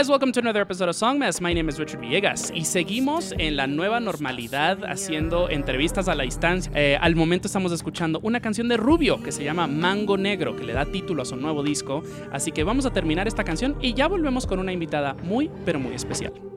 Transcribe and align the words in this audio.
guys, 0.00 0.08
welcome 0.08 0.32
to 0.32 0.40
another 0.40 0.62
episode 0.62 0.88
of 0.88 0.96
Songmas. 0.96 1.42
My 1.42 1.52
name 1.52 1.68
is 1.68 1.78
Richard 1.78 2.00
Villegas 2.00 2.50
y 2.54 2.64
seguimos 2.64 3.34
en 3.36 3.56
la 3.56 3.66
nueva 3.66 4.00
normalidad 4.00 4.82
haciendo 4.84 5.50
entrevistas 5.50 6.08
a 6.08 6.14
la 6.14 6.22
distancia. 6.22 6.72
Eh, 6.74 6.96
al 6.98 7.16
momento 7.16 7.48
estamos 7.48 7.70
escuchando 7.70 8.18
una 8.22 8.40
canción 8.40 8.66
de 8.68 8.78
Rubio 8.78 9.22
que 9.22 9.30
se 9.30 9.44
llama 9.44 9.66
Mango 9.66 10.16
Negro, 10.16 10.56
que 10.56 10.64
le 10.64 10.72
da 10.72 10.86
título 10.86 11.20
a 11.20 11.26
su 11.26 11.36
nuevo 11.36 11.62
disco. 11.62 12.02
Así 12.32 12.50
que 12.50 12.64
vamos 12.64 12.86
a 12.86 12.94
terminar 12.94 13.28
esta 13.28 13.44
canción 13.44 13.76
y 13.82 13.92
ya 13.92 14.08
volvemos 14.08 14.46
con 14.46 14.58
una 14.58 14.72
invitada 14.72 15.12
muy, 15.22 15.50
pero 15.66 15.78
muy 15.78 15.94
especial. 15.94 16.49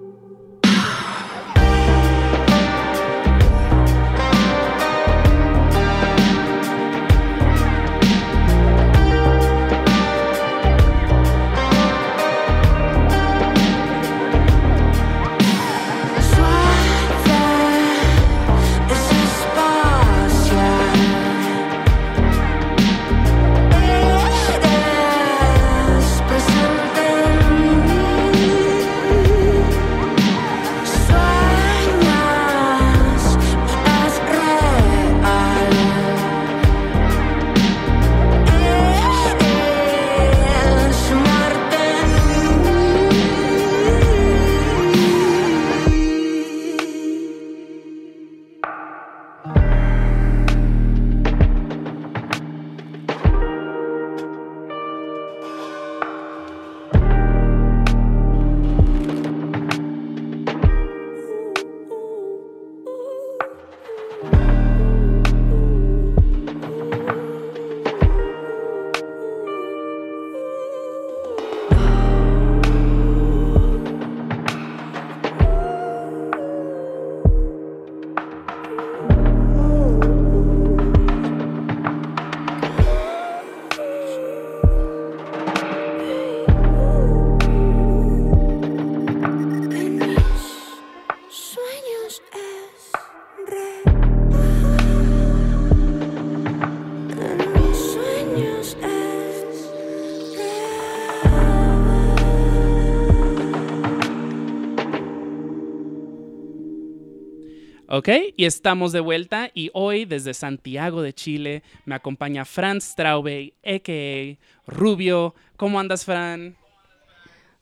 Ok, 108.04 108.34
y 108.36 108.44
estamos 108.44 108.92
de 108.92 109.00
vuelta 109.00 109.50
y 109.54 109.72
hoy 109.74 110.04
desde 110.04 110.34
Santiago 110.34 111.02
de 111.02 111.14
Chile 111.14 111.64
me 111.86 111.96
acompaña 111.96 112.44
Franz 112.44 112.84
Straube, 112.84 113.54
a.k.a. 113.64 114.38
Rubio. 114.70 115.34
¿Cómo 115.56 115.80
andas, 115.80 116.04
Fran? 116.04 116.58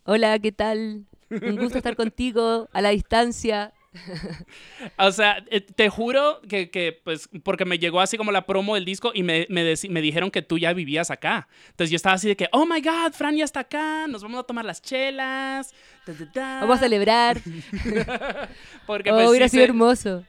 Hola, 0.04 0.40
¿qué 0.40 0.52
tal? 0.52 1.06
Un 1.30 1.58
gusto 1.58 1.78
estar 1.78 1.96
contigo 1.96 2.68
a 2.74 2.82
la 2.82 2.90
distancia. 2.90 3.72
O 4.98 5.12
sea, 5.12 5.44
eh, 5.50 5.62
te 5.62 5.90
juro 5.90 6.42
que, 6.48 6.70
que, 6.70 7.00
pues, 7.04 7.30
porque 7.44 7.66
me 7.66 7.78
llegó 7.80 8.00
así 8.00 8.18
como 8.18 8.32
la 8.32 8.46
promo 8.46 8.76
del 8.76 8.86
disco 8.86 9.12
y 9.14 9.24
me, 9.24 9.46
me, 9.50 10.02
dijeron 10.02 10.32
que 10.32 10.42
tú 10.42 10.58
ya 10.58 10.74
vivías 10.74 11.12
acá. 11.12 11.48
Entonces 11.70 11.90
yo 11.92 11.96
estaba 11.98 12.16
así 12.16 12.28
de 12.28 12.36
que, 12.36 12.48
oh 12.52 12.66
my 12.66 12.82
god, 12.82 13.12
Fran 13.14 13.36
ya 13.36 13.44
está 13.46 13.62
acá, 13.62 14.08
nos 14.08 14.22
vamos 14.24 14.40
a 14.40 14.44
tomar 14.44 14.66
las 14.66 14.82
chelas. 14.82 15.74
ta, 16.06 16.14
ta, 16.14 16.32
ta". 16.32 16.60
Vamos 16.62 16.78
a 16.78 16.80
celebrar. 16.82 17.42
Porque 18.86 19.12
Oh, 19.12 19.16
pues, 19.16 19.30
hubiera 19.30 19.48
sí, 19.48 19.52
sido 19.52 19.62
sé- 19.64 19.70
hermoso. 19.70 20.26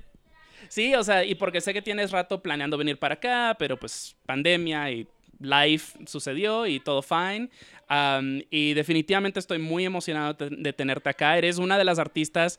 sí, 0.68 0.94
o 0.94 1.02
sea, 1.04 1.24
y 1.24 1.34
porque 1.34 1.60
sé 1.60 1.72
que 1.72 1.82
tienes 1.82 2.10
rato 2.10 2.42
planeando 2.42 2.76
venir 2.76 2.98
para 2.98 3.14
acá, 3.14 3.56
pero 3.58 3.76
pues 3.78 4.16
pandemia 4.26 4.90
y 4.90 5.06
life 5.40 5.98
sucedió 6.06 6.66
y 6.66 6.80
todo 6.80 7.02
fine. 7.02 7.48
Am, 7.88 8.42
y 8.50 8.72
definitivamente 8.74 9.38
estoy 9.38 9.58
muy 9.58 9.84
emocionado 9.84 10.34
de 10.34 10.72
tenerte 10.72 11.08
acá. 11.10 11.36
Eres 11.36 11.58
una 11.58 11.76
de 11.76 11.84
las 11.84 11.98
artistas 11.98 12.58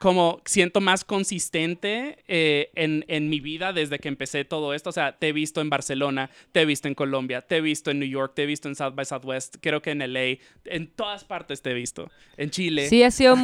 como 0.00 0.42
siento 0.44 0.80
más 0.82 1.04
consistente 1.04 2.18
eh, 2.28 2.70
en, 2.74 3.04
en 3.08 3.30
mi 3.30 3.40
vida 3.40 3.72
desde 3.72 3.98
que 3.98 4.08
empecé 4.08 4.44
todo 4.44 4.74
esto. 4.74 4.90
O 4.90 4.92
sea, 4.92 5.16
te 5.16 5.28
he 5.28 5.32
visto 5.32 5.60
en 5.60 5.70
Barcelona, 5.70 6.30
te 6.52 6.60
he 6.62 6.66
visto 6.66 6.88
en 6.88 6.94
Colombia, 6.94 7.40
te 7.42 7.56
he 7.56 7.60
visto 7.60 7.90
en 7.90 8.00
New 8.00 8.08
York, 8.08 8.32
te 8.34 8.42
he 8.42 8.46
visto 8.46 8.68
en 8.68 8.74
South 8.74 8.94
by 8.94 9.04
Southwest, 9.06 9.56
creo 9.60 9.80
que 9.80 9.92
en 9.92 10.00
LA, 10.12 10.38
en 10.66 10.88
todas 10.94 11.24
partes 11.24 11.62
te 11.62 11.70
he 11.70 11.74
visto, 11.74 12.10
en 12.36 12.50
Chile. 12.50 12.88
Sí, 12.88 13.02
ha 13.02 13.10
sido, 13.10 13.36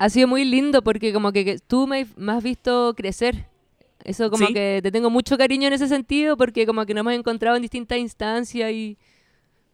ha 0.00 0.08
sido 0.10 0.26
muy 0.28 0.44
lindo 0.44 0.82
porque 0.82 1.12
como 1.12 1.32
que, 1.32 1.44
que 1.44 1.58
tú 1.58 1.86
me, 1.86 2.06
me 2.16 2.32
has 2.32 2.42
visto 2.42 2.94
crecer. 2.96 3.46
Eso 4.04 4.30
como 4.30 4.46
Sí. 4.46 4.54
que 4.54 4.80
te 4.82 4.90
tengo 4.90 5.10
mucho 5.10 5.36
cariño 5.36 5.66
en 5.68 5.74
ese 5.74 5.88
sentido 5.88 6.36
porque 6.36 6.66
como 6.66 6.86
que 6.86 6.94
nos 6.94 7.00
hemos 7.02 7.14
encontrado 7.14 7.56
en 7.56 7.62
distintas 7.62 7.98
instancias 7.98 8.72
y 8.72 8.96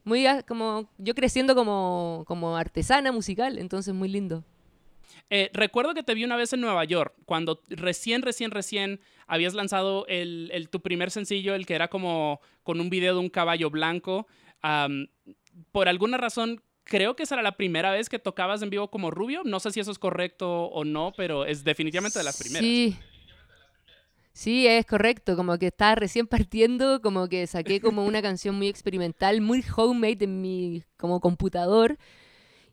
muy 0.03 0.27
como 0.49 0.91
yo 0.99 1.15
creciendo 1.15 1.55
como, 1.55 2.25
como 2.27 2.57
artesana 2.57 3.13
musical, 3.13 3.59
entonces 3.59 3.95
muy 3.95 4.09
lindo. 4.09 4.45
Eh, 5.31 5.51
recuerdo 5.53 5.95
que 5.95 6.03
te 6.03 6.15
vi 6.15 6.25
una 6.25 6.37
vez 6.37 6.53
en 6.53 6.61
Nueva 6.61 6.85
York, 6.85 7.15
cuando 7.25 7.61
recién, 7.69 8.23
recién, 8.23 8.51
recién 8.51 9.01
habías 9.27 9.55
lanzado 9.55 10.07
tu 10.71 10.81
primer 10.83 11.11
sencillo, 11.11 11.55
el 11.55 11.67
que 11.67 11.75
era 11.75 11.89
como 11.89 12.41
con 12.63 12.81
un 12.81 12.91
video 12.91 13.15
de 13.15 13.21
un 13.21 13.31
caballo 13.31 13.71
blanco. 13.71 14.27
Por 15.73 15.89
alguna 15.89 16.19
razón, 16.19 16.63
creo 16.85 17.17
que 17.17 17.25
esa 17.25 17.37
era 17.37 17.43
la 17.43 17.57
primera 17.57 17.91
vez 17.93 18.09
que 18.09 18.19
tocabas 18.19 18.63
en 18.63 18.71
vivo 18.71 18.91
como 18.91 19.11
Rubio. 19.11 19.43
No 19.45 19.61
sé 19.61 19.71
si 19.71 19.81
eso 19.81 19.91
es 19.91 19.99
correcto 19.99 20.67
o 20.67 20.85
no, 20.85 21.13
pero 21.17 21.47
es 21.47 21.65
definitivamente 21.65 22.19
de 22.19 22.25
las 22.25 22.39
primeras. 22.39 22.63
Sí. 22.63 22.97
Sí, 24.35 24.67
es 24.67 24.85
correcto, 24.85 25.37
como 25.37 25.57
que 25.59 25.69
estaba 25.69 25.95
recién 25.95 26.27
partiendo, 26.27 27.01
como 27.01 27.29
que 27.29 27.47
saqué 27.47 27.81
como 27.81 28.05
una 28.05 28.21
canción 28.23 28.57
muy 28.57 28.67
experimental, 28.67 29.41
muy 29.41 29.65
homemade 29.77 30.25
en 30.25 30.41
mi 30.41 30.83
como 30.97 31.21
computador 31.21 31.99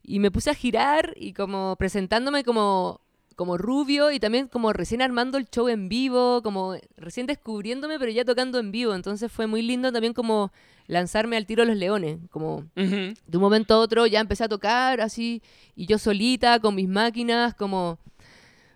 y 0.03 0.19
me 0.19 0.31
puse 0.31 0.49
a 0.49 0.55
girar 0.55 1.13
y 1.15 1.33
como 1.33 1.75
presentándome 1.77 2.43
como 2.43 3.01
como 3.35 3.57
rubio 3.57 4.11
y 4.11 4.19
también 4.19 4.47
como 4.47 4.71
recién 4.71 5.01
armando 5.01 5.37
el 5.39 5.49
show 5.49 5.67
en 5.67 5.89
vivo, 5.89 6.41
como 6.43 6.75
recién 6.97 7.25
descubriéndome 7.25 7.97
pero 7.97 8.11
ya 8.11 8.23
tocando 8.23 8.59
en 8.59 8.71
vivo, 8.71 8.93
entonces 8.93 9.31
fue 9.31 9.47
muy 9.47 9.61
lindo 9.61 9.91
también 9.91 10.13
como 10.13 10.51
lanzarme 10.85 11.37
al 11.37 11.45
tiro 11.45 11.63
a 11.63 11.65
los 11.65 11.77
leones, 11.77 12.19
como 12.29 12.65
de 12.75 13.15
un 13.33 13.41
momento 13.41 13.73
a 13.73 13.79
otro 13.79 14.05
ya 14.05 14.19
empecé 14.19 14.43
a 14.43 14.49
tocar 14.49 15.01
así 15.01 15.41
y 15.75 15.87
yo 15.87 15.97
solita 15.97 16.59
con 16.59 16.75
mis 16.75 16.87
máquinas 16.87 17.55
como 17.55 17.97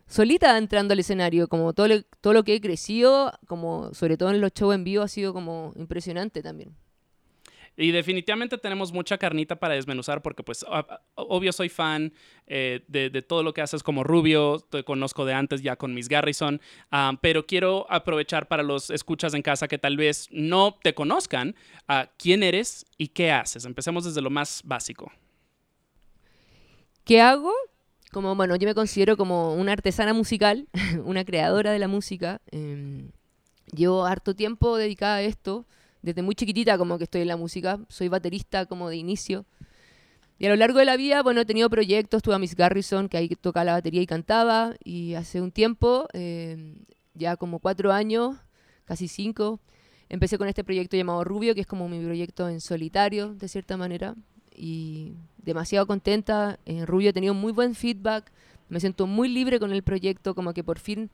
solita 0.07 0.57
entrando 0.57 0.93
al 0.93 0.99
escenario, 0.99 1.47
como 1.47 1.73
todo 1.73 1.87
lo, 1.87 2.01
todo 2.21 2.33
lo 2.33 2.43
que 2.43 2.55
he 2.55 2.61
crecido, 2.61 3.37
como 3.47 3.93
sobre 3.93 4.17
todo 4.17 4.31
en 4.31 4.41
los 4.41 4.53
shows 4.53 4.75
en 4.75 4.83
vivo 4.83 5.03
ha 5.03 5.07
sido 5.07 5.33
como 5.33 5.73
impresionante 5.75 6.41
también. 6.41 6.75
Y 7.77 7.91
definitivamente 7.91 8.57
tenemos 8.57 8.93
mucha 8.93 9.17
carnita 9.17 9.57
para 9.57 9.75
desmenuzar 9.75 10.21
porque 10.21 10.43
pues 10.43 10.65
obvio 11.15 11.51
soy 11.51 11.69
fan 11.69 12.13
eh, 12.47 12.83
de, 12.87 13.09
todo 13.21 13.43
lo 13.43 13.53
que 13.53 13.61
haces 13.61 13.83
como 13.83 14.03
Rubio, 14.03 14.59
te 14.69 14.83
conozco 14.83 15.25
de 15.25 15.33
antes 15.33 15.61
ya 15.61 15.75
con 15.75 15.93
Miss 15.93 16.07
Garrison, 16.07 16.61
ah, 16.91 17.17
pero 17.21 17.45
quiero 17.45 17.85
aprovechar 17.89 18.47
para 18.47 18.63
los 18.63 18.89
escuchas 18.89 19.33
en 19.33 19.41
casa 19.41 19.67
que 19.67 19.77
tal 19.77 19.97
vez 19.97 20.27
no 20.31 20.77
te 20.81 20.93
conozcan, 20.93 21.55
uh, 21.89 22.07
quién 22.17 22.43
eres 22.43 22.85
y 22.97 23.09
qué 23.09 23.31
haces. 23.31 23.65
Empecemos 23.65 24.05
desde 24.05 24.21
lo 24.21 24.29
más 24.29 24.61
básico. 24.63 25.11
¿Qué 27.03 27.21
hago? 27.21 27.51
Como, 28.11 28.35
bueno, 28.35 28.55
yo 28.55 28.67
me 28.67 28.73
considero 28.73 29.17
como 29.17 29.53
una 29.55 29.73
artesana 29.73 30.13
musical, 30.13 30.67
una 31.03 31.25
creadora 31.25 31.71
de 31.71 31.79
la 31.79 31.87
música. 31.87 32.41
Em, 32.51 33.11
llevo 33.75 34.05
harto 34.05 34.35
tiempo 34.35 34.77
dedicada 34.77 35.17
a 35.17 35.21
esto 35.21 35.65
desde 36.05 36.21
muy 36.21 36.35
chiquitita 36.35 36.77
como 36.77 36.99
que 36.99 37.05
estoy 37.05 37.21
en 37.21 37.27
la 37.27 37.35
música, 37.35 37.79
soy 37.89 38.09
baterista 38.09 38.67
como 38.67 38.89
de 38.89 38.97
inicio. 38.97 39.45
Y 40.37 40.45
a 40.45 40.49
lo 40.49 40.55
largo 40.55 40.77
de 40.77 40.85
la 40.85 40.97
vida, 40.97 41.23
bueno, 41.23 41.41
he 41.41 41.45
tenido 41.45 41.67
proyectos, 41.67 42.21
tuve 42.21 42.35
a 42.35 42.39
Miss 42.39 42.55
Garrison, 42.55 43.09
que 43.09 43.17
ahí 43.17 43.29
tocaba 43.29 43.63
la 43.63 43.73
batería 43.73 44.01
y 44.01 44.05
cantaba, 44.05 44.75
y 44.83 45.15
hace 45.15 45.41
un 45.41 45.51
tiempo, 45.51 46.07
eh, 46.13 46.75
ya 47.15 47.37
como 47.37 47.57
cuatro 47.57 47.91
años, 47.91 48.35
casi 48.83 49.07
cinco, 49.07 49.59
empecé 50.07 50.37
con 50.37 50.47
este 50.47 50.63
proyecto 50.63 50.95
llamado 50.95 51.23
Rubio, 51.23 51.55
que 51.55 51.61
es 51.61 51.67
como 51.67 51.89
mi 51.89 52.03
proyecto 52.03 52.49
en 52.49 52.61
solitario, 52.61 53.33
de 53.33 53.47
cierta 53.47 53.75
manera, 53.75 54.15
y 54.55 55.13
demasiado 55.37 55.87
contenta. 55.87 56.59
En 56.65 56.85
Rubio 56.85 57.09
he 57.09 57.13
tenido 57.13 57.33
muy 57.33 57.51
buen 57.51 57.73
feedback, 57.73 58.31
me 58.69 58.79
siento 58.79 59.07
muy 59.07 59.27
libre 59.27 59.59
con 59.59 59.71
el 59.71 59.81
proyecto, 59.81 60.35
como 60.35 60.53
que 60.53 60.63
por 60.63 60.77
fin 60.77 61.09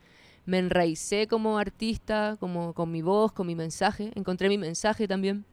me 0.46 0.60
enraicé 0.60 1.28
como 1.28 1.58
artista, 1.58 2.38
como 2.40 2.74
con 2.74 2.92
mi 2.92 3.02
voz, 3.02 3.32
con 3.32 3.48
mi 3.48 3.56
mensaje, 3.56 4.12
encontré 4.16 4.50
mi 4.50 4.58
mensaje 4.58 5.08
también. 5.08 5.46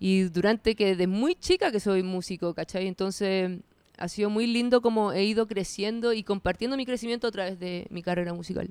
Y 0.00 0.22
durante 0.24 0.74
que 0.74 0.86
desde 0.86 1.06
muy 1.06 1.34
chica 1.34 1.72
que 1.72 1.80
soy 1.80 2.02
músico, 2.02 2.54
¿cachai? 2.54 2.86
Entonces 2.86 3.58
ha 3.98 4.08
sido 4.08 4.30
muy 4.30 4.46
lindo 4.46 4.80
como 4.80 5.12
he 5.12 5.24
ido 5.24 5.46
creciendo 5.46 6.12
y 6.12 6.22
compartiendo 6.22 6.76
mi 6.76 6.86
crecimiento 6.86 7.26
a 7.26 7.32
través 7.32 7.58
de 7.58 7.86
mi 7.90 8.02
carrera 8.02 8.32
musical. 8.32 8.70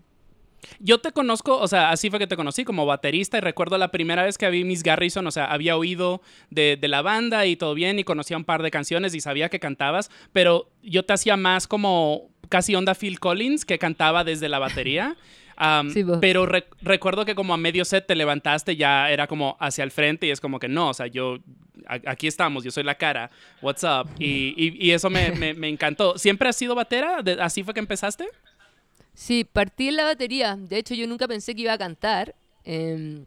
Yo 0.79 0.99
te 0.99 1.11
conozco, 1.11 1.57
o 1.57 1.67
sea, 1.67 1.91
así 1.91 2.09
fue 2.09 2.19
que 2.19 2.27
te 2.27 2.35
conocí 2.35 2.63
como 2.63 2.85
baterista 2.85 3.37
y 3.37 3.41
recuerdo 3.41 3.77
la 3.77 3.91
primera 3.91 4.23
vez 4.23 4.37
que 4.37 4.49
vi 4.49 4.63
Miss 4.63 4.83
Garrison, 4.83 5.25
o 5.27 5.31
sea, 5.31 5.45
había 5.45 5.77
oído 5.77 6.21
de, 6.49 6.77
de, 6.79 6.87
la 6.87 7.01
banda 7.01 7.45
y 7.45 7.55
todo 7.55 7.73
bien 7.73 7.99
y 7.99 8.03
conocía 8.03 8.37
un 8.37 8.43
par 8.43 8.63
de 8.63 8.71
canciones 8.71 9.13
y 9.13 9.21
sabía 9.21 9.49
que 9.49 9.59
cantabas, 9.59 10.09
pero 10.33 10.71
yo 10.81 11.05
te 11.05 11.13
hacía 11.13 11.37
más 11.37 11.67
como 11.67 12.31
casi 12.49 12.75
onda 12.75 12.95
Phil 12.95 13.19
Collins 13.19 13.65
que 13.65 13.79
cantaba 13.79 14.23
desde 14.23 14.49
la 14.49 14.59
batería. 14.59 15.15
pero 16.21 16.45
recuerdo 16.81 17.25
que 17.25 17.35
como 17.35 17.53
a 17.53 17.57
medio 17.57 17.83
set 17.83 18.05
te 18.05 18.15
levantaste, 18.15 18.75
ya 18.75 19.09
era 19.09 19.27
como 19.27 19.57
hacia 19.59 19.83
el 19.83 19.91
frente 19.91 20.27
y 20.27 20.31
es 20.31 20.39
como 20.39 20.59
que 20.59 20.67
no, 20.67 20.89
o 20.89 20.93
sea, 20.93 21.07
yo, 21.07 21.39
aquí 21.87 22.27
estamos, 22.27 22.63
yo 22.63 22.71
soy 22.71 22.83
la 22.83 22.95
cara, 22.95 23.31
what's 23.61 23.83
up? 23.83 24.09
Y, 24.19 24.53
y, 24.57 24.91
eso 24.91 25.09
me, 25.09 25.31
me, 25.31 25.67
encantó. 25.67 26.17
¿Siempre 26.17 26.49
has 26.49 26.55
sido 26.55 26.75
batera? 26.75 27.23
¿Así 27.39 27.63
fue 27.63 27.73
que 27.73 27.79
empezaste? 27.79 28.27
Sí, 29.13 29.43
partí 29.45 29.87
en 29.87 29.95
la 29.95 30.05
batería. 30.05 30.55
De 30.55 30.77
hecho, 30.77 30.93
yo 30.93 31.07
nunca 31.07 31.27
pensé 31.27 31.55
que 31.55 31.63
iba 31.63 31.73
a 31.73 31.77
cantar. 31.77 32.35
Em, 32.63 33.25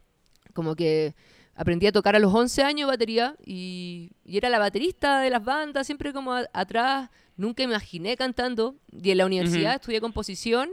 como 0.53 0.75
que 0.75 1.15
aprendí 1.55 1.87
a 1.87 1.91
tocar 1.91 2.15
a 2.15 2.19
los 2.19 2.33
11 2.33 2.63
años 2.63 2.87
batería 2.87 3.35
y, 3.45 4.11
y 4.23 4.37
era 4.37 4.49
la 4.49 4.59
baterista 4.59 5.19
de 5.19 5.29
las 5.29 5.43
bandas, 5.43 5.85
siempre 5.85 6.13
como 6.13 6.33
atrás 6.53 7.09
Nunca 7.41 7.63
imaginé 7.63 8.15
cantando. 8.17 8.75
Y 8.91 9.09
en 9.09 9.17
la 9.17 9.25
universidad 9.25 9.73
estudié 9.73 9.99
composición. 9.99 10.69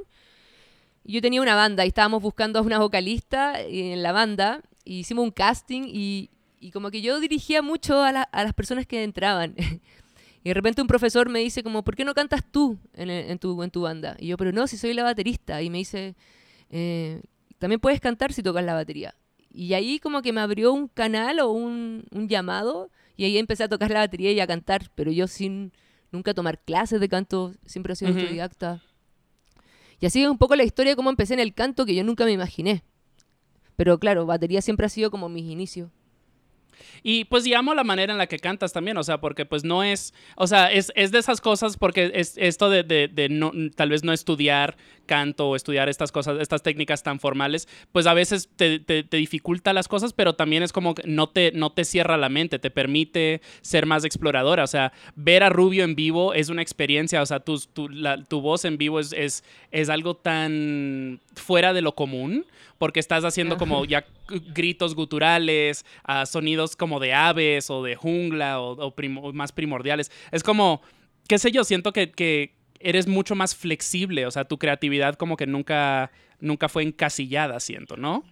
Y 1.02 1.14
yo 1.14 1.22
tenía 1.22 1.40
una 1.40 1.54
banda 1.54 1.86
y 1.86 1.88
estábamos 1.88 2.22
buscando 2.22 2.58
a 2.58 2.62
una 2.62 2.78
vocalista 2.78 3.58
en 3.58 4.02
la 4.02 4.12
banda. 4.12 4.60
hicimos 4.84 5.24
un 5.24 5.30
casting 5.30 5.84
y, 5.86 6.28
como 6.74 6.90
que 6.90 7.00
yo 7.00 7.20
dirigía 7.20 7.62
mucho 7.62 8.02
a, 8.02 8.12
las 8.12 8.52
personas 8.52 8.86
que 8.86 9.02
entraban. 9.02 9.54
y 10.44 10.48
de 10.50 10.52
repente 10.52 10.82
un 10.82 10.88
profesor 10.88 11.30
me 11.30 11.38
dice 11.38 11.62
como, 11.62 11.82
¿por 11.84 11.96
qué 11.96 12.04
no 12.04 12.12
cantas 12.12 12.42
tú 12.50 12.78
en, 12.92 13.38
tu, 13.38 13.62
en 13.62 13.70
tu 13.70 13.80
banda? 13.80 14.18
Y 14.18 14.26
yo, 14.26 14.36
pero 14.36 14.52
no, 14.52 14.66
si 14.66 14.76
soy 14.76 14.92
la 14.92 15.04
baterista. 15.04 15.62
Y 15.62 15.70
me 15.70 15.78
dice, 15.78 16.16
eh, 16.68 17.22
también 17.58 17.80
puedes 17.80 18.02
cantar 18.02 18.34
si 18.34 18.42
tocas 18.42 18.62
la 18.62 18.74
batería. 18.74 19.14
Y 19.50 19.72
ahí 19.72 20.00
como 20.00 20.20
que 20.20 20.34
me 20.34 20.42
abrió 20.42 20.74
un 20.74 20.88
canal 20.88 21.40
o 21.40 21.50
un, 21.50 22.04
un 22.10 22.28
llamado 22.28 22.90
y 23.16 23.24
ahí 23.24 23.38
empecé 23.38 23.64
a 23.64 23.68
tocar 23.70 23.90
la 23.90 24.00
batería 24.00 24.32
y 24.32 24.40
a 24.40 24.46
cantar, 24.46 24.90
pero 24.94 25.10
yo 25.10 25.26
sin 25.26 25.72
nunca 26.10 26.34
tomar 26.34 26.60
clases 26.60 27.00
de 27.00 27.08
canto, 27.08 27.55
siempre 27.66 27.93
he 27.93 27.96
sido 27.96 28.12
autodidacta. 28.12 28.82
Y 30.00 30.06
así 30.06 30.22
es 30.22 30.28
un 30.28 30.38
poco 30.38 30.56
la 30.56 30.64
historia 30.64 30.93
de 30.93 30.96
cómo 30.96 31.10
empecé 31.10 31.34
en 31.34 31.40
el 31.40 31.55
canto 31.55 31.84
que 31.84 31.94
yo 31.94 32.05
nunca 32.05 32.25
me 32.25 32.32
imaginé. 32.32 32.84
Pero 33.76 33.99
claro, 33.99 34.26
batería 34.26 34.62
siempre 34.62 34.87
ha 34.87 34.88
sido 34.88 35.10
como 35.10 35.28
mis 35.28 35.44
inicios. 35.44 35.90
Y 37.02 37.25
pues 37.25 37.46
llamo 37.46 37.75
la 37.75 37.84
manera 37.84 38.12
en 38.12 38.19
la 38.19 38.26
que 38.26 38.38
cantas 38.38 38.72
también, 38.72 38.96
o 38.96 39.02
sea, 39.02 39.20
porque 39.20 39.46
pues 39.46 39.64
no 39.64 39.82
es, 39.82 40.14
o 40.36 40.46
sea, 40.46 40.70
es, 40.70 40.92
es 40.94 41.12
de 41.12 41.19
esas 41.19 41.40
cosas 41.40 41.76
porque 41.76 42.10
es 42.14 42.34
esto 42.36 42.70
de, 42.70 42.82
de, 42.82 43.08
de, 43.08 43.28
no, 43.28 43.52
tal 43.75 43.90
vez 43.90 44.04
no 44.04 44.12
estudiar 44.12 44.76
canto 45.06 45.48
o 45.48 45.56
estudiar 45.56 45.88
estas 45.88 46.12
cosas, 46.12 46.38
estas 46.40 46.62
técnicas 46.62 47.02
tan 47.02 47.19
formales, 47.19 47.66
pues 47.92 48.06
a 48.06 48.14
veces 48.14 48.48
te, 48.54 48.78
te, 48.78 49.02
dificulta 49.16 49.72
las 49.72 49.88
cosas, 49.88 50.12
pero 50.12 50.34
también 50.34 50.62
es 50.62 50.72
como 50.72 50.94
que 50.94 51.02
no 51.06 51.28
te, 51.28 51.50
no 51.52 51.72
te 51.72 51.84
cierra 51.84 52.16
la 52.16 52.28
mente, 52.28 52.58
te 52.58 52.70
permite 52.70 53.40
ser 53.62 53.86
más 53.86 54.04
exploradora, 54.04 54.62
o 54.62 54.69
sea, 54.69 54.92
ver 55.16 55.42
a 55.42 55.48
Rubio 55.48 55.84
en 55.84 55.96
vivo 55.96 56.34
es 56.34 56.50
una 56.50 56.62
experiencia, 56.62 57.22
o 57.22 57.26
sea, 57.26 57.40
tu, 57.40 57.58
tu, 57.58 57.88
la, 57.88 58.22
tu 58.22 58.40
voz 58.40 58.64
en 58.64 58.78
vivo 58.78 59.00
es, 59.00 59.12
es, 59.12 59.42
es 59.72 59.88
algo 59.88 60.14
tan 60.14 61.20
fuera 61.34 61.72
de 61.72 61.82
lo 61.82 61.94
común 61.94 62.47
porque 62.78 63.00
estás 63.00 63.25
haciendo 63.25 63.56
como 63.56 63.85
ya 63.85 64.04
gritos 64.28 64.94
guturales, 64.94 65.85
uh, 66.08 66.26
sonidos 66.26 66.76
como 66.76 67.00
de 67.00 67.14
aves 67.14 67.70
o 67.70 67.82
de 67.82 67.97
jungla 67.97 68.61
o, 68.61 68.94
más 69.32 69.52
primordiales. 69.52 70.11
Es 70.30 70.42
como, 70.42 70.82
qué 71.28 71.38
sé 71.38 71.50
yo, 71.50 71.64
siento 71.64 71.92
que, 71.92 72.11
que, 72.11 72.56
eres 72.80 73.08
mucho 73.08 73.35
más 73.35 73.56
flexible, 73.56 74.25
o 74.25 74.30
sea, 74.30 74.44
tu 74.44 74.56
creatividad 74.56 75.16
como 75.16 75.37
que 75.37 75.49
nunca, 75.49 76.12
nunca 76.38 76.68
fue 76.68 76.85
encasillada, 76.85 77.58
siento, 77.58 77.97
¿no? 77.97 78.23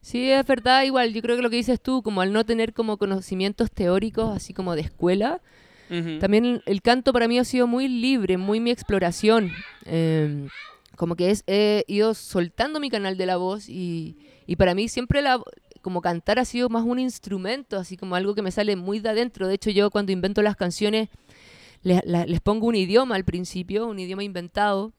Sí, 0.00 0.30
es 0.30 0.46
verdad, 0.46 0.82
igual, 0.84 1.12
yo 1.12 1.22
creo 1.22 1.36
que 1.36 1.42
lo 1.42 1.50
que 1.50 1.56
dices 1.56 1.80
tú, 1.80 2.02
como 2.02 2.20
al 2.20 2.32
no 2.32 2.44
tener 2.44 2.72
como 2.72 2.96
conocimientos 2.96 3.70
teóricos, 3.70 4.34
así 4.36 4.52
como 4.54 4.74
de 4.74 4.82
escuela, 4.82 5.40
también 6.20 6.60
el 6.66 6.82
canto 6.82 7.12
para 7.12 7.28
mí 7.28 7.38
ha 7.38 7.44
sido 7.44 7.66
muy 7.66 7.88
libre, 7.88 8.36
muy 8.36 8.58
mi 8.58 8.70
exploración. 8.70 9.52
Eh, 9.84 10.48
como 10.96 11.16
que 11.16 11.30
es, 11.30 11.44
he 11.46 11.84
ido 11.88 12.14
soltando 12.14 12.80
mi 12.80 12.90
canal 12.90 13.16
de 13.16 13.26
la 13.26 13.36
voz 13.36 13.68
y, 13.68 14.16
y 14.46 14.56
para 14.56 14.74
mí 14.74 14.88
siempre 14.88 15.22
la, 15.22 15.40
como 15.82 16.00
cantar 16.00 16.38
ha 16.38 16.44
sido 16.44 16.68
más 16.68 16.84
un 16.84 16.98
instrumento, 16.98 17.78
así 17.78 17.96
como 17.96 18.14
algo 18.14 18.34
que 18.34 18.42
me 18.42 18.50
sale 18.50 18.76
muy 18.76 19.00
de 19.00 19.10
adentro. 19.10 19.48
De 19.48 19.54
hecho, 19.54 19.70
yo 19.70 19.90
cuando 19.90 20.12
invento 20.12 20.42
las 20.42 20.56
canciones 20.56 21.08
les, 21.82 22.02
les 22.04 22.40
pongo 22.40 22.66
un 22.66 22.74
idioma 22.74 23.16
al 23.16 23.24
principio, 23.24 23.86
un 23.86 23.98
idioma 23.98 24.24
inventado, 24.24 24.92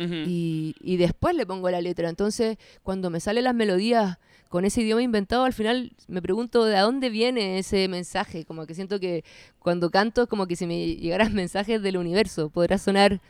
y, 0.00 0.76
y, 0.80 0.96
después 0.96 1.34
le 1.34 1.44
pongo 1.44 1.68
la 1.70 1.80
letra. 1.80 2.08
Entonces, 2.08 2.56
cuando 2.84 3.10
me 3.10 3.18
salen 3.18 3.42
las 3.42 3.54
melodías 3.54 4.18
con 4.48 4.64
ese 4.64 4.82
idioma 4.82 5.02
inventado, 5.02 5.42
al 5.42 5.52
final 5.52 5.92
me 6.06 6.22
pregunto 6.22 6.64
de 6.66 6.78
dónde 6.78 7.10
viene 7.10 7.58
ese 7.58 7.88
mensaje. 7.88 8.44
Como 8.44 8.64
que 8.64 8.74
siento 8.74 9.00
que 9.00 9.24
cuando 9.58 9.90
canto 9.90 10.22
es 10.22 10.28
como 10.28 10.46
que 10.46 10.54
si 10.54 10.68
me 10.68 10.94
llegaran 10.94 11.34
mensajes 11.34 11.82
del 11.82 11.96
universo. 11.96 12.48
Podrá 12.48 12.78
sonar 12.78 13.20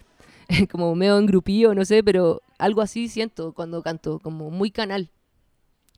como 0.70 0.94
medio 0.94 1.18
engrupío, 1.18 1.74
no 1.74 1.84
sé, 1.84 2.02
pero 2.02 2.42
algo 2.58 2.80
así 2.80 3.08
siento 3.08 3.52
cuando 3.52 3.82
canto, 3.82 4.18
como 4.18 4.50
muy 4.50 4.70
canal. 4.70 5.10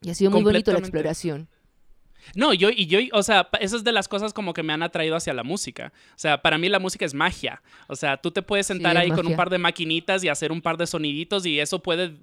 Y 0.01 0.09
ha 0.09 0.15
sido 0.15 0.31
muy 0.31 0.43
bonito 0.43 0.71
la 0.71 0.79
exploración. 0.79 1.47
No, 2.35 2.53
yo, 2.53 2.69
y 2.69 2.87
yo, 2.87 2.99
o 3.13 3.23
sea, 3.23 3.49
eso 3.59 3.77
es 3.77 3.83
de 3.83 3.91
las 3.91 4.07
cosas 4.07 4.33
como 4.33 4.53
que 4.53 4.63
me 4.63 4.73
han 4.73 4.83
atraído 4.83 5.15
hacia 5.15 5.33
la 5.33 5.43
música. 5.43 5.91
O 6.11 6.19
sea, 6.19 6.41
para 6.41 6.57
mí 6.57 6.69
la 6.69 6.79
música 6.79 7.05
es 7.05 7.13
magia. 7.13 7.61
O 7.87 7.95
sea, 7.95 8.17
tú 8.17 8.31
te 8.31 8.41
puedes 8.41 8.67
sentar 8.67 8.97
ahí 8.97 9.09
con 9.11 9.27
un 9.27 9.35
par 9.35 9.49
de 9.49 9.57
maquinitas 9.57 10.23
y 10.23 10.29
hacer 10.29 10.51
un 10.51 10.61
par 10.61 10.77
de 10.77 10.87
soniditos 10.87 11.45
y 11.45 11.59
eso 11.59 11.81
puede, 11.81 12.13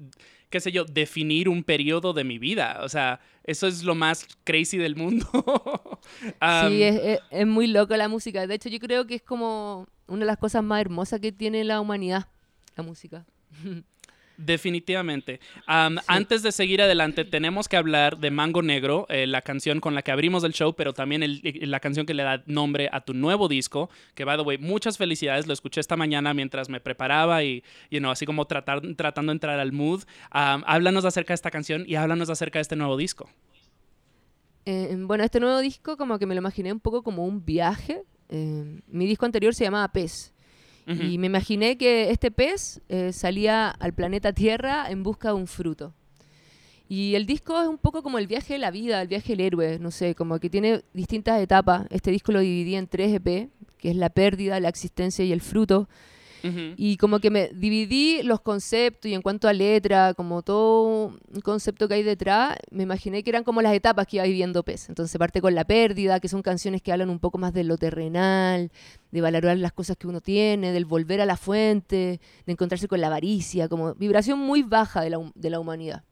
qué 0.50 0.60
sé 0.60 0.72
yo, 0.72 0.84
definir 0.84 1.48
un 1.48 1.62
periodo 1.62 2.12
de 2.12 2.24
mi 2.24 2.38
vida. 2.38 2.80
O 2.82 2.88
sea, 2.88 3.20
eso 3.44 3.66
es 3.66 3.82
lo 3.82 3.94
más 3.94 4.26
crazy 4.44 4.78
del 4.78 4.96
mundo. 4.96 5.26
sí, 6.68 6.82
es, 6.82 7.20
es, 7.30 7.46
muy 7.46 7.66
loco 7.66 7.96
la 7.96 8.08
música. 8.08 8.46
De 8.46 8.54
hecho, 8.54 8.68
yo 8.68 8.78
creo 8.78 9.06
que 9.06 9.16
es 9.16 9.22
como 9.22 9.86
una 10.06 10.20
de 10.20 10.26
las 10.26 10.38
cosas 10.38 10.62
más 10.62 10.80
hermosas 10.80 11.20
que 11.20 11.32
tiene 11.32 11.64
la 11.64 11.80
humanidad, 11.80 12.28
la 12.76 12.82
música. 12.82 13.26
Definitivamente. 14.38 15.40
Antes 15.66 16.44
de 16.44 16.52
seguir 16.52 16.80
adelante, 16.80 17.24
tenemos 17.24 17.66
que 17.68 17.76
hablar 17.76 18.18
de 18.18 18.30
Mango 18.30 18.62
Negro, 18.62 19.04
eh, 19.08 19.26
la 19.26 19.42
canción 19.42 19.80
con 19.80 19.96
la 19.96 20.02
que 20.02 20.12
abrimos 20.12 20.44
el 20.44 20.52
show, 20.52 20.74
pero 20.76 20.92
también 20.92 21.40
la 21.42 21.80
canción 21.80 22.06
que 22.06 22.14
le 22.14 22.22
da 22.22 22.44
nombre 22.46 22.88
a 22.92 23.00
tu 23.00 23.14
nuevo 23.14 23.48
disco, 23.48 23.90
que, 24.14 24.24
by 24.24 24.36
the 24.36 24.44
way, 24.44 24.56
muchas 24.56 24.96
felicidades, 24.96 25.48
lo 25.48 25.52
escuché 25.52 25.80
esta 25.80 25.96
mañana 25.96 26.34
mientras 26.34 26.68
me 26.68 26.78
preparaba 26.78 27.42
y, 27.42 27.64
you 27.90 27.98
know, 27.98 28.12
así 28.12 28.26
como 28.26 28.44
tratar, 28.44 28.80
tratando 28.94 29.32
de 29.32 29.34
entrar 29.34 29.58
al 29.58 29.72
mood. 29.72 30.04
háblanos 30.30 31.04
acerca 31.04 31.32
de 31.32 31.34
esta 31.34 31.50
canción 31.50 31.82
y 31.84 31.96
háblanos 31.96 32.30
acerca 32.30 32.60
de 32.60 32.62
este 32.62 32.76
nuevo 32.76 32.96
disco. 32.96 33.28
Eh, 34.66 34.96
bueno, 35.00 35.24
este 35.24 35.40
nuevo 35.40 35.58
disco 35.58 35.96
como 35.96 36.16
que 36.20 36.26
me 36.26 36.36
lo 36.36 36.38
imaginé 36.38 36.72
un 36.72 36.78
poco 36.78 37.02
como 37.02 37.24
un 37.24 37.44
viaje. 37.44 38.04
Eh, 38.28 38.82
mi 38.86 39.06
disco 39.06 39.26
anterior 39.26 39.52
se 39.52 39.64
llamaba 39.64 39.88
Pez 39.88 40.32
Y 40.88 41.18
me 41.18 41.26
imaginé 41.26 41.76
que 41.76 42.10
este 42.10 42.30
pez 42.30 42.80
eh, 42.88 43.12
salía 43.12 43.68
al 43.68 43.92
planeta 43.92 44.32
Tierra 44.32 44.90
en 44.90 45.02
busca 45.02 45.28
de 45.28 45.34
un 45.34 45.46
fruto. 45.46 45.92
Y 46.88 47.14
el 47.14 47.26
disco 47.26 47.60
es 47.60 47.68
un 47.68 47.76
poco 47.76 48.02
como 48.02 48.18
el 48.18 48.26
viaje 48.26 48.54
de 48.54 48.58
la 48.58 48.70
vida, 48.70 49.02
el 49.02 49.08
viaje 49.08 49.34
del 49.34 49.40
héroe, 49.40 49.78
no 49.78 49.90
sé, 49.90 50.14
como 50.14 50.40
que 50.40 50.48
tiene 50.48 50.82
distintas 50.94 51.38
etapas. 51.42 51.86
Este 51.90 52.10
disco 52.10 52.32
lo 52.32 52.40
dividí 52.40 52.76
en 52.76 52.86
tres 52.86 53.12
EP, 53.12 53.50
que 53.76 53.90
es 53.90 53.96
la 53.96 54.08
pérdida, 54.08 54.58
la 54.60 54.70
existencia 54.70 55.22
y 55.22 55.32
el 55.32 55.42
fruto. 55.42 55.88
Y 56.76 56.96
como 56.96 57.20
que 57.20 57.30
me 57.30 57.48
dividí 57.48 58.22
los 58.22 58.40
conceptos 58.40 59.10
y 59.10 59.14
en 59.14 59.22
cuanto 59.22 59.48
a 59.48 59.52
letra, 59.52 60.14
como 60.14 60.42
todo 60.42 61.08
un 61.32 61.40
concepto 61.42 61.88
que 61.88 61.94
hay 61.94 62.02
detrás, 62.02 62.56
me 62.70 62.84
imaginé 62.84 63.22
que 63.22 63.30
eran 63.30 63.44
como 63.44 63.62
las 63.62 63.74
etapas 63.74 64.06
que 64.06 64.16
iba 64.16 64.24
viviendo 64.24 64.62
Pez. 64.62 64.88
Entonces 64.88 65.18
parte 65.18 65.40
con 65.40 65.54
la 65.54 65.64
pérdida, 65.64 66.20
que 66.20 66.28
son 66.28 66.42
canciones 66.42 66.82
que 66.82 66.92
hablan 66.92 67.10
un 67.10 67.18
poco 67.18 67.38
más 67.38 67.52
de 67.52 67.64
lo 67.64 67.76
terrenal, 67.76 68.70
de 69.10 69.20
valorar 69.20 69.56
las 69.58 69.72
cosas 69.72 69.96
que 69.96 70.06
uno 70.06 70.20
tiene, 70.20 70.72
del 70.72 70.84
volver 70.84 71.20
a 71.20 71.26
la 71.26 71.36
fuente, 71.36 72.20
de 72.46 72.52
encontrarse 72.52 72.88
con 72.88 73.00
la 73.00 73.08
avaricia, 73.08 73.68
como 73.68 73.94
vibración 73.94 74.38
muy 74.38 74.62
baja 74.62 75.00
de 75.00 75.10
la, 75.10 75.32
de 75.34 75.50
la 75.50 75.60
humanidad. 75.60 76.04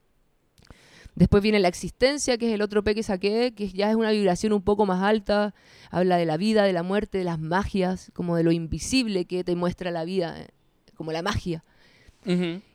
Después 1.17 1.43
viene 1.43 1.59
la 1.61 1.69
existencia, 1.69 2.37
que 2.37 2.49
es 2.49 2.53
el 2.53 2.61
otro 2.61 2.85
P 2.85 2.95
que 2.95 3.03
saqué, 3.03 3.55
que 3.57 3.71
ya 3.71 3.89
es 3.89 3.97
una 3.97 4.11
vibración 4.11 4.53
un 4.53 4.61
poco 4.61 4.85
más 4.85 5.03
alta. 5.03 5.55
Habla 5.91 6.19
de 6.19 6.27
la 6.27 6.37
vida, 6.37 6.65
de 6.65 6.75
la 6.75 6.83
muerte, 6.83 7.17
de 7.17 7.25
las 7.25 7.39
magias, 7.39 8.11
como 8.13 8.37
de 8.37 8.43
lo 8.43 8.53
invisible 8.53 9.25
que 9.25 9.43
te 9.43 9.57
muestra 9.57 9.91
la 9.91 10.05
vida, 10.05 10.39
eh, 10.39 10.49
como 10.95 11.13
la 11.13 11.23
magia. 11.23 11.65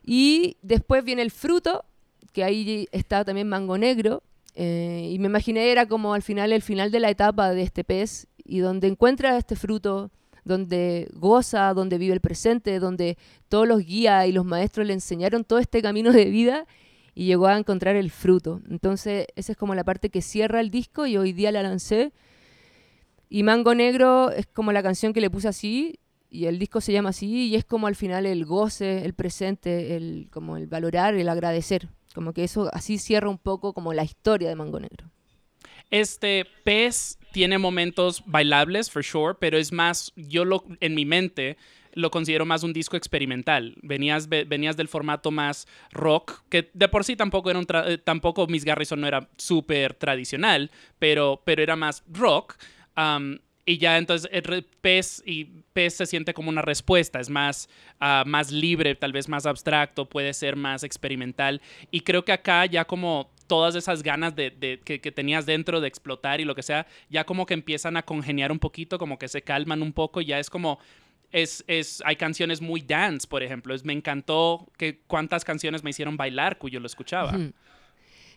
Y 0.04 0.58
después 0.64 1.04
viene 1.04 1.22
el 1.22 1.30
fruto, 1.30 1.86
que 2.34 2.44
ahí 2.44 2.88
está 2.92 3.24
también 3.24 3.48
Mango 3.48 3.78
Negro. 3.78 4.24
Eh, 4.56 5.10
y 5.12 5.20
me 5.20 5.28
imaginé 5.28 5.72
era 5.72 5.86
como 5.86 6.16
al 6.16 6.24
final, 6.24 6.52
el 6.52 6.64
final 6.64 6.90
de 6.90 7.00
la 7.00 7.12
etapa 7.12 7.52
de 7.52 7.62
este 7.62 7.84
pez, 7.84 8.28
y 8.44 8.60
donde 8.60 8.88
encuentra 8.88 9.38
este 9.38 9.56
fruto, 9.56 10.10
donde 10.44 11.12
goza, 11.14 11.76
donde 11.76 12.00
vive 12.00 12.14
el 12.14 12.22
presente, 12.22 12.80
donde 12.80 13.20
todos 13.50 13.68
los 13.68 13.86
guías 13.86 14.26
y 14.26 14.32
los 14.32 14.46
maestros 14.46 14.88
le 14.88 14.94
enseñaron 14.94 15.44
todo 15.44 15.60
este 15.60 15.84
camino 15.84 16.12
de 16.12 16.26
vida 16.26 16.66
y 17.14 17.26
llegó 17.26 17.48
a 17.48 17.58
encontrar 17.58 17.96
el 17.96 18.12
fruto. 18.12 18.62
Entonces, 18.70 19.28
esa 19.36 19.52
es 19.52 19.58
como 19.58 19.76
la 19.76 19.84
parte 19.84 20.10
que 20.10 20.22
cierra 20.22 20.60
el 20.60 20.72
disco 20.72 21.06
y 21.08 21.18
hoy 21.18 21.34
día 21.34 21.52
la 21.52 21.64
lancé. 21.64 22.14
Y 23.30 23.44
Mango 23.44 23.76
Negro 23.76 24.32
es 24.32 24.48
como 24.48 24.72
la 24.72 24.84
canción 24.84 25.14
que 25.14 25.22
le 25.22 25.30
puse 25.30 25.48
así 25.48 26.00
y 26.30 26.46
el 26.46 26.60
disco 26.60 26.80
se 26.80 26.94
llama 26.94 27.10
así 27.10 27.48
y 27.48 27.56
es 27.56 27.66
como 27.66 27.88
al 27.88 27.96
final 27.96 28.26
el 28.26 28.46
goce, 28.46 29.06
el 29.06 29.14
presente, 29.14 29.96
el 29.96 30.30
como 30.32 30.58
el 30.58 30.68
valorar, 30.68 31.16
el 31.16 31.30
agradecer. 31.30 31.90
Como 32.14 32.34
que 32.34 32.44
eso 32.44 32.70
así 32.74 32.98
cierra 32.98 33.30
un 33.30 33.38
poco 33.38 33.74
como 33.74 33.94
la 33.94 34.04
historia 34.04 34.50
de 34.50 34.56
Mango 34.56 34.80
Negro. 34.80 35.10
Este 35.90 36.46
pez 36.64 37.20
tiene 37.34 37.58
momentos 37.58 38.24
bailables, 38.26 38.90
for 38.90 39.04
sure, 39.04 39.36
pero 39.40 39.58
es 39.58 39.74
más, 39.74 40.14
yo 40.16 40.46
lo, 40.46 40.64
en 40.80 40.96
mi 40.96 41.06
mente, 41.06 41.58
lo 41.94 42.12
considero 42.12 42.46
más 42.46 42.64
un 42.64 42.74
disco 42.74 42.98
experimental. 42.98 43.76
Venías, 43.82 44.28
venías 44.30 44.78
del 44.78 44.88
formato 44.88 45.32
más 45.32 45.68
rock, 45.92 46.44
que 46.50 46.70
de 46.74 46.88
por 46.88 47.04
sí 47.04 47.16
tampoco 47.16 47.50
era 47.50 47.60
un 47.60 47.68
eh, 47.86 47.98
tampoco 47.98 48.48
Miss 48.48 48.66
Garrison 48.66 49.00
no 49.02 49.08
era 49.08 49.30
súper 49.38 49.94
tradicional, 49.94 50.72
pero, 51.00 51.42
pero 51.46 51.62
era 51.62 51.76
más 51.76 52.04
rock. 52.12 52.56
y 53.66 53.78
ya 53.78 53.98
entonces 53.98 54.30
PES 54.82 55.24
y 55.26 55.48
se 55.90 56.06
siente 56.06 56.34
como 56.34 56.50
una 56.50 56.62
respuesta, 56.62 57.20
es 57.20 57.30
más, 57.30 57.70
ah, 58.00 58.24
más 58.26 58.52
libre, 58.52 58.96
tal 58.96 59.14
vez 59.14 59.30
más 59.30 59.46
abstracto, 59.46 60.10
puede 60.10 60.34
ser 60.34 60.56
más 60.56 60.84
experimental. 60.84 61.62
Y 61.92 62.02
creo 62.02 62.26
que 62.26 62.32
acá 62.32 62.66
ya 62.66 62.86
como 62.86 63.32
todas 63.52 63.76
esas 63.76 64.02
ganas 64.02 64.34
de, 64.34 64.80
que, 64.86 65.02
que, 65.02 65.12
tenías 65.12 65.46
dentro 65.46 65.82
de 65.82 65.88
explotar 65.90 66.40
y 66.40 66.46
lo 66.46 66.56
que 66.56 66.64
sea, 66.64 66.88
ya 67.10 67.26
como 67.26 67.46
que 67.46 67.54
empiezan 67.54 67.98
a 67.98 68.04
congeniar 68.04 68.50
un 68.50 68.60
poquito, 68.60 68.98
como 68.98 69.20
que 69.20 69.28
se 69.28 69.42
calman 69.42 69.82
un 69.82 69.92
poco, 69.92 70.22
ya 70.22 70.40
es 70.40 70.50
como 70.50 70.80
es, 71.32 71.64
es, 71.68 72.02
hay 72.06 72.16
canciones 72.16 72.62
muy 72.62 72.82
dance, 72.82 73.28
por 73.28 73.44
ejemplo. 73.44 73.74
Es, 73.74 73.86
me 73.86 73.94
encantó 73.94 74.68
que 74.78 75.00
cuántas 75.08 75.44
canciones 75.44 75.84
me 75.84 75.90
hicieron 75.90 76.18
bailar 76.18 76.58
cuyo 76.58 76.80
lo 76.80 76.88
escuchaba. 76.88 77.38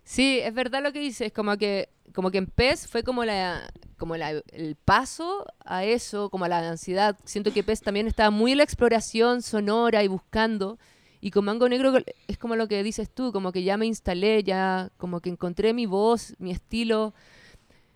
Sí, 0.04 0.38
es 0.40 0.52
verdad 0.52 0.82
lo 0.82 0.92
que 0.92 1.00
dices, 1.00 1.32
como 1.32 1.56
que, 1.56 1.88
como 2.12 2.30
que 2.30 2.38
en 2.38 2.46
PES 2.46 2.88
fue 2.88 3.02
como 3.02 3.24
la, 3.24 3.72
como 3.96 4.16
la, 4.16 4.30
el 4.30 4.76
paso 4.84 5.46
a 5.64 5.84
eso, 5.84 6.28
como 6.30 6.44
a 6.44 6.48
la 6.48 6.68
ansiedad. 6.68 7.18
Siento 7.24 7.52
que 7.52 7.62
PES 7.62 7.80
también 7.80 8.06
estaba 8.06 8.30
muy 8.30 8.52
en 8.52 8.58
la 8.58 8.64
exploración 8.64 9.42
sonora 9.42 10.04
y 10.04 10.08
buscando. 10.08 10.78
Y 11.20 11.30
con 11.30 11.46
Mango 11.46 11.70
Negro 11.70 11.94
es 12.28 12.36
como 12.36 12.54
lo 12.54 12.68
que 12.68 12.82
dices 12.82 13.08
tú, 13.08 13.32
como 13.32 13.50
que 13.50 13.62
ya 13.62 13.78
me 13.78 13.86
instalé, 13.86 14.42
ya 14.42 14.90
como 14.98 15.20
que 15.20 15.30
encontré 15.30 15.72
mi 15.72 15.86
voz, 15.86 16.34
mi 16.38 16.50
estilo. 16.50 17.14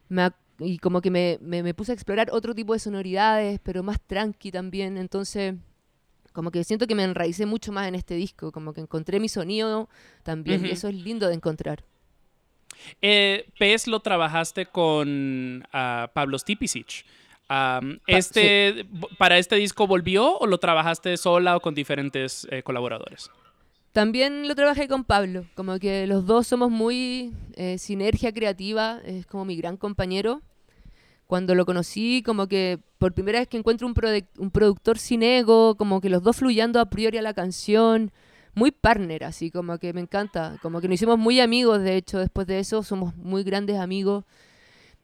Me, 0.08 0.30
y 0.58 0.78
como 0.78 1.00
que 1.00 1.10
me, 1.10 1.38
me, 1.40 1.74
puse 1.74 1.92
a 1.92 1.94
explorar 1.94 2.30
otro 2.32 2.54
tipo 2.54 2.72
de 2.72 2.78
sonoridades, 2.78 3.60
pero 3.62 3.82
más 3.82 4.00
tranqui 4.00 4.50
también. 4.50 4.98
Entonces, 4.98 5.54
como 6.32 6.50
que 6.50 6.64
siento 6.64 6.86
que 6.86 6.94
me 6.94 7.04
enraicé 7.04 7.46
mucho 7.46 7.72
más 7.72 7.88
en 7.88 7.94
este 7.94 8.14
disco, 8.14 8.52
como 8.52 8.72
que 8.72 8.80
encontré 8.80 9.20
mi 9.20 9.28
sonido 9.28 9.88
también, 10.22 10.64
y 10.66 10.70
eso 10.70 10.88
es 10.88 10.94
lindo 10.94 11.28
de 11.28 11.34
encontrar. 11.34 11.84
Eh, 13.00 13.48
PES 13.58 13.88
lo 13.88 14.00
trabajaste 14.00 14.66
con 14.66 15.64
uh, 15.72 16.08
Pablo 16.12 16.38
Stipicic. 16.38 17.04
este, 18.06 18.86
¿Para 19.16 19.38
este 19.38 19.56
disco 19.56 19.86
volvió 19.86 20.38
o 20.38 20.46
lo 20.46 20.58
trabajaste 20.58 21.16
sola 21.16 21.56
o 21.56 21.60
con 21.60 21.74
diferentes 21.74 22.46
eh, 22.50 22.62
colaboradores? 22.62 23.30
También 23.92 24.46
lo 24.46 24.54
trabajé 24.54 24.86
con 24.86 25.02
Pablo, 25.02 25.46
como 25.54 25.78
que 25.78 26.06
los 26.06 26.26
dos 26.26 26.46
somos 26.46 26.70
muy 26.70 27.32
eh, 27.56 27.78
sinergia 27.78 28.32
creativa, 28.32 29.00
es 29.04 29.26
como 29.26 29.44
mi 29.44 29.56
gran 29.56 29.76
compañero. 29.76 30.42
Cuando 31.28 31.54
lo 31.54 31.66
conocí, 31.66 32.22
como 32.24 32.48
que 32.48 32.80
por 32.96 33.12
primera 33.12 33.38
vez 33.38 33.48
que 33.48 33.58
encuentro 33.58 33.86
un, 33.86 34.50
productor 34.50 34.98
sin 34.98 35.22
ego, 35.22 35.76
como 35.76 36.00
que 36.00 36.08
los 36.08 36.22
dos 36.22 36.36
fluyendo 36.36 36.80
a 36.80 36.86
priori 36.86 37.18
a 37.18 37.22
la 37.22 37.34
canción, 37.34 38.10
muy 38.54 38.70
partner, 38.70 39.24
así 39.24 39.50
como 39.50 39.76
que 39.76 39.92
me 39.92 40.00
encanta, 40.00 40.56
como 40.62 40.80
que 40.80 40.88
nos 40.88 40.94
hicimos 40.94 41.18
muy 41.18 41.38
amigos, 41.40 41.82
de 41.82 41.96
hecho, 41.96 42.18
después 42.18 42.46
de 42.46 42.58
eso 42.60 42.82
somos 42.82 43.14
muy 43.14 43.44
grandes 43.44 43.76
amigos. 43.76 44.24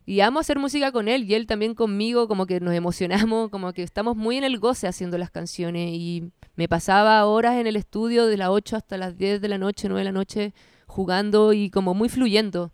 Y 0.06 0.20
amo 0.20 0.40
hacer 0.40 0.58
música 0.58 0.92
con 0.92 1.08
él 1.08 1.24
y 1.24 1.34
él 1.34 1.46
también 1.46 1.74
conmigo, 1.74 2.26
como 2.26 2.46
que 2.46 2.58
nos 2.58 2.72
emocionamos, 2.72 3.48
como 3.50 3.74
que 3.74 3.82
estamos 3.82 4.16
muy 4.16 4.38
en 4.38 4.44
el 4.44 4.58
goce 4.58 4.88
haciendo 4.88 5.18
las 5.18 5.30
canciones 5.30 5.90
y 5.92 6.32
me 6.56 6.68
pasaba 6.68 7.22
horas 7.26 7.56
en 7.56 7.66
el 7.66 7.76
estudio 7.76 8.24
de 8.26 8.38
las 8.38 8.48
8 8.48 8.76
hasta 8.76 8.96
las 8.96 9.18
10 9.18 9.42
de 9.42 9.48
la 9.48 9.58
noche, 9.58 9.88
9 9.90 10.00
de 10.00 10.04
la 10.04 10.12
noche, 10.12 10.54
jugando 10.86 11.52
y 11.52 11.68
como 11.68 11.92
muy 11.92 12.08
fluyendo. 12.08 12.72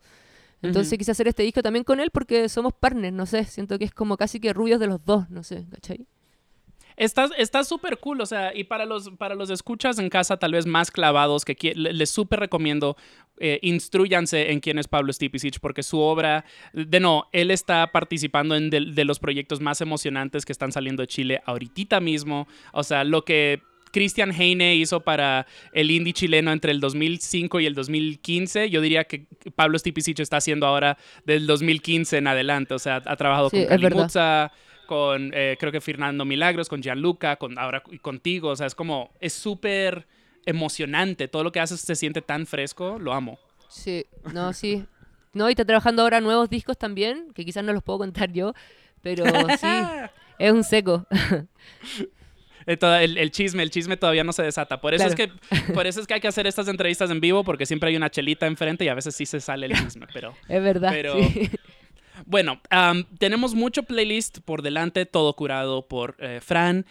Entonces 0.62 0.99
quise 0.99 1.11
hacer 1.12 1.29
este 1.29 1.43
disco 1.43 1.62
también 1.62 1.85
con 1.85 2.00
él 2.00 2.11
porque 2.11 2.49
somos 2.49 2.73
partners, 2.75 3.14
no 3.14 3.26
sé, 3.26 3.45
siento 3.45 3.79
que 3.79 3.87
es 3.87 3.93
como 3.93 4.17
casi 4.17 4.40
que 4.40 4.52
rubios 4.52 4.79
de 4.79 4.87
los 4.87 5.05
dos, 5.05 5.31
no 5.31 5.43
sé, 5.43 5.67
¿cachai? 5.71 6.07
Está 7.00 7.64
súper 7.64 7.97
cool, 7.97 8.21
o 8.21 8.26
sea, 8.26 8.55
y 8.55 8.64
para 8.64 8.85
los, 8.85 9.09
para 9.12 9.35
los 9.35 9.49
escuchas 9.49 9.99
en 9.99 10.11
casa 10.11 10.37
tal 10.37 10.52
vez 10.52 10.67
más 10.67 10.90
clavados, 10.90 11.47
que 11.47 11.73
les 11.75 12.11
súper 12.11 12.40
recomiendo, 12.40 12.95
eh, 13.38 13.59
instruyanse 13.62 14.52
en 14.52 14.61
quién 14.61 14.79
es 14.79 14.87
Pablo 14.87 15.11
Stipicic, 15.11 15.61
porque 15.61 15.83
su 15.83 15.99
obra, 15.99 16.45
de 16.75 17.00
no, 17.00 17.26
él 17.33 17.50
está 17.50 17.90
participando 17.90 18.55
en 18.55 18.69
de, 18.69 19.05
los 19.07 19.19
proyectos 19.19 19.61
más 19.62 19.81
emocionantes 19.81 20.45
que 20.45 20.52
están 20.52 20.73
saliendo 20.73 21.02
de 21.02 21.07
Chile 21.07 21.40
ahorita 21.47 22.00
mismo, 22.00 22.47
o 22.75 22.85
sea, 22.85 23.02
lo 23.05 23.25
que 23.25 23.62
Christian 23.92 24.32
Heine 24.32 24.75
hizo 24.76 25.00
para 25.00 25.47
el 25.73 25.90
indie 25.90 26.12
chileno 26.12 26.52
entre 26.52 26.73
el 26.73 26.80
2005 26.80 27.61
y 27.61 27.66
el 27.66 27.75
2015, 27.75 28.70
yo 28.70 28.80
diría 28.80 29.04
que 29.04 29.26
Pablo 29.54 29.78
Stipicic 29.78 30.20
está 30.20 30.38
haciendo 30.38 30.66
ahora 30.66 30.97
del 31.25 31.47
2015 31.47 32.18
en 32.18 32.26
adelante, 32.26 32.75
o 32.75 32.78
sea, 32.78 33.02
ha 33.04 33.16
trabajado 33.16 33.50
con 33.50 33.64
Kalimutza, 33.64 34.52
con 34.87 35.32
eh, 35.35 35.56
creo 35.59 35.73
que 35.73 35.80
Fernando 35.80 36.25
Milagros, 36.25 36.68
con 36.68 36.82
Gianluca, 36.82 37.37
con 37.37 37.59
ahora 37.59 37.82
contigo, 38.02 38.49
o 38.49 38.56
sea, 38.56 38.66
es 38.66 38.75
como, 38.75 39.12
es 39.20 39.32
súper 39.32 40.06
emocionante, 40.47 41.28
todo 41.28 41.44
lo 41.44 41.52
que 41.52 41.61
haces 41.61 41.80
se 41.80 41.94
siente 41.94 42.23
tan 42.23 42.47
fresco, 42.47 42.99
lo 42.99 43.12
amo. 43.12 43.38
Sí, 43.68 44.04
no, 44.32 44.52
sí. 44.52 44.85
No, 45.32 45.49
y 45.49 45.52
está 45.52 45.64
trabajando 45.64 46.02
ahora 46.02 46.20
nuevos 46.20 46.50
discos 46.50 46.76
también, 46.76 47.32
que 47.35 47.44
quizás 47.44 47.62
no 47.62 47.73
los 47.73 47.85
puedo 47.85 48.00
contar 48.00 48.32
yo, 48.32 48.52
pero 49.00 49.25
sí, 49.59 49.66
es 50.38 50.52
un 50.52 50.64
seco. 50.64 51.06
El, 52.67 53.19
el, 53.19 53.31
chisme, 53.31 53.62
el 53.62 53.71
chisme 53.71 53.97
todavía 53.97 54.25
no 54.25 54.33
se 54.33 54.43
desata. 54.43 54.81
Por 54.81 54.95
eso, 54.95 55.07
es 55.07 55.14
que, 55.14 55.31
por 55.75 55.87
eso 55.87 56.00
es 56.00 56.07
que 56.07 56.14
hay 56.14 56.21
que 56.21 56.29
hacer 56.29 56.47
estas 56.47 56.69
entrevistas 56.69 57.11
en 57.11 57.21
vivo, 57.21 57.45
porque 57.45 57.67
siempre 57.67 57.90
hay 57.90 57.97
una 57.97 58.11
chelita 58.11 58.47
enfrente 58.47 58.85
y 58.85 58.88
a 58.88 58.95
veces 58.95 59.14
sí 59.14 59.26
se 59.26 59.40
sale 59.40 59.67
el 59.67 59.73
chisme, 59.75 60.07
pero... 60.12 60.35
Es 60.49 60.62
verdad. 60.62 60.90
Pero, 60.93 61.14
bueno, 62.27 62.61
tenemos 63.19 63.55
mucho 63.55 63.83
playlist 63.83 64.41
por 64.41 64.62
delante, 64.62 65.07
todo 65.07 65.35
curado 65.35 65.87
por 65.87 66.17
eh, 66.19 66.41
Fran. 66.43 66.87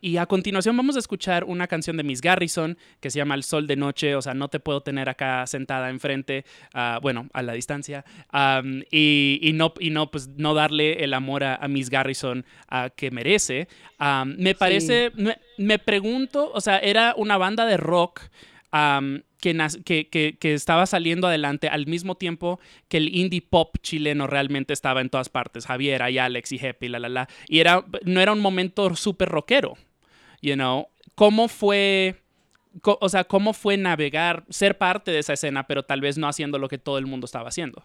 y 0.00 0.16
a 0.16 0.26
continuación 0.26 0.76
vamos 0.76 0.96
a 0.96 0.98
escuchar 0.98 1.44
una 1.44 1.66
canción 1.66 1.96
de 1.96 2.02
Miss 2.02 2.20
Garrison 2.20 2.78
que 3.00 3.10
se 3.10 3.18
llama 3.18 3.34
El 3.34 3.42
Sol 3.42 3.66
de 3.66 3.76
Noche. 3.76 4.14
O 4.16 4.22
sea, 4.22 4.34
no 4.34 4.48
te 4.48 4.60
puedo 4.60 4.80
tener 4.82 5.08
acá 5.08 5.46
sentada 5.46 5.90
enfrente, 5.90 6.44
uh, 6.74 7.00
bueno, 7.00 7.28
a 7.32 7.42
la 7.42 7.52
distancia. 7.52 8.04
y, 8.90 9.50
no, 9.54 9.74
y 9.78 9.90
no, 9.90 10.10
pues, 10.10 10.28
no 10.28 10.54
darle 10.54 11.04
el 11.04 11.14
amor 11.14 11.44
a, 11.44 11.66
Miss 11.68 11.90
Garrison 11.90 12.44
que 12.96 13.10
merece. 13.10 13.68
me 14.36 14.54
parece, 14.54 15.12
me, 15.58 15.78
pregunto, 15.78 16.50
o 16.52 16.60
sea, 16.60 16.78
era 16.78 17.14
una 17.16 17.36
banda 17.36 17.66
de 17.66 17.76
rock 17.76 18.22
que, 19.84 20.08
que, 20.40 20.54
estaba 20.54 20.86
saliendo 20.86 21.28
adelante 21.28 21.68
al 21.68 21.86
mismo 21.86 22.14
tiempo 22.14 22.58
que 22.88 22.96
el 22.96 23.14
indie 23.14 23.42
pop 23.42 23.76
chileno 23.82 24.26
realmente 24.26 24.72
estaba 24.72 25.00
en 25.00 25.10
todas 25.10 25.28
partes. 25.28 25.66
Javier, 25.66 26.02
y 26.10 26.18
Alex 26.18 26.52
y 26.52 26.66
Happy, 26.66 26.88
la, 26.88 26.98
la, 26.98 27.08
la. 27.08 27.28
Y 27.48 27.60
era, 27.60 27.84
no 28.04 28.20
era 28.20 28.32
un 28.32 28.40
momento 28.40 28.94
súper 28.96 29.28
rockero. 29.28 29.74
you 30.40 30.54
know, 30.54 30.88
¿cómo 31.14 31.48
fue, 31.48 32.22
o 32.82 33.08
sea, 33.08 33.24
cómo 33.24 33.52
fue 33.52 33.76
navegar, 33.76 34.44
ser 34.48 34.78
parte 34.78 35.10
de 35.10 35.18
esa 35.18 35.34
escena, 35.34 35.66
pero 35.66 35.82
tal 35.82 36.00
vez 36.00 36.18
no 36.18 36.26
haciendo 36.26 36.58
lo 36.58 36.68
que 36.68 36.78
todo 36.78 36.98
el 36.98 37.06
mundo 37.06 37.26
estaba 37.26 37.48
haciendo? 37.48 37.84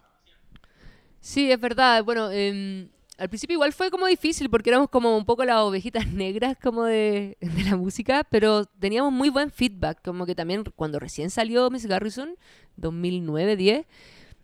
Sí, 1.20 1.50
es 1.52 1.60
verdad. 1.60 2.02
Bueno, 2.02 2.30
em, 2.30 2.88
al 3.20 3.28
principio 3.28 3.54
igual 3.54 3.74
fue 3.74 3.90
como 3.90 4.06
difícil 4.06 4.48
porque 4.48 4.70
éramos 4.70 4.88
como 4.88 5.14
un 5.14 5.26
poco 5.26 5.44
las 5.44 5.58
ovejitas 5.58 6.06
negras 6.12 6.56
como 6.60 6.84
de, 6.84 7.36
la 7.68 7.76
música, 7.76 8.24
pero 8.24 8.64
teníamos 8.64 9.12
muy 9.12 9.28
buen 9.28 9.50
feedback. 9.50 10.00
Como 10.02 10.24
que 10.24 10.34
también 10.34 10.64
cuando 10.74 10.98
recién 10.98 11.28
salió 11.28 11.68
Miss 11.70 11.84
Garrison, 11.84 12.36
2009-10, 12.80 13.84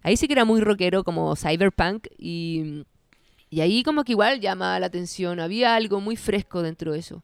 ahí 0.03 0.17
sí 0.19 0.27
que 0.27 0.35
era 0.35 0.45
muy 0.45 0.61
rockero, 0.61 1.05
como 1.05 1.35
cyberpunk, 1.37 2.07
y, 2.19 2.85
y 3.49 3.63
ahí 3.63 3.83
como 3.83 4.05
que 4.05 4.13
igual 4.13 4.41
llamaba 4.41 4.79
la 4.79 4.87
atención. 4.87 5.41
Había 5.41 5.75
algo 5.75 6.03
muy 6.03 6.17
fresco 6.17 6.63
dentro 6.63 6.93
de 6.93 6.99
eso. 6.99 7.23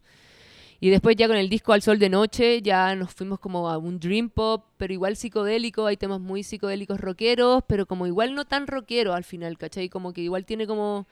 Y 0.83 0.91
después 0.91 1.15
ya 1.15 1.29
con 1.29 1.37
el 1.37 1.49
disco 1.49 1.73
Al 1.73 1.81
Sol 1.81 2.01
de 2.01 2.09
Noche 2.09 2.61
ya 2.61 2.97
nos 2.97 3.15
fuimos 3.15 3.39
como 3.39 3.71
a 3.71 3.79
un 3.79 4.01
dream 4.01 4.29
pop, 4.29 4.65
pero 4.79 4.93
igual 4.93 5.15
psicodélico, 5.15 5.87
hay 5.87 5.97
temas 5.97 6.21
muy 6.21 6.43
psicodélicos 6.43 7.01
rockeros, 7.01 7.63
pero 7.69 7.87
como 7.87 8.09
igual 8.09 8.35
no 8.35 8.47
tan 8.47 8.67
rockero 8.67 9.15
al 9.15 9.23
final, 9.23 9.57
¿cachai? 9.59 9.89
Como 9.89 10.13
que 10.13 10.23
igual 10.23 10.45
tiene 10.45 10.67
como, 10.67 11.07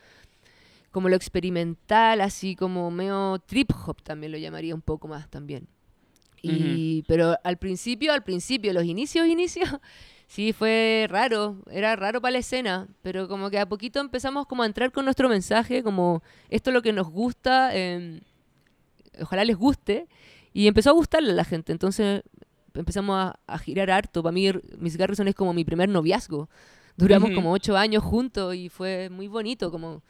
como 0.91 1.09
lo 1.09 1.17
experimental, 1.17 2.21
así 2.21 2.57
como 2.57 2.91
medio 2.91 3.41
trip 3.47 3.71
hop 3.87 4.03
también 4.03 4.33
lo 4.33 4.39
llamaría 4.39 4.75
un 4.75 4.83
poco 4.83 5.09
más 5.09 5.29
también. 5.29 5.69
Y, 6.43 7.03
Pero 7.07 7.37
al 7.45 7.59
principio, 7.59 8.13
al 8.13 8.23
principio, 8.25 8.73
los 8.73 8.85
inicios, 8.85 9.27
inicios, 9.27 9.69
sí 10.27 10.53
fue 10.53 11.07
raro, 11.09 11.59
era 11.71 11.97
raro 11.97 12.21
para 12.21 12.33
la 12.33 12.39
escena, 12.39 12.89
pero 13.03 13.29
como 13.29 13.51
que 13.51 13.59
a 13.59 13.69
poquito 13.69 14.01
empezamos 14.01 14.47
como 14.47 14.63
a 14.63 14.67
entrar 14.67 14.91
con 14.91 15.05
nuestro 15.05 15.29
mensaje, 15.29 15.83
como 15.83 16.23
esto 16.49 16.71
es 16.71 16.75
lo 16.75 16.83
que 16.83 16.93
nos 16.93 17.11
gusta. 17.11 17.77
em, 17.77 18.21
ojalá 19.21 19.45
les 19.45 19.57
guste. 19.57 20.09
Y 20.53 20.67
empezó 20.67 20.91
a 20.91 20.95
gustarle 20.95 21.31
a 21.31 21.35
la 21.35 21.45
gente. 21.45 21.71
Entonces 21.71 22.23
empezamos 22.75 23.17
a, 23.17 23.39
a 23.47 23.59
girar 23.59 23.91
harto. 23.91 24.23
Para 24.23 24.33
mí, 24.33 24.51
Miss 24.79 24.97
Garrison 24.97 25.29
es 25.29 25.35
como 25.35 25.53
mi 25.53 25.65
primer 25.65 25.89
noviazgo. 25.89 26.49
Duramos 26.97 27.31
como 27.31 27.53
ocho 27.53 27.77
años 27.77 28.03
juntos 28.03 28.55
y 28.55 28.69
fue 28.69 29.09
muy 29.11 29.29
bonito. 29.29 29.71
Como 29.71 30.03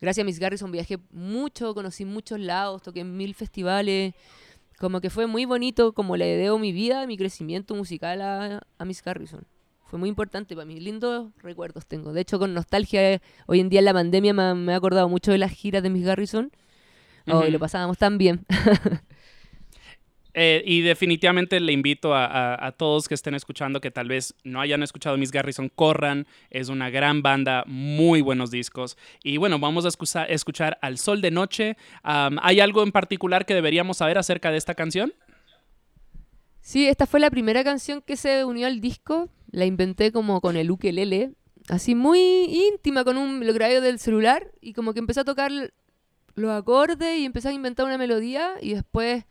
gracias 0.00 0.22
a 0.22 0.26
Miss 0.26 0.38
Garrison 0.38 0.70
viajé 0.72 0.98
mucho, 1.10 1.74
conocí 1.74 2.04
muchos 2.04 2.38
lados, 2.40 2.82
toqué 2.82 3.00
en 3.00 3.16
mil 3.16 3.34
festivales. 3.34 4.14
Como 4.78 5.00
que 5.00 5.10
fue 5.10 5.26
muy 5.26 5.44
bonito, 5.44 5.92
como 5.92 6.16
le 6.16 6.24
debo 6.36 6.58
mi 6.58 6.70
vida, 6.72 7.06
mi 7.06 7.16
crecimiento 7.16 7.74
musical 7.74 8.22
a, 8.22 8.62
a 8.78 8.84
Miss 8.84 9.02
Garrison. 9.02 9.44
Fue 9.86 9.98
muy 9.98 10.08
importante 10.08 10.54
para 10.54 10.66
mí. 10.66 10.78
Lindos 10.78 11.30
recuerdos 11.38 11.86
tengo. 11.86 12.12
De 12.12 12.20
hecho, 12.20 12.38
con 12.38 12.54
nostalgia, 12.54 13.20
hoy 13.46 13.58
en 13.60 13.70
día 13.70 13.80
en 13.80 13.86
la 13.86 13.94
pandemia 13.94 14.32
me, 14.34 14.42
ha- 14.42 14.54
me 14.54 14.72
he 14.72 14.74
acordado 14.76 15.08
mucho 15.08 15.32
de 15.32 15.38
las 15.38 15.50
giras 15.50 15.82
de 15.82 15.90
Miss 15.90 16.04
Garrison. 16.04 16.52
Oh, 17.26 17.40
y 17.40 17.44
Ujú. 17.44 17.50
lo 17.52 17.58
pasábamos 17.58 17.98
tan 17.98 18.18
bien. 18.18 18.44
Eh, 20.40 20.62
y 20.64 20.82
definitivamente 20.82 21.58
le 21.58 21.72
invito 21.72 22.14
a, 22.14 22.54
a- 22.64 22.70
todos 22.70 23.08
que 23.08 23.14
estén 23.14 23.34
escuchando 23.34 23.80
que 23.80 23.90
tal 23.90 24.06
vez 24.06 24.34
no 24.44 24.60
hayan 24.60 24.84
escuchado 24.84 25.18
Miss 25.18 25.32
Garrison, 25.32 25.68
corran. 25.68 26.28
Es 26.48 26.68
una 26.68 26.90
gran 26.90 27.22
banda, 27.22 27.64
muy 27.66 28.20
buenos 28.20 28.52
discos. 28.52 28.96
Y 29.24 29.36
bueno, 29.38 29.58
vamos 29.58 29.84
a 29.84 29.88
escucha- 29.88 30.26
escuchar 30.26 30.78
Al 30.80 30.98
Sol 30.98 31.20
de 31.22 31.32
Noche. 31.32 31.76
¿Hay 32.04 32.60
algo 32.60 32.84
en 32.84 32.92
particular 32.92 33.46
que 33.46 33.54
deberíamos 33.54 33.96
saber 33.96 34.16
acerca 34.16 34.52
de 34.52 34.58
esta 34.58 34.76
canción? 34.76 35.12
Sí, 36.60 36.86
esta 36.86 37.06
fue 37.06 37.18
la 37.18 37.30
primera 37.30 37.64
canción 37.64 38.00
que 38.00 38.16
se 38.16 38.44
unió 38.44 38.68
al 38.68 38.80
disco. 38.80 39.28
La 39.50 39.64
inventé 39.64 40.12
como 40.12 40.40
con 40.40 40.56
el 40.56 40.70
ukelele, 40.70 41.32
así 41.68 41.94
muy 41.96 42.20
íntima, 42.20 43.02
con 43.02 43.16
un 43.16 43.44
lo 43.44 43.52
grabé 43.54 43.80
del 43.80 43.98
celular 43.98 44.52
y 44.60 44.72
como 44.74 44.92
que 44.92 45.00
empecé 45.00 45.20
a 45.20 45.24
tocar 45.24 45.50
los 46.34 46.50
acordes 46.52 47.18
y 47.18 47.24
empecé 47.24 47.48
a 47.48 47.52
inventar 47.52 47.86
una 47.86 47.98
melodía 47.98 48.52
y 48.60 48.74
después 48.74 49.24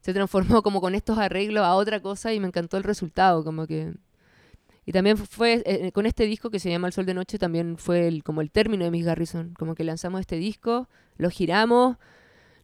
se 0.00 0.12
transformó 0.14 0.62
como 0.62 0.80
con 0.80 0.94
estos 0.94 1.18
arreglos 1.18 1.64
a 1.64 1.74
otra 1.74 2.00
cosa 2.00 2.32
y 2.32 2.40
me 2.40 2.46
encantó 2.46 2.76
el 2.76 2.84
resultado, 2.84 3.44
como 3.44 3.66
que 3.66 3.92
y 4.86 4.92
también 4.92 5.16
fu- 5.18 5.26
fue 5.26 5.62
eh, 5.66 5.92
con 5.92 6.06
este 6.06 6.24
disco 6.24 6.50
que 6.50 6.58
se 6.58 6.70
llama 6.70 6.86
El 6.88 6.92
Sol 6.92 7.06
de 7.06 7.14
Noche 7.14 7.38
también 7.38 7.76
fue 7.76 8.08
el, 8.08 8.24
como 8.24 8.40
el 8.40 8.50
término 8.50 8.84
de 8.84 8.90
Miss 8.90 9.04
Garrison, 9.04 9.54
como 9.58 9.74
que 9.74 9.84
lanzamos 9.84 10.20
este 10.20 10.36
disco, 10.36 10.88
lo 11.18 11.30
giramos, 11.30 11.96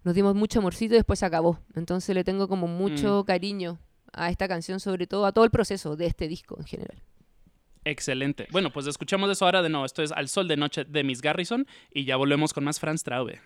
nos 0.03 0.15
dimos 0.15 0.35
mucho 0.35 0.61
amorcito 0.61 0.95
y 0.95 0.97
después 0.99 1.19
se 1.19 1.27
acabó. 1.27 1.61
Entonces 1.75 2.15
le 2.15 2.25
tengo 2.25 2.49
como 2.49 2.67
mucho 2.69 3.25
cariño 3.25 3.79
a 4.13 4.31
esta 4.31 4.49
canción, 4.49 4.81
sobre 4.81 5.07
todo 5.07 5.27
a 5.27 5.33
todo 5.33 5.45
el 5.45 5.51
proceso 5.51 5.95
de 5.95 6.07
este 6.07 6.27
disco 6.27 6.57
en 6.59 6.65
general. 6.65 7.03
Excelente. 7.85 8.49
Bueno, 8.51 8.73
pues 8.73 8.87
escuchemos 8.87 9.31
eso 9.31 9.45
ahora 9.45 9.63
de 9.63 9.69
nuevo. 9.69 9.85
Esto 9.85 10.03
es 10.03 10.11
Al 10.11 10.29
Sol 10.29 10.49
de 10.49 10.57
Noche 10.57 10.85
de 10.85 11.05
Miss 11.05 11.21
Garrison 11.21 11.67
y 11.93 12.05
ya 12.07 12.17
volvemos 12.17 12.53
con 12.53 12.65
más 12.65 12.81
Franz 12.81 13.03
Traube. 13.05 13.41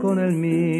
Con 0.00 0.18
el 0.18 0.32
mío. 0.32 0.73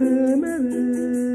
Sé 0.00 1.29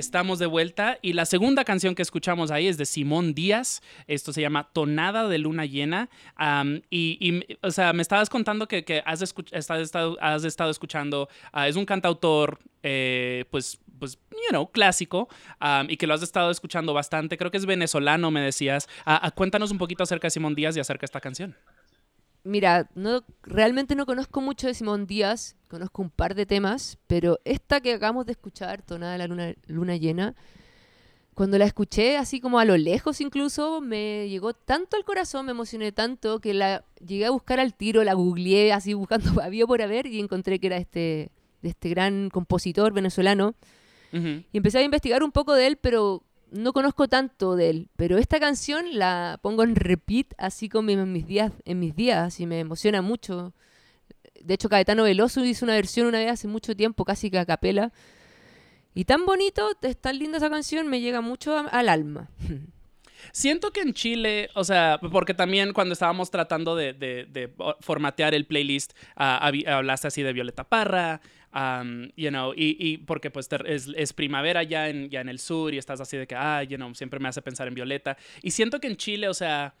estamos 0.00 0.38
de 0.38 0.46
vuelta. 0.46 0.98
Y 1.02 1.12
la 1.12 1.24
segunda 1.24 1.64
canción 1.64 1.94
que 1.94 2.02
escuchamos 2.02 2.50
ahí 2.50 2.66
es 2.66 2.76
de 2.76 2.86
Simón 2.86 3.34
Díaz. 3.34 3.82
Esto 4.08 4.32
se 4.32 4.40
llama 4.40 4.70
Tonada 4.72 5.28
de 5.28 5.38
Luna 5.38 5.64
Llena. 5.66 6.10
Y, 6.90 7.44
o 7.62 7.70
sea, 7.70 7.92
me 7.92 8.02
estabas 8.02 8.28
contando 8.28 8.66
que, 8.66 9.02
has, 9.06 9.22
estado, 9.22 10.16
has 10.20 10.44
estado 10.44 10.70
escuchando. 10.70 11.28
ah, 11.52 11.68
es 11.68 11.76
un 11.76 11.84
cantautor, 11.84 12.58
eh, 12.82 13.44
pues, 13.50 13.78
pues, 13.98 14.18
you 14.32 14.48
know, 14.50 14.70
clásico. 14.70 15.28
am, 15.60 15.88
y 15.88 15.96
que 15.96 16.06
lo 16.06 16.14
has 16.14 16.22
estado 16.22 16.50
escuchando 16.50 16.92
bastante. 16.92 17.38
Creo 17.38 17.50
que 17.50 17.58
es 17.58 17.66
venezolano, 17.66 18.30
me 18.30 18.40
decías. 18.40 18.88
Ah, 19.04 19.20
ah, 19.22 19.30
cuéntanos 19.30 19.70
un 19.70 19.78
poquito 19.78 20.02
acerca 20.02 20.26
de 20.26 20.30
Simón 20.30 20.54
Díaz 20.54 20.76
y 20.76 20.80
acerca 20.80 21.02
de 21.02 21.06
esta 21.06 21.20
canción. 21.20 21.56
Mira, 22.42 22.90
no, 22.94 23.24
realmente 23.42 23.94
no 23.94 24.06
conozco 24.06 24.40
mucho 24.40 24.66
de 24.66 24.74
Simón 24.74 25.06
Díaz, 25.06 25.56
conozco 25.68 26.02
un 26.02 26.10
par 26.10 26.34
de 26.34 26.46
temas, 26.46 26.98
pero 27.06 27.38
esta 27.44 27.80
que 27.80 27.92
acabamos 27.92 28.26
de 28.26 28.32
escuchar, 28.32 28.82
Tonada 28.82 29.12
de 29.12 29.18
la 29.18 29.26
Luna, 29.26 29.54
luna 29.66 29.96
Llena, 29.96 30.34
cuando 31.34 31.58
la 31.58 31.64
escuché 31.64 32.16
así 32.16 32.40
como 32.40 32.58
a 32.58 32.64
lo 32.64 32.76
lejos 32.76 33.20
incluso, 33.20 33.80
me 33.80 34.28
llegó 34.28 34.52
tanto 34.52 34.96
al 34.96 35.04
corazón, 35.04 35.46
me 35.46 35.52
emocioné 35.52 35.92
tanto, 35.92 36.40
que 36.40 36.54
la 36.54 36.84
llegué 37.06 37.26
a 37.26 37.30
buscar 37.30 37.60
al 37.60 37.74
tiro, 37.74 38.04
la 38.04 38.14
googleé 38.14 38.72
así 38.72 38.94
buscando 38.94 39.30
había 39.42 39.66
por 39.66 39.80
haber 39.80 40.06
y 40.06 40.18
encontré 40.20 40.58
que 40.58 40.66
era 40.66 40.76
este, 40.76 41.30
de 41.62 41.68
este 41.68 41.88
gran 41.88 42.30
compositor 42.30 42.92
venezolano. 42.92 43.54
Y 44.12 44.56
empecé 44.56 44.78
a 44.78 44.82
investigar 44.82 45.22
un 45.22 45.30
poco 45.30 45.54
de 45.54 45.68
él, 45.68 45.76
pero 45.76 46.24
no 46.52 46.72
conozco 46.72 47.08
tanto 47.08 47.56
de 47.56 47.70
él. 47.70 47.88
Pero 47.96 48.18
esta 48.18 48.40
canción 48.40 48.86
la 48.92 49.38
pongo 49.42 49.62
en 49.62 49.76
repeat 49.76 50.28
así 50.38 50.68
como 50.68 50.90
en 50.90 51.12
mis 51.12 51.26
días, 51.26 51.52
en 51.64 51.78
mis 51.78 51.94
días, 51.94 52.40
y 52.40 52.46
me 52.46 52.60
emociona 52.60 53.02
mucho. 53.02 53.52
De 54.42 54.54
hecho, 54.54 54.68
Caetano 54.68 55.04
Veloso 55.04 55.44
hizo 55.44 55.64
una 55.64 55.74
versión 55.74 56.06
una 56.06 56.18
vez 56.18 56.30
hace 56.30 56.48
mucho 56.48 56.74
tiempo, 56.74 57.04
casi 57.04 57.30
que 57.30 57.38
a 57.38 57.46
capela. 57.46 57.92
Y 58.94 59.04
tan 59.04 59.24
bonito, 59.24 59.70
es 59.82 60.00
tan 60.00 60.18
linda 60.18 60.38
esa 60.38 60.50
canción, 60.50 60.88
me 60.88 61.00
llega 61.00 61.20
mucho 61.20 61.56
a- 61.56 61.68
al 61.68 61.88
alma. 61.88 62.28
Siento 63.32 63.70
que 63.70 63.82
en 63.82 63.92
Chile, 63.92 64.48
o 64.54 64.64
sea, 64.64 64.98
porque 65.12 65.34
también 65.34 65.72
cuando 65.72 65.92
estábamos 65.92 66.30
tratando 66.30 66.74
de, 66.74 67.52
formatear 67.80 68.34
el 68.34 68.46
playlist, 68.46 68.94
ah, 69.14 69.50
hablaste 69.66 70.08
así 70.08 70.22
de 70.22 70.32
Violeta 70.32 70.64
Parra, 70.64 71.20
um, 71.54 72.10
you 72.16 72.30
know, 72.30 72.52
y, 72.54 72.76
y 72.78 72.98
porque 72.98 73.30
pues 73.30 73.48
es 73.66 74.12
primavera 74.12 74.62
ya 74.62 74.88
en, 74.88 75.08
ya 75.10 75.20
en 75.20 75.28
el 75.28 75.38
sur 75.38 75.74
y 75.74 75.78
estás 75.78 76.00
así 76.00 76.16
de 76.16 76.26
que, 76.26 76.34
ah, 76.34 76.62
you 76.62 76.76
know, 76.76 76.94
siempre 76.94 77.20
me 77.20 77.28
hace 77.28 77.42
pensar 77.42 77.68
en 77.68 77.74
Violeta. 77.74 78.16
Y 78.42 78.50
siento 78.50 78.80
que 78.80 78.86
en 78.86 78.96
Chile, 78.96 79.28
o 79.28 79.34
sea, 79.34 79.74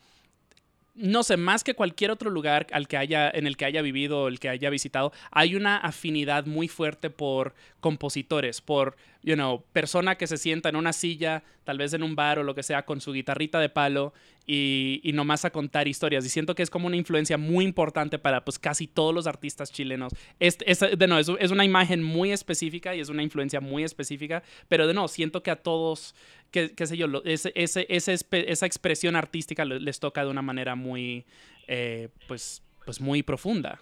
no 0.94 1.22
sé, 1.22 1.36
más 1.36 1.64
que 1.64 1.74
cualquier 1.74 2.10
otro 2.10 2.30
lugar 2.30 2.66
al 2.72 2.88
que 2.88 2.96
haya, 2.96 3.30
en 3.30 3.46
el 3.46 3.56
que 3.56 3.64
haya 3.64 3.82
vivido 3.82 4.22
o 4.22 4.28
el 4.28 4.40
que 4.40 4.48
haya 4.48 4.70
visitado, 4.70 5.12
hay 5.30 5.54
una 5.54 5.76
afinidad 5.76 6.46
muy 6.46 6.68
fuerte 6.68 7.10
por 7.10 7.54
compositores, 7.80 8.60
por, 8.60 8.96
you 9.22 9.34
know, 9.34 9.62
persona 9.72 10.16
que 10.16 10.26
se 10.26 10.36
sienta 10.38 10.68
en 10.70 10.76
una 10.76 10.92
silla, 10.92 11.42
tal 11.64 11.76
vez 11.78 11.92
en 11.92 12.02
un 12.02 12.16
bar 12.16 12.38
o 12.38 12.42
lo 12.42 12.54
que 12.54 12.62
sea, 12.62 12.84
con 12.86 13.00
su 13.00 13.12
guitarrita 13.12 13.60
de 13.60 13.68
palo 13.68 14.14
y, 14.46 15.00
y 15.04 15.12
nomás 15.12 15.44
a 15.44 15.50
contar 15.50 15.88
historias. 15.88 16.24
Y 16.24 16.28
siento 16.30 16.54
que 16.54 16.62
es 16.62 16.70
como 16.70 16.86
una 16.86 16.96
influencia 16.96 17.36
muy 17.36 17.64
importante 17.64 18.18
para 18.18 18.44
pues 18.44 18.58
casi 18.58 18.86
todos 18.86 19.14
los 19.14 19.26
artistas 19.26 19.70
chilenos. 19.72 20.12
Es, 20.38 20.56
es- 20.64 20.80
de 20.80 21.06
no, 21.06 21.18
es, 21.18 21.30
es 21.38 21.50
una 21.50 21.64
imagen 21.64 22.02
muy 22.02 22.32
específica 22.32 22.94
y 22.96 23.00
es 23.00 23.08
una 23.10 23.22
influencia 23.22 23.60
muy 23.60 23.84
específica, 23.84 24.42
pero 24.68 24.86
de 24.86 24.94
no, 24.94 25.06
siento 25.06 25.42
que 25.42 25.50
a 25.50 25.56
todos, 25.56 26.14
que, 26.50 26.72
qué 26.74 26.86
sé 26.86 26.96
yo, 26.96 27.06
ese, 27.24 27.52
ese, 27.54 27.86
ese 27.90 28.16
esa 28.30 28.66
expresión 28.66 29.16
artística 29.16 29.64
le- 29.64 29.80
les 29.80 30.00
toca 30.00 30.24
de 30.24 30.30
una 30.30 30.42
manera 30.42 30.74
muy, 30.76 31.26
eh, 31.68 32.08
pues, 32.26 32.62
pues 32.86 33.00
muy 33.00 33.22
profunda. 33.22 33.78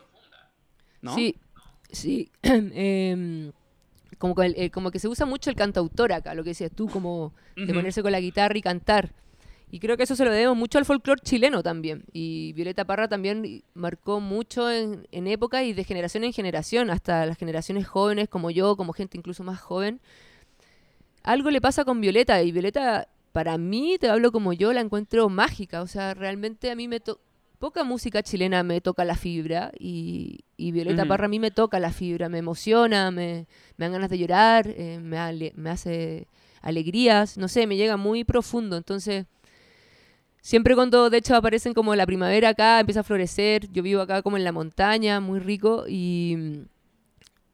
Sí, 1.14 1.37
sí. 1.92 2.29
Em, 2.42 3.53
como, 4.18 4.35
que 4.35 4.52
eh, 4.57 4.70
como 4.70 4.90
que 4.90 4.98
se 4.98 5.09
usa 5.09 5.24
mucho 5.26 5.48
el 5.50 5.57
cantautor 5.57 6.12
acá, 6.12 6.35
lo 6.35 6.42
que 6.44 6.50
decías 6.50 6.70
tú, 6.74 6.88
como 6.88 7.33
de 7.57 7.72
ponerse 7.74 8.02
con 8.02 8.12
la 8.12 8.20
guitarra 8.20 8.57
y 8.59 8.62
cantar. 8.62 9.12
Y 9.70 9.81
creo 9.81 9.96
que 9.98 10.04
eso 10.04 10.16
se 10.16 10.24
lo 10.24 10.31
debemos 10.33 10.57
mucho 10.57 10.78
al 10.78 10.87
folclore 10.87 11.20
chileno 11.22 11.62
también. 11.62 12.04
Y 12.12 12.52
Violeta 12.54 12.87
Parra 12.87 13.07
también 13.07 13.62
marcó 13.74 14.18
mucho 14.18 14.70
en, 14.70 15.07
en 15.12 15.26
época 15.26 15.62
y 15.62 15.74
de 15.74 15.85
generación 15.85 16.24
en 16.24 16.33
generación, 16.33 16.88
hasta 16.90 17.26
las 17.26 17.37
generaciones 17.37 17.87
jóvenes 17.87 18.28
como 18.31 18.50
yo, 18.50 18.76
como 18.76 18.92
gente 18.94 19.18
incluso 19.18 19.44
más 19.44 19.61
joven. 19.61 20.00
Algo 21.22 21.50
le 21.50 21.61
pasa 21.61 21.85
con 21.85 22.00
Violeta 22.00 22.42
y 22.42 22.52
Violeta, 22.52 23.09
para 23.33 23.59
mí, 23.59 23.96
te 24.00 24.09
hablo 24.09 24.33
como 24.33 24.52
yo, 24.52 24.72
la 24.72 24.81
encuentro 24.81 25.28
mágica. 25.28 25.83
O 25.83 25.87
sea, 25.87 26.14
realmente 26.14 26.70
a 26.70 26.74
mí 26.74 26.88
me 26.88 27.00
to- 27.00 27.20
poca 27.59 27.83
música 27.85 28.23
chilena 28.23 28.62
me 28.62 28.81
toca 28.81 29.05
la 29.05 29.16
fibra 29.16 29.73
y, 29.79 30.44
y 30.57 30.73
Violeta. 30.73 31.03
Parra 31.09 31.25
a 31.27 31.29
mí 31.29 31.38
me 31.40 31.51
toca 31.51 31.79
la 31.81 31.92
fibra, 31.92 32.29
me 32.29 32.38
emociona, 32.38 33.11
me, 33.11 33.47
me 33.77 33.85
dan 33.87 33.92
ganas 33.92 34.11
de 34.11 34.18
llorar, 34.18 34.68
eh, 34.68 34.99
me, 35.03 35.18
ale- 35.18 35.53
me 35.57 35.71
hace 35.71 36.27
alegrías, 36.62 37.37
no 37.38 37.49
sé, 37.49 37.66
me 37.66 37.77
llega 37.77 37.97
muy 37.97 38.25
profundo. 38.25 38.77
Entonces, 38.77 39.27
siempre 40.40 40.75
cuando 40.75 41.11
de 41.11 41.18
hecho 41.18 41.35
aparecen 41.37 41.75
como 41.75 41.94
la 41.94 42.07
primavera 42.07 42.51
acá, 42.51 42.81
empieza 42.81 43.01
a 43.01 43.05
florecer, 43.05 43.71
yo 43.73 43.83
vivo 43.83 44.01
acá 44.03 44.23
como 44.23 44.37
en 44.37 44.44
la 44.44 44.53
montaña, 44.53 45.21
muy 45.21 45.40
rico, 45.40 45.85
y, 45.88 46.37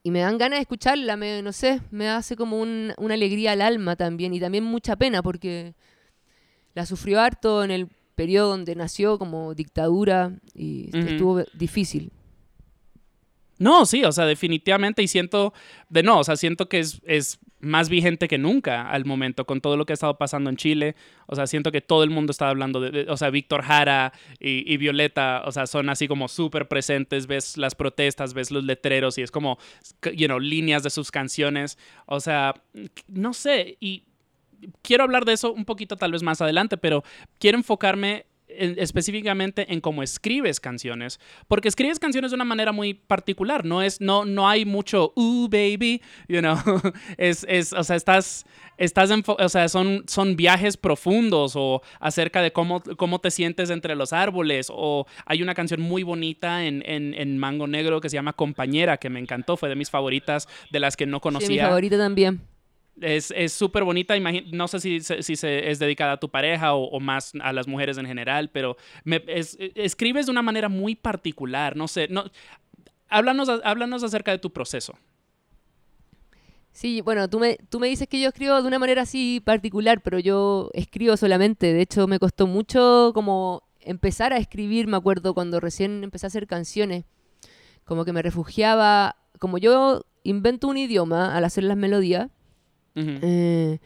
y 0.03 0.11
me 0.11 0.21
dan 0.21 0.38
ganas 0.38 0.59
de 0.59 0.62
escucharla, 0.62 1.17
me, 1.17 1.43
no 1.43 1.53
sé, 1.53 1.81
me 1.90 2.09
hace 2.09 2.37
como 2.37 2.61
un- 2.61 2.93
una 2.99 3.14
alegría 3.14 3.53
al 3.53 3.62
alma 3.62 3.97
también, 3.97 4.35
y 4.35 4.40
también 4.40 4.64
mucha 4.64 4.97
pena 4.97 5.23
porque 5.23 5.75
la 6.75 6.87
sufrió 6.87 7.21
harto 7.21 7.64
en 7.64 7.71
el 7.71 7.88
periodo 8.14 8.50
donde 8.50 8.74
nació 8.74 9.18
como 9.18 9.55
dictadura 9.55 10.33
y 10.55 10.90
estuvo 10.96 11.42
difícil. 11.55 12.11
No, 13.59 13.87
sí, 13.87 14.05
o 14.05 14.11
sea, 14.11 14.27
definitivamente 14.27 15.00
y 15.03 15.07
siento, 15.09 15.55
de 15.88 16.03
no, 16.03 16.18
o 16.18 16.24
sea, 16.24 16.35
siento 16.37 16.68
que 16.68 16.81
es, 16.81 17.00
es 17.05 17.38
más 17.61 17.88
vigente 17.88 18.27
que 18.27 18.37
nunca 18.37 18.90
al 18.90 19.05
momento 19.05 19.46
con 19.46 19.61
todo 19.61 19.77
lo 19.77 19.87
que 19.87 19.92
ha 19.92 19.94
estado 19.94 20.18
pasando 20.18 20.50
en 20.50 20.57
Chile. 20.57 20.96
O 21.27 21.37
sea, 21.37 21.46
siento 21.46 21.70
que 21.70 21.81
todo 21.81 22.03
el 22.03 22.11
mundo 22.11 22.33
está 22.33 22.48
hablando 22.48 22.81
de, 22.81 22.90
de- 22.90 23.11
o 23.11 23.16
sea, 23.16 23.31
Víctor 23.31 23.62
Jara 23.62 24.12
y, 24.40 24.70
y 24.70 24.77
Violeta, 24.77 25.44
o 25.46 25.53
sea, 25.53 25.68
son 25.68 25.88
así 25.88 26.09
como 26.09 26.27
súper 26.27 26.66
presentes, 26.66 27.29
ves 27.29 27.57
las 27.57 27.77
protestas, 27.77 28.35
ves 28.35 28.50
los 28.50 28.64
letreros 28.64 29.18
y 29.18 29.22
es 29.22 29.31
como, 29.31 29.57
you 30.14 30.27
know, 30.27 30.40
líneas 30.40 30.83
de 30.83 30.90
sus 30.90 31.12
canciones. 31.12 31.79
O 32.07 32.18
sea, 32.18 32.61
no 33.07 33.33
sé, 33.33 33.77
y 33.81 34.03
quiero 34.83 35.05
hablar 35.05 35.24
de 35.24 35.33
eso 35.35 35.53
un 35.53 35.64
poquito 35.64 35.96
tal 35.96 36.12
vez 36.12 36.22
más 36.22 36.40
adelante, 36.40 36.77
pero 36.77 37.03
quiero 37.38 37.59
enfocarme 37.59 38.27
en- 38.46 38.77
específicamente 38.79 39.72
en 39.72 39.81
cómo 39.81 40.03
escribes 40.03 40.61
canciones, 40.61 41.18
porque 41.48 41.66
escribes 41.66 41.98
canciones 41.98 42.31
de 42.31 42.37
una 42.37 42.44
manera 42.44 42.70
muy 42.72 42.94
particular, 42.94 43.64
no 43.64 43.83
es 43.83 44.00
no 44.00 44.24
no 44.27 44.48
hay 44.48 44.64
mucho 44.64 45.12
uh 45.16 45.48
baby, 45.48 46.00
you 46.29 46.40
know, 46.40 46.55
es, 47.16 47.44
es 47.48 47.72
o 47.72 47.83
sea, 47.83 47.96
estás 47.96 48.44
estás 48.77 49.11
enfo- 49.11 49.37
o 49.42 49.48
sea, 49.48 49.68
son 49.68 50.05
son 50.07 50.37
viajes 50.37 50.77
profundos 50.77 51.55
o 51.57 51.81
acerca 51.98 52.42
de 52.42 52.53
cómo 52.53 52.81
cómo 52.96 53.18
te 53.18 53.31
sientes 53.33 53.70
entre 53.70 53.96
los 53.96 54.12
árboles 54.12 54.68
o 54.70 55.07
hay 55.27 55.42
una 55.42 55.55
canción 55.55 55.81
muy 55.81 56.03
bonita 56.05 56.64
en, 56.66 56.83
en, 56.87 57.14
en 57.14 57.38
Mango 57.38 57.66
Negro 57.66 58.00
que 58.00 58.09
se 58.11 58.14
llama 58.14 58.35
Compañera 58.35 58.98
que 58.98 59.11
me 59.11 59.18
encantó, 59.20 59.57
fue 59.57 59.68
de 59.68 59.74
mis 59.74 59.90
favoritas, 59.90 60.48
de 60.70 60.79
las 60.81 60.96
que 60.96 61.07
no 61.07 61.16
Sí, 61.16 61.18
mi 61.18 61.20
conocía. 61.22 61.66
favorita 61.66 61.98
también. 61.98 62.40
Es 63.01 63.33
es 63.37 63.53
súper 63.53 63.85
bonita. 63.85 64.17
imagi- 64.17 64.51
No 64.53 64.69
sé 64.69 64.81
si, 64.81 65.01
si 65.01 65.37
se 65.37 65.71
es 65.71 65.79
dedicada 65.79 66.13
a 66.13 66.17
tu 66.21 66.29
pareja 66.31 66.75
o, 66.75 67.01
más 67.01 67.33
a 67.41 67.53
las 67.53 67.67
mujeres 67.67 67.99
en 67.99 68.07
general, 68.07 68.51
pero 68.51 68.77
me, 69.05 69.23
es- 69.27 69.57
escribes 69.75 70.27
de 70.27 70.33
una 70.33 70.43
manera 70.43 70.69
muy 70.69 70.95
particular. 70.95 71.77
No 71.77 71.89
sé. 71.89 72.09
No, 72.09 72.25
háblanos, 73.09 73.49
háblanos 73.49 74.03
acerca 74.05 74.31
de 74.31 74.39
tu 74.39 74.53
proceso. 74.53 74.95
Sí, 76.73 77.01
bueno, 77.03 77.29
tú 77.29 77.39
me, 77.39 77.57
tú 77.69 77.79
me 77.79 77.87
dices 77.89 78.09
que 78.09 78.21
yo 78.21 78.29
escribo 78.29 78.61
de 78.61 78.67
una 78.67 78.81
manera 78.81 79.03
así 79.03 79.41
particular, 79.45 80.01
pero 80.03 80.19
yo 80.19 80.71
escribo 80.75 81.17
solamente. 81.17 81.73
De 81.73 81.81
hecho, 81.83 82.09
me 82.09 82.19
costó 82.19 82.47
mucho 82.49 83.13
como 83.15 83.63
empezar 83.81 84.33
a 84.33 84.39
escribir, 84.39 84.89
me 84.89 84.97
acuerdo, 84.97 85.35
cuando 85.35 85.61
recién 85.61 86.03
empecé 86.03 86.27
a 86.27 86.29
hacer 86.29 86.47
canciones. 86.49 87.05
Como 87.85 88.05
que 88.05 88.13
me 88.13 88.23
refugiaba, 88.23 89.17
como 89.39 89.59
yo 89.59 90.05
invento 90.25 90.67
un 90.69 90.79
idioma 90.79 91.37
al 91.37 91.45
hacer 91.45 91.65
las 91.65 91.77
melodías, 91.77 92.29
Eh, 92.97 93.79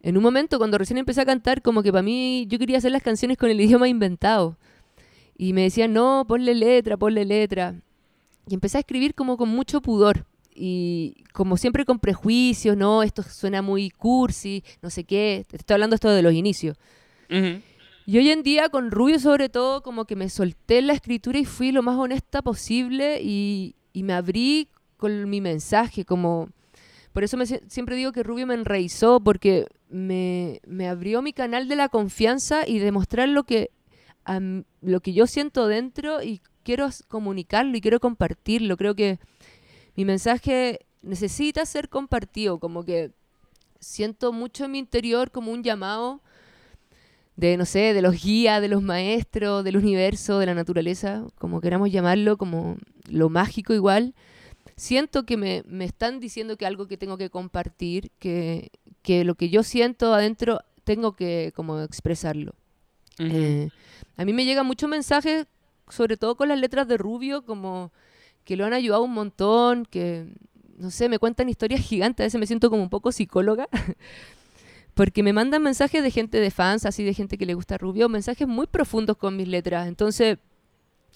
en 0.00 0.16
un 0.16 0.22
momento 0.22 0.58
cuando 0.58 0.78
recién 0.78 0.98
empecé 0.98 1.20
a 1.20 1.26
cantar, 1.26 1.62
como 1.62 1.82
que 1.82 1.90
para 1.90 2.02
mí 2.02 2.46
yo 2.48 2.58
quería 2.58 2.78
hacer 2.78 2.92
las 2.92 3.02
canciones 3.02 3.36
con 3.36 3.50
el 3.50 3.60
idioma 3.60 3.88
inventado. 3.88 4.56
Y 5.36 5.52
me 5.52 5.62
decían, 5.62 5.92
no, 5.92 6.24
ponle 6.26 6.54
letra, 6.54 6.96
ponle 6.96 7.24
letra. 7.24 7.74
Y 8.48 8.54
empecé 8.54 8.78
a 8.78 8.80
escribir 8.80 9.14
como 9.14 9.36
con 9.36 9.48
mucho 9.48 9.80
pudor. 9.80 10.26
Y 10.54 11.24
como 11.32 11.56
siempre 11.56 11.84
con 11.84 12.00
prejuicios, 12.00 12.76
no, 12.76 13.04
esto 13.04 13.22
suena 13.22 13.62
muy 13.62 13.90
cursi, 13.90 14.64
no 14.82 14.90
sé 14.90 15.04
qué. 15.04 15.44
Te 15.48 15.56
Estoy 15.56 15.74
hablando 15.74 15.94
esto 15.94 16.10
de 16.10 16.22
los 16.22 16.32
inicios. 16.32 16.76
Y 18.06 18.18
hoy 18.18 18.30
en 18.30 18.42
día, 18.42 18.68
con 18.70 18.90
Rubio 18.90 19.20
sobre 19.20 19.48
todo, 19.48 19.82
como 19.82 20.06
que 20.06 20.16
me 20.16 20.28
solté 20.30 20.78
en 20.78 20.88
la 20.88 20.94
escritura 20.94 21.38
y 21.38 21.44
fui 21.44 21.70
lo 21.70 21.82
más 21.82 21.96
honesta 21.96 22.42
posible 22.42 23.20
y, 23.22 23.76
y 23.92 24.02
me 24.02 24.14
abrí 24.14 24.68
con 24.96 25.28
mi 25.28 25.40
mensaje, 25.40 26.04
como... 26.04 26.48
Por 27.12 27.24
eso 27.24 27.36
me 27.36 27.46
sie- 27.46 27.62
siempre 27.68 27.96
digo 27.96 28.12
que 28.12 28.22
Rubio 28.22 28.46
me 28.46 28.54
enraizó, 28.54 29.20
porque 29.20 29.66
me, 29.88 30.60
abrió 30.88 31.22
mi 31.22 31.32
canal 31.32 31.68
de 31.68 31.76
la 31.76 31.88
confianza 31.88 32.66
y 32.66 32.78
demostrar 32.78 33.28
lo 33.28 33.44
que, 33.44 33.70
lo 34.82 35.00
que 35.00 35.12
yo 35.12 35.26
siento 35.26 35.66
dentro 35.66 36.22
y 36.22 36.40
quiero 36.62 36.88
comunicarlo 37.08 37.76
y 37.76 37.80
quiero 37.80 38.00
compartirlo. 38.00 38.76
Creo 38.76 38.94
que 38.94 39.18
mi 39.96 40.04
mensaje 40.04 40.80
necesita 41.02 41.64
ser 41.64 41.88
compartido, 41.88 42.58
como 42.58 42.84
que 42.84 43.10
siento 43.80 44.32
mucho 44.32 44.64
en 44.64 44.72
mi 44.72 44.78
interior 44.78 45.30
como 45.30 45.52
un 45.52 45.62
llamado 45.62 46.20
de, 47.36 47.56
no 47.56 47.64
sé, 47.64 47.94
de 47.94 48.02
los 48.02 48.20
guías, 48.22 48.60
de 48.60 48.68
los 48.68 48.82
maestros, 48.82 49.62
del 49.64 49.76
universo, 49.76 50.38
de 50.40 50.46
la 50.46 50.54
naturaleza, 50.54 51.24
como 51.38 51.60
queramos 51.60 51.90
llamarlo, 51.90 52.36
como 52.36 52.76
lo 53.08 53.28
mágico 53.28 53.74
igual. 53.74 54.14
Siento 54.78 55.26
que 55.26 55.36
me, 55.36 55.64
me 55.66 55.84
están 55.84 56.20
diciendo 56.20 56.56
que 56.56 56.64
algo 56.64 56.86
que 56.86 56.96
tengo 56.96 57.18
que 57.18 57.30
compartir, 57.30 58.12
que, 58.20 58.70
que 59.02 59.24
lo 59.24 59.34
que 59.34 59.48
yo 59.50 59.64
siento 59.64 60.14
adentro 60.14 60.60
tengo 60.84 61.16
que 61.16 61.52
como 61.56 61.80
expresarlo. 61.80 62.54
Eh, 63.18 63.70
a 64.16 64.24
mí 64.24 64.32
me 64.32 64.44
llegan 64.44 64.66
muchos 64.66 64.88
mensajes, 64.88 65.48
sobre 65.88 66.16
todo 66.16 66.36
con 66.36 66.48
las 66.48 66.60
letras 66.60 66.86
de 66.86 66.96
Rubio, 66.96 67.44
como 67.44 67.90
que 68.44 68.56
lo 68.56 68.64
han 68.64 68.72
ayudado 68.72 69.02
un 69.02 69.14
montón, 69.14 69.84
que, 69.84 70.28
no 70.76 70.92
sé, 70.92 71.08
me 71.08 71.18
cuentan 71.18 71.48
historias 71.48 71.80
gigantes, 71.80 72.22
a 72.22 72.26
veces 72.26 72.38
me 72.38 72.46
siento 72.46 72.70
como 72.70 72.80
un 72.80 72.88
poco 72.88 73.10
psicóloga, 73.10 73.68
porque 74.94 75.24
me 75.24 75.32
mandan 75.32 75.60
mensajes 75.64 76.04
de 76.04 76.12
gente 76.12 76.38
de 76.38 76.52
fans, 76.52 76.86
así 76.86 77.02
de 77.02 77.14
gente 77.14 77.36
que 77.36 77.46
le 77.46 77.54
gusta 77.54 77.78
Rubio, 77.78 78.08
mensajes 78.08 78.46
muy 78.46 78.68
profundos 78.68 79.16
con 79.16 79.36
mis 79.36 79.48
letras. 79.48 79.88
Entonces, 79.88 80.38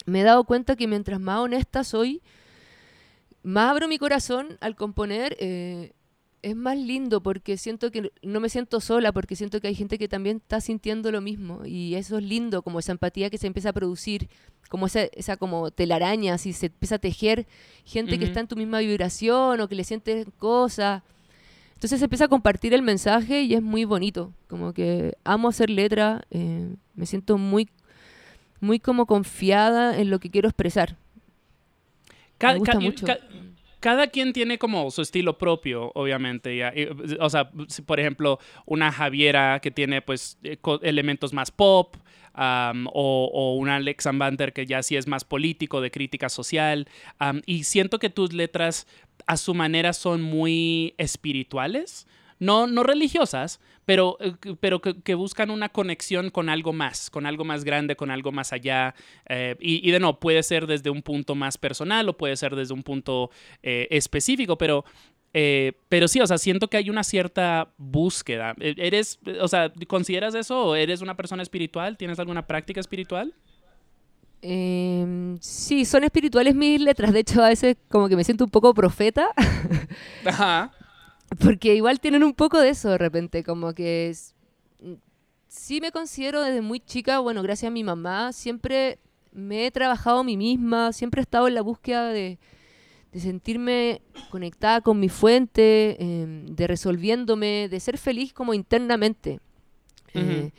me 0.05 0.19
he 0.19 0.23
dado 0.23 0.43
cuenta 0.43 0.75
que 0.75 0.85
mientras 0.85 1.21
más 1.21 1.39
honesta 1.39 1.85
soy, 1.85 2.21
más 3.43 3.71
abro 3.71 3.87
mi 3.87 3.97
corazón 3.97 4.57
al 4.61 4.75
componer, 4.75 5.35
eh, 5.39 5.93
es 6.43 6.55
más 6.57 6.77
lindo 6.77 7.23
porque 7.23 7.57
siento 7.57 7.89
que 7.89 8.11
no 8.21 8.39
me 8.41 8.49
siento 8.49 8.81
sola, 8.81 9.13
porque 9.13 9.35
siento 9.35 9.61
que 9.61 9.67
hay 9.67 9.75
gente 9.75 9.97
que 9.97 10.09
también 10.09 10.37
está 10.37 10.59
sintiendo 10.59 11.09
lo 11.11 11.21
mismo 11.21 11.65
y 11.65 11.95
eso 11.95 12.17
es 12.17 12.23
lindo, 12.23 12.61
como 12.63 12.79
esa 12.79 12.91
empatía 12.91 13.29
que 13.29 13.37
se 13.37 13.47
empieza 13.47 13.69
a 13.69 13.73
producir, 13.73 14.29
como 14.69 14.87
esa, 14.87 15.03
esa 15.13 15.37
como 15.37 15.71
telaraña, 15.71 16.33
así 16.33 16.51
se 16.51 16.65
empieza 16.65 16.95
a 16.95 16.99
tejer 16.99 17.47
gente 17.85 18.19
que 18.19 18.25
está 18.25 18.41
en 18.41 18.47
tu 18.47 18.57
misma 18.57 18.79
vibración 18.79 19.61
o 19.61 19.67
que 19.69 19.75
le 19.75 19.85
sientes 19.85 20.27
cosas. 20.37 21.01
Entonces 21.75 21.99
se 21.99 22.05
empieza 22.05 22.25
a 22.25 22.29
compartir 22.29 22.73
el 22.73 22.81
mensaje 22.81 23.43
y 23.43 23.53
es 23.53 23.61
muy 23.61 23.85
bonito, 23.85 24.33
como 24.49 24.73
que 24.73 25.13
amo 25.23 25.47
hacer 25.47 25.69
letra, 25.69 26.25
eh, 26.29 26.75
me 26.93 27.05
siento 27.05 27.37
muy, 27.37 27.69
muy 28.59 28.79
como 28.79 29.05
confiada 29.05 29.97
en 29.97 30.09
lo 30.09 30.19
que 30.19 30.29
quiero 30.29 30.49
expresar. 30.49 30.97
Ca- 32.47 32.53
me 32.53 32.59
gusta 32.59 32.73
ca- 32.73 32.79
mucho. 32.79 33.05
ca- 33.05 33.19
cada 33.79 34.07
quien 34.07 34.31
tiene 34.31 34.57
como 34.57 34.89
su 34.91 35.01
estilo 35.01 35.37
propio, 35.37 35.91
obviamente. 35.95 36.55
ya. 36.55 36.73
O 37.19 37.29
sea, 37.29 37.51
por 37.85 37.99
ejemplo, 37.99 38.39
una 38.65 38.91
Javiera 38.91 39.59
que 39.59 39.71
tiene 39.71 40.01
pues 40.01 40.37
eh, 40.43 40.57
elementos 40.83 41.33
más 41.33 41.51
pop, 41.51 41.95
o, 42.35 43.29
o 43.33 43.55
un 43.55 43.69
Alex 43.69 44.07
Ambander 44.07 44.53
que 44.53 44.65
ya 44.65 44.81
sí 44.83 44.95
es 44.95 45.05
más 45.07 45.23
político, 45.23 45.81
de 45.81 45.91
crítica 45.91 46.29
social. 46.29 46.87
y 47.45 47.63
siento 47.65 47.99
que 47.99 48.09
tus 48.09 48.33
letras 48.33 48.87
a 49.27 49.37
su 49.37 49.53
manera 49.53 49.93
son 49.93 50.21
muy 50.21 50.95
espirituales. 50.97 52.07
No, 52.39 52.67
no 52.67 52.83
religiosas, 52.83 53.59
pero, 53.85 54.17
eh, 54.19 54.33
pero 54.59 54.81
que, 54.81 55.01
que 55.01 55.15
buscan 55.15 55.49
una 55.51 55.69
conexión 55.69 56.29
con 56.29 56.49
algo 56.49 56.73
más, 56.73 57.09
con 57.09 57.25
algo 57.25 57.43
más 57.45 57.63
grande, 57.63 57.95
con 57.95 58.11
algo 58.11 58.31
más 58.31 58.53
allá. 58.53 58.95
eh, 59.27 59.55
y, 59.59 59.87
y 59.87 59.91
de 59.91 59.99
no, 59.99 60.19
puede 60.19 60.43
ser 60.43 60.67
desde 60.67 60.89
un 60.89 61.01
punto 61.01 61.35
más 61.35 61.57
personal 61.57 62.07
o 62.09 62.17
puede 62.17 62.35
ser 62.35 62.55
desde 62.55 62.73
un 62.73 62.83
punto 62.83 63.29
eh, 63.61 63.87
específico, 63.91 64.57
pero, 64.57 64.85
eh, 65.33 65.73
pero 65.89 66.07
sí, 66.07 66.19
o 66.21 66.27
sea, 66.27 66.37
siento 66.37 66.69
que 66.69 66.77
hay 66.77 66.89
una 66.89 67.03
cierta 67.03 67.73
búsqueda. 67.77 68.55
E- 68.59 68.75
¿Eres, 68.77 69.19
o 69.41 69.47
sea, 69.47 69.71
consideras 69.87 70.35
eso 70.35 70.65
o 70.67 70.75
eres 70.75 71.01
una 71.01 71.15
persona 71.17 71.43
espiritual? 71.43 71.97
¿Tienes 71.97 72.19
alguna 72.19 72.45
práctica 72.47 72.79
espiritual? 72.79 73.33
Em, 74.41 75.37
sí, 75.39 75.85
son 75.85 76.03
espirituales 76.03 76.53
mis 76.53 76.79
letras, 76.81 77.13
de 77.13 77.19
hecho 77.21 77.41
a 77.41 77.47
veces 77.49 77.77
como 77.89 78.09
que 78.09 78.15
me 78.17 78.25
siento 78.25 78.43
un 78.43 78.49
poco 78.51 78.73
profeta. 78.73 79.29
Ajá. 80.25 80.73
Porque 81.39 81.75
igual 81.75 81.99
tienen 81.99 82.23
un 82.23 82.33
poco 82.33 82.59
de 82.59 82.69
eso 82.69 82.89
de 82.89 82.97
repente, 82.97 83.43
como 83.43 83.73
que 83.73 84.09
es- 84.09 84.33
sí 85.47 85.79
me 85.81 85.91
considero 85.91 86.41
desde 86.41 86.61
muy 86.61 86.79
chica, 86.79 87.19
bueno, 87.19 87.41
gracias 87.43 87.69
a 87.69 87.73
mi 87.73 87.83
mamá, 87.83 88.31
siempre 88.33 88.99
me 89.31 89.65
he 89.65 89.71
trabajado 89.71 90.19
a 90.19 90.23
mí 90.23 90.37
misma, 90.37 90.91
siempre 90.93 91.21
he 91.21 91.23
estado 91.23 91.47
en 91.47 91.55
la 91.55 91.61
búsqueda 91.61 92.09
de, 92.09 92.37
de 93.11 93.19
sentirme 93.19 94.01
conectada 94.31 94.81
con 94.81 94.99
mi 94.99 95.09
fuente, 95.09 95.95
em, 96.03 96.45
de 96.47 96.67
resolviéndome, 96.67 97.67
de 97.69 97.79
ser 97.79 97.97
feliz 97.97 98.33
como 98.33 98.53
internamente. 98.53 99.39
Eh, 100.15 100.51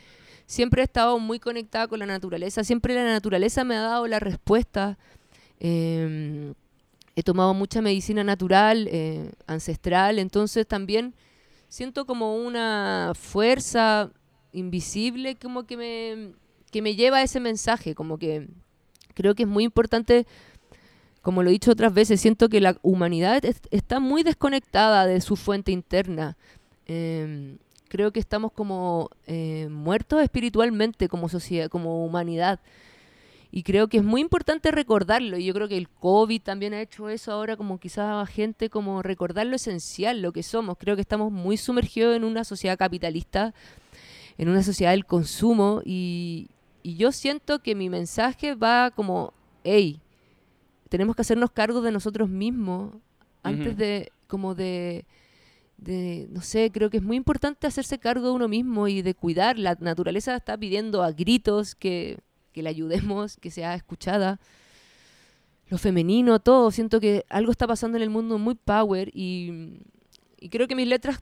siempre 0.45 0.81
he 0.81 0.85
estado 0.85 1.19
muy 1.19 1.39
conectada 1.39 1.87
con 1.87 1.99
la 1.99 2.05
naturaleza, 2.05 2.63
siempre 2.63 2.93
la 2.95 3.03
naturaleza 3.05 3.63
me 3.63 3.75
ha 3.75 3.81
dado 3.81 4.07
la 4.07 4.19
respuesta. 4.19 4.97
Em, 5.59 6.53
he 7.15 7.23
tomado 7.23 7.53
mucha 7.53 7.81
medicina 7.81 8.23
natural, 8.23 8.87
eh, 8.91 9.31
ancestral, 9.47 10.19
entonces 10.19 10.67
también 10.67 11.13
siento 11.69 12.05
como 12.05 12.35
una 12.35 13.13
fuerza 13.15 14.11
invisible 14.51 15.35
como 15.35 15.65
que 15.65 15.77
me, 15.77 16.33
que 16.71 16.81
me 16.81 16.95
lleva 16.95 17.17
a 17.17 17.23
ese 17.23 17.39
mensaje, 17.39 17.95
como 17.95 18.17
que 18.17 18.47
creo 19.13 19.33
que 19.35 19.43
es 19.43 19.49
muy 19.49 19.63
importante, 19.63 20.25
como 21.21 21.41
lo 21.41 21.49
he 21.49 21.53
dicho 21.53 21.71
otras 21.71 21.93
veces, 21.93 22.21
siento 22.21 22.49
que 22.49 22.61
la 22.61 22.77
humanidad 22.81 23.43
es- 23.45 23.61
está 23.71 23.99
muy 23.99 24.23
desconectada 24.23 25.05
de 25.05 25.21
su 25.21 25.35
fuente 25.35 25.71
interna. 25.71 26.37
Em, 26.85 27.57
creo 27.87 28.11
que 28.11 28.19
estamos 28.19 28.51
como 28.51 29.09
eh, 29.25 29.67
muertos 29.71 30.21
espiritualmente 30.21 31.07
como 31.09 31.29
sociedad, 31.29 31.69
como 31.69 32.05
humanidad. 32.05 32.59
Y 33.55 33.63
creo 33.63 33.87
que 33.87 33.99
es 33.99 34.03
muy 34.03 34.19
importante 34.19 34.69
recordarlo. 34.69 35.37
Y 35.37 35.45
yo 35.45 35.53
creo 35.53 35.69
que 35.69 35.77
el 35.77 35.87
COVID 35.87 36.41
también 36.41 36.73
ha 36.73 36.81
hecho 36.81 37.07
eso 37.07 37.31
ahora, 37.31 37.55
como 37.55 37.79
quizás 37.79 38.21
a 38.21 38.25
gente, 38.29 38.69
como 38.69 39.01
recordar 39.01 39.47
lo 39.47 39.55
esencial, 39.55 40.21
lo 40.21 40.33
que 40.33 40.43
somos. 40.43 40.75
Creo 40.77 40.95
que 40.95 41.01
estamos 41.01 41.31
muy 41.31 41.55
sumergidos 41.55 42.17
en 42.17 42.25
una 42.25 42.43
sociedad 42.43 42.77
capitalista, 42.77 43.53
en 44.37 44.49
una 44.49 44.61
sociedad 44.61 44.91
del 44.91 45.05
consumo. 45.05 45.81
Y, 45.85 46.49
y 46.83 46.97
yo 46.97 47.13
siento 47.13 47.59
que 47.59 47.75
mi 47.75 47.89
mensaje 47.89 48.55
va 48.55 48.91
como, 48.91 49.31
hey, 49.63 50.01
tenemos 50.89 51.15
que 51.15 51.21
hacernos 51.21 51.49
cargo 51.49 51.79
de 51.79 51.93
nosotros 51.93 52.27
mismos 52.27 52.93
antes 53.41 53.77
de, 53.77 54.11
como 54.27 54.53
de, 54.53 55.05
de, 55.77 56.27
no 56.29 56.41
sé, 56.41 56.71
creo 56.73 56.89
que 56.89 56.97
es 56.97 57.03
muy 57.03 57.15
importante 57.15 57.67
hacerse 57.67 57.99
cargo 57.99 58.27
de 58.27 58.33
uno 58.33 58.49
mismo 58.49 58.89
y 58.89 59.01
de 59.01 59.15
cuidar. 59.15 59.57
La 59.57 59.77
naturaleza 59.79 60.35
está 60.35 60.57
pidiendo 60.57 61.03
a 61.03 61.13
gritos 61.13 61.73
que, 61.73 62.19
que 62.55 62.63
la 62.63 62.69
ayudemos, 62.69 63.35
que 63.35 63.51
sea 63.51 63.75
escuchada. 63.75 64.39
Lo 65.67 65.77
femenino, 65.77 66.39
todo. 66.39 66.71
Siento 66.71 67.01
que 67.01 67.25
algo 67.27 67.51
está 67.51 67.67
pasando 67.67 67.97
en 67.97 68.03
el 68.03 68.09
mundo 68.09 68.37
muy 68.37 68.55
power 68.55 69.11
y, 69.13 69.81
creo 70.49 70.65
que 70.65 70.75
mis 70.75 70.87
letras 70.87 71.19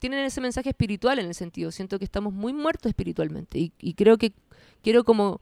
tienen 0.00 0.24
ese 0.24 0.40
mensaje 0.40 0.70
espiritual 0.70 1.20
en 1.20 1.26
el 1.26 1.34
sentido. 1.36 1.70
Siento 1.70 2.00
que 2.00 2.04
estamos 2.04 2.32
muy 2.32 2.52
muertos 2.52 2.90
espiritualmente 2.90 3.60
y, 3.60 3.72
y 3.78 3.94
creo 3.94 4.18
que 4.18 4.32
quiero 4.82 5.04
como 5.04 5.40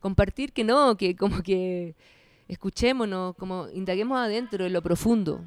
compartir 0.00 0.54
que 0.54 0.64
no, 0.64 0.96
que 0.96 1.14
como 1.14 1.42
que 1.42 1.94
escuchémonos, 2.48 3.36
como 3.36 3.68
indaguemos 3.74 4.18
adentro, 4.18 4.64
en 4.64 4.72
lo 4.72 4.80
profundo. 4.80 5.44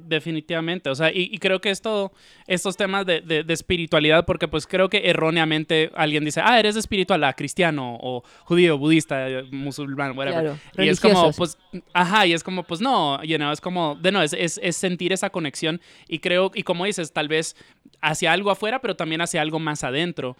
Definitivamente, 0.00 0.90
o 0.90 0.94
sea, 0.94 1.10
y, 1.12 1.28
y 1.32 1.38
creo 1.38 1.60
que 1.60 1.70
esto, 1.70 2.12
estos 2.46 2.76
temas 2.76 3.04
de, 3.04 3.20
de- 3.20 3.42
de 3.42 3.52
espiritualidad, 3.52 4.24
porque 4.24 4.46
pues 4.46 4.64
creo 4.64 4.88
que 4.88 4.98
erróneamente 5.10 5.90
alguien 5.96 6.24
dice, 6.24 6.40
ah, 6.42 6.56
eres 6.58 6.76
espiritual, 6.76 7.24
ah, 7.24 7.32
cristiano, 7.32 7.98
o 8.00 8.22
judío, 8.44 8.78
budista, 8.78 9.28
eh, 9.28 9.42
musulmán, 9.50 10.16
whatever. 10.16 10.42
Claro, 10.44 10.58
y 10.86 10.88
es 10.88 11.00
como, 11.00 11.22
pues, 11.36 11.58
ajá, 11.92 12.26
y 12.26 12.32
es 12.32 12.44
como, 12.44 12.62
pues 12.62 12.80
no, 12.80 13.20
you 13.24 13.36
know, 13.38 13.50
es 13.50 13.60
como, 13.60 13.96
de 13.96 14.12
no, 14.12 14.22
es, 14.22 14.32
es, 14.34 14.60
es 14.62 14.76
sentir 14.76 15.12
esa 15.12 15.30
conexión 15.30 15.80
y 16.06 16.20
creo, 16.20 16.52
y 16.54 16.62
como 16.62 16.84
dices, 16.84 17.12
tal 17.12 17.26
vez 17.26 17.56
hacia 18.00 18.32
algo 18.32 18.52
afuera, 18.52 18.80
pero 18.80 18.94
también 18.94 19.20
hacia 19.20 19.42
algo 19.42 19.58
más 19.58 19.82
adentro. 19.82 20.36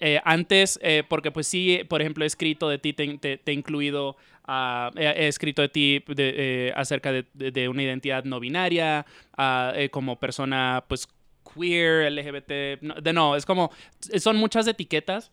Eh, 0.00 0.20
antes, 0.24 0.78
eh, 0.82 1.02
porque 1.06 1.30
pues 1.30 1.46
sí, 1.46 1.80
por 1.88 2.00
ejemplo, 2.00 2.24
he 2.24 2.26
escrito 2.26 2.68
de 2.68 2.78
ti, 2.78 2.92
te, 2.94 3.18
te- 3.18 3.36
te 3.36 3.50
he 3.50 3.54
incluido, 3.54 4.16
ah, 4.50 4.90
he, 4.96 5.06
he 5.06 5.28
escrito 5.28 5.62
de 5.62 5.68
ti 5.68 6.04
eh, 6.16 6.72
acerca 6.74 7.12
de, 7.12 7.68
una 7.68 7.82
identidad 7.82 8.24
no 8.24 8.40
binaria, 8.40 9.06
ah, 9.36 9.72
eh, 9.76 9.90
como 9.90 10.18
persona, 10.18 10.84
pues, 10.88 11.08
queer, 11.54 12.12
LGBT, 12.12 12.82
no, 12.82 12.94
de 12.94 13.12
no, 13.12 13.36
es 13.36 13.46
como, 13.46 13.70
son 14.18 14.36
muchas 14.36 14.66
etiquetas. 14.66 15.30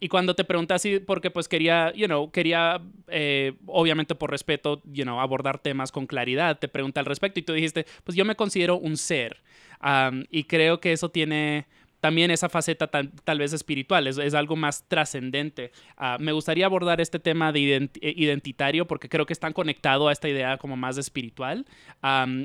y 0.00 0.08
cuando 0.08 0.34
te 0.34 0.44
pregunté 0.44 0.74
así, 0.74 0.98
porque 0.98 1.30
pues 1.30 1.48
quería, 1.48 1.92
you 1.94 2.06
know, 2.06 2.30
quería, 2.30 2.80
eh, 3.08 3.54
obviamente 3.66 4.14
por 4.14 4.30
respeto, 4.30 4.82
you 4.84 5.04
know, 5.04 5.20
abordar 5.20 5.58
temas 5.58 5.92
con 5.92 6.06
claridad, 6.06 6.58
te 6.58 6.68
pregunté 6.68 7.00
al 7.00 7.06
respecto 7.06 7.40
y 7.40 7.42
tú 7.42 7.52
dijiste, 7.52 7.86
pues 8.04 8.16
yo 8.16 8.24
me 8.24 8.34
considero 8.34 8.76
un 8.76 8.96
ser. 8.96 9.42
Am, 9.80 10.24
y 10.30 10.44
creo 10.44 10.80
que 10.80 10.92
eso 10.92 11.10
tiene 11.10 11.66
también 12.00 12.30
esa 12.30 12.48
faceta 12.48 12.86
tal, 12.86 13.38
vez 13.38 13.52
espiritual, 13.52 14.06
es, 14.06 14.34
algo 14.34 14.56
más 14.56 14.84
trascendente. 14.86 15.72
Ah, 15.96 16.16
me 16.20 16.32
gustaría 16.32 16.66
abordar 16.66 17.00
este 17.00 17.18
tema 17.18 17.50
de 17.52 17.90
eh, 18.00 18.14
identitario 18.16 18.86
porque 18.86 19.08
creo 19.08 19.26
que 19.26 19.32
están 19.32 19.52
conectado 19.52 20.08
a 20.08 20.12
esta 20.12 20.28
idea 20.28 20.58
como 20.58 20.76
más 20.76 20.96
espiritual. 20.98 21.66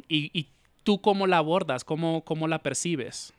Y, 0.08 0.48
tú 0.84 1.00
cómo 1.00 1.28
la 1.28 1.38
abordas, 1.38 1.86
cómo, 1.86 2.26
cómo 2.26 2.46
la 2.46 2.62
percibes. 2.62 3.34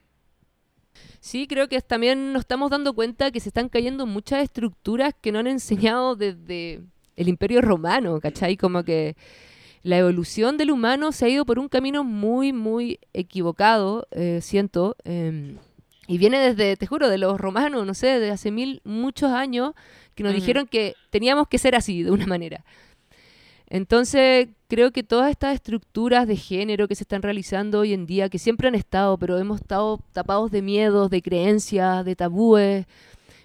Sí, 1.20 1.46
creo 1.46 1.68
que 1.68 1.78
también 1.82 2.32
nos 2.32 2.40
estamos 2.40 2.70
dando 2.70 2.94
cuenta 2.94 3.30
que 3.30 3.40
se 3.40 3.50
están 3.50 3.68
cayendo 3.68 4.06
muchas 4.06 4.42
estructuras 4.42 5.12
que 5.20 5.30
no 5.30 5.40
han 5.40 5.46
enseñado 5.48 6.16
desde 6.16 6.80
el 7.16 7.28
Imperio 7.28 7.60
Romano, 7.60 8.18
¿cachai? 8.20 8.56
Como 8.56 8.82
que 8.82 9.14
la 9.82 9.98
evolución 9.98 10.56
del 10.56 10.70
humano 10.70 11.12
se 11.12 11.26
ha 11.26 11.28
ido 11.28 11.44
por 11.44 11.58
un 11.58 11.68
camino 11.68 12.02
muy, 12.02 12.54
muy 12.54 12.98
equivocado, 13.12 14.06
eh, 14.12 14.38
siento. 14.40 14.96
eh, 15.04 15.56
y 16.07 16.18
viene 16.18 16.38
desde, 16.38 16.76
te 16.76 16.86
juro, 16.86 17.09
de 17.09 17.18
los 17.18 17.40
romanos, 17.40 17.86
no 17.86 17.94
sé, 17.94 18.18
de 18.20 18.30
hace 18.30 18.50
mil, 18.50 18.80
muchos 18.84 19.30
años, 19.30 19.72
que 20.14 20.22
nos 20.22 20.32
dijeron 20.34 20.66
que 20.66 20.94
teníamos 21.11 21.48
que 21.48 21.59
ser 21.59 21.74
así, 21.74 22.02
de 22.02 22.11
una 22.11 22.26
manera. 22.26 22.64
Entonces, 23.66 24.48
creo 24.68 24.92
que 24.92 25.02
todas 25.02 25.30
estas 25.30 25.55
estructuras 25.55 26.28
de 26.28 26.36
género 26.36 26.86
que 26.86 26.94
se 26.94 27.05
están 27.05 27.22
realizando 27.22 27.80
hoy 27.80 27.92
en 27.94 28.07
día, 28.07 28.28
que 28.28 28.38
siempre 28.38 28.68
han 28.68 28.74
estado, 28.74 29.18
pero 29.18 29.38
hemos 29.38 29.61
estado 29.61 29.98
tapados 30.12 30.50
de 30.50 30.62
miedos, 30.62 31.11
de 31.11 31.22
creencias, 31.22 32.05
de 32.05 32.14
tabúes, 32.14 32.86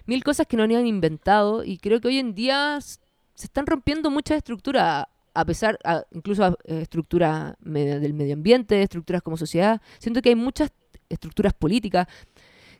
mil 0.06 0.22
cosas 0.22 0.46
que 0.46 0.56
no 0.56 0.62
han 0.64 0.86
inventado, 0.86 1.64
y 1.64 1.78
creo 1.78 2.00
que 2.00 2.08
hoy 2.08 2.18
en 2.18 2.34
día 2.34 2.78
se 2.80 2.98
están 3.46 3.66
rompiendo 3.66 4.10
muchas 4.10 4.36
estructuras, 4.36 5.06
a 5.32 5.44
pesar, 5.44 5.78
a- 5.84 6.04
incluso 6.12 6.44
a, 6.44 6.48
eh, 6.64 6.82
estructuras 6.82 7.54
del 7.60 8.12
medio 8.12 8.34
ambiente, 8.34 8.82
estructuras 8.82 9.22
como 9.22 9.36
sociedad. 9.36 9.80
Siento 9.98 10.20
que 10.20 10.28
hay 10.28 10.34
muchas 10.34 10.70
estructuras 11.08 11.54
políticas, 11.54 12.06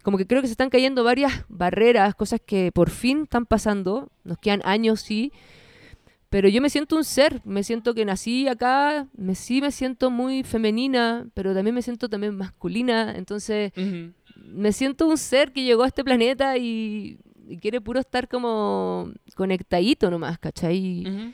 como 0.02 0.16
que 0.18 0.26
creo 0.26 0.40
que 0.40 0.48
se 0.48 0.52
están 0.52 0.70
cayendo 0.70 1.04
varias 1.04 1.44
barreras, 1.48 2.14
cosas 2.14 2.40
que 2.44 2.70
por 2.72 2.90
fin 2.90 3.22
están 3.24 3.46
pasando, 3.46 4.10
nos 4.24 4.38
quedan 4.38 4.60
años, 4.64 5.00
sí, 5.00 5.32
pero 6.30 6.48
yo 6.48 6.62
me 6.62 6.70
siento 6.70 6.96
un 6.96 7.04
ser, 7.04 7.40
me 7.44 7.62
siento 7.64 7.92
que 7.92 8.04
nací 8.04 8.46
acá, 8.48 9.08
me, 9.16 9.34
sí 9.34 9.60
me 9.60 9.72
siento 9.72 10.10
muy 10.10 10.42
femenina, 10.44 11.26
pero 11.34 11.52
también 11.54 11.74
me 11.74 11.82
siento 11.82 12.08
también 12.08 12.36
masculina, 12.36 13.14
entonces 13.16 13.72
me 14.36 14.72
siento 14.72 15.06
un 15.08 15.18
ser 15.18 15.52
que 15.52 15.64
llegó 15.64 15.82
a 15.82 15.88
este 15.88 16.04
planeta 16.04 16.56
y, 16.56 17.18
y 17.48 17.56
quiere 17.58 17.80
puro 17.80 17.98
estar 18.00 18.28
como 18.28 19.10
conectadito 19.34 20.08
nomás, 20.10 20.38
¿cachai? 20.38 21.04
Ujú. 21.06 21.32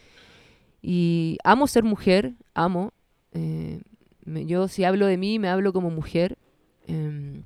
Y 0.83 1.39
amo 1.45 1.67
ser 1.67 1.85
mujer, 1.85 2.35
amo. 2.55 2.93
eh, 3.33 3.83
me- 4.25 4.47
yo 4.47 4.67
si 4.69 4.85
hablo 4.85 5.07
de 5.07 5.17
mí, 5.19 5.39
me 5.39 5.49
hablo 5.49 5.73
como 5.73 5.91
mujer. 5.91 6.37
em, 6.89 7.45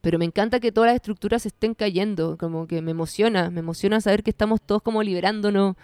pero 0.00 0.18
me 0.18 0.24
encanta 0.24 0.60
que 0.60 0.72
todas 0.72 0.88
las 0.88 0.96
estructuras 0.96 1.46
estén 1.46 1.74
cayendo, 1.74 2.36
como 2.38 2.66
que 2.66 2.80
me 2.82 2.90
emociona, 2.92 3.50
me 3.50 3.60
emociona 3.60 4.00
saber 4.00 4.22
que 4.22 4.30
estamos 4.30 4.60
todos 4.60 4.82
como 4.82 5.02
liberándonos. 5.02 5.76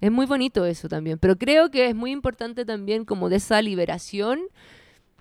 Es 0.00 0.12
muy 0.12 0.26
bonito 0.26 0.66
eso 0.66 0.88
también, 0.88 1.18
pero 1.18 1.36
creo 1.36 1.70
que 1.70 1.88
es 1.88 1.94
muy 1.94 2.10
importante 2.12 2.64
también 2.66 3.04
como 3.06 3.28
de 3.30 3.36
esa 3.36 3.62
liberación, 3.62 4.40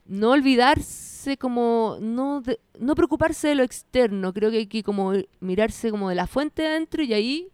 no 0.06 0.32
olvidarse 0.32 1.38
como, 1.38 1.98
no, 2.02 2.42
de- 2.42 2.60
no 2.80 2.94
preocuparse 2.94 3.48
de 3.48 3.56
lo 3.56 3.64
externo, 3.64 4.34
creo 4.34 4.52
que 4.52 4.58
hay 4.58 4.68
que 4.68 4.84
como 4.84 5.14
mirarse 5.40 5.90
como 5.92 6.10
de 6.10 6.16
la 6.16 6.28
fuente 6.28 6.68
adentro 6.68 7.02
y 7.04 7.14
ahí 7.14 7.48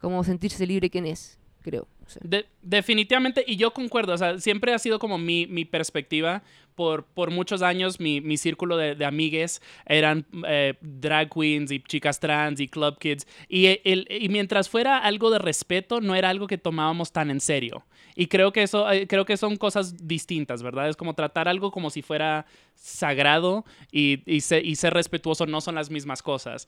como 0.00 0.22
sentirse 0.24 0.66
libre 0.66 0.90
quién 0.90 1.06
es, 1.06 1.38
creo. 1.62 1.86
De- 2.22 2.46
definitivamente, 2.62 3.44
y 3.46 3.56
yo 3.56 3.72
concuerdo, 3.72 4.12
o 4.12 4.18
sea, 4.18 4.38
siempre 4.38 4.72
ha 4.74 4.78
sido 4.78 4.98
como 4.98 5.18
mi, 5.18 5.46
mi 5.46 5.64
perspectiva. 5.64 6.42
Por, 6.74 7.04
por 7.04 7.30
muchos 7.30 7.62
años 7.62 8.00
mi, 8.00 8.20
mi 8.20 8.36
círculo 8.36 8.76
de, 8.76 8.94
de 8.94 9.04
amigues 9.04 9.62
eran 9.86 10.26
eh, 10.46 10.74
drag 10.80 11.30
queens 11.32 11.70
y 11.70 11.80
chicas 11.80 12.18
trans 12.20 12.58
y 12.60 12.68
club 12.68 12.98
kids. 12.98 13.26
Y, 13.48 13.66
el- 13.84 14.06
y 14.10 14.28
mientras 14.28 14.68
fuera 14.68 14.98
algo 14.98 15.30
de 15.30 15.38
respeto, 15.38 16.00
no 16.00 16.14
era 16.14 16.30
algo 16.30 16.46
que 16.46 16.58
tomábamos 16.58 17.12
tan 17.12 17.30
en 17.30 17.40
serio. 17.40 17.84
Y 18.16 18.26
creo 18.26 18.52
que 18.52 18.62
eso, 18.62 18.90
eh, 18.90 19.06
creo 19.06 19.24
que 19.24 19.36
son 19.36 19.56
cosas 19.56 20.06
distintas, 20.06 20.62
¿verdad? 20.62 20.88
Es 20.88 20.96
como 20.96 21.14
tratar 21.14 21.48
algo 21.48 21.70
como 21.70 21.90
si 21.90 22.02
fuera 22.02 22.46
sagrado 22.74 23.64
y, 23.90 24.22
y, 24.26 24.40
se- 24.40 24.60
y 24.60 24.76
ser 24.76 24.92
respetuoso 24.94 25.46
no 25.46 25.60
son 25.60 25.74
las 25.74 25.90
mismas 25.90 26.22
cosas. 26.22 26.66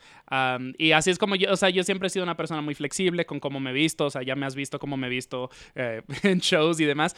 Y 0.78 0.92
así 0.92 1.11
es 1.11 1.18
como 1.18 1.36
yo, 1.36 1.52
o 1.52 1.57
sea, 1.57 1.70
yo 1.70 1.82
siempre 1.84 2.07
he 2.07 2.11
sido 2.11 2.22
una 2.22 2.36
persona 2.36 2.61
muy 2.62 2.74
flexible 2.74 3.26
con 3.26 3.40
cómo 3.40 3.61
me 3.61 3.70
he 3.70 3.74
visto, 3.74 4.07
o 4.07 4.11
sea, 4.11 4.22
ya 4.22 4.34
me 4.36 4.46
has 4.46 4.54
visto 4.54 4.78
cómo 4.78 4.96
me 4.96 5.07
he 5.09 5.11
visto 5.11 5.50
eh, 5.74 6.02
en 6.22 6.38
shows 6.40 6.80
y 6.80 6.84
demás. 6.84 7.14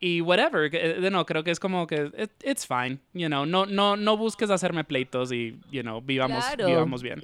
Y 0.00 0.20
whatever, 0.20 0.74
eh, 0.74 1.00
de 1.00 1.10
no, 1.10 1.24
creo 1.26 1.42
que 1.44 1.50
es 1.50 1.60
como 1.60 1.86
que 1.86 2.10
it- 2.18 2.44
it's 2.44 2.66
fine, 2.66 2.98
you 3.14 3.28
know, 3.28 3.46
no, 3.46 3.66
no, 3.66 3.96
no 3.96 4.16
busques 4.16 4.50
hacerme 4.50 4.84
pleitos 4.84 5.32
y, 5.32 5.58
you 5.70 5.82
know, 5.82 6.00
vivamos, 6.00 6.44
Claro. 6.44 6.66
vivamos 6.66 7.02
bien. 7.02 7.22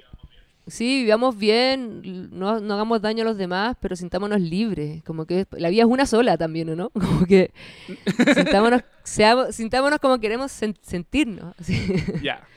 Sí, 0.65 1.03
vivamos 1.03 1.37
bien, 1.37 2.29
no, 2.31 2.59
no 2.61 2.73
hagamos 2.75 3.01
daño 3.01 3.23
a 3.23 3.25
los 3.25 3.37
demás, 3.37 3.75
pero 3.81 3.95
sintámonos 3.97 4.39
libres. 4.39 5.03
Como 5.03 5.25
que 5.25 5.45
la 5.51 5.69
vida 5.69 5.81
es 5.83 5.87
una 5.89 6.05
sola 6.05 6.37
también, 6.37 6.69
¿o 6.69 6.75
no? 6.75 6.89
Como 6.91 7.25
que 7.25 7.51
sintámonos, 8.33 8.81
seamos- 9.03 9.53
sintámonos 9.53 9.99
como 9.99 10.19
queremos 10.19 10.51
sen- 10.51 10.77
sentirnos. 10.81 11.53
Ya. 12.21 12.47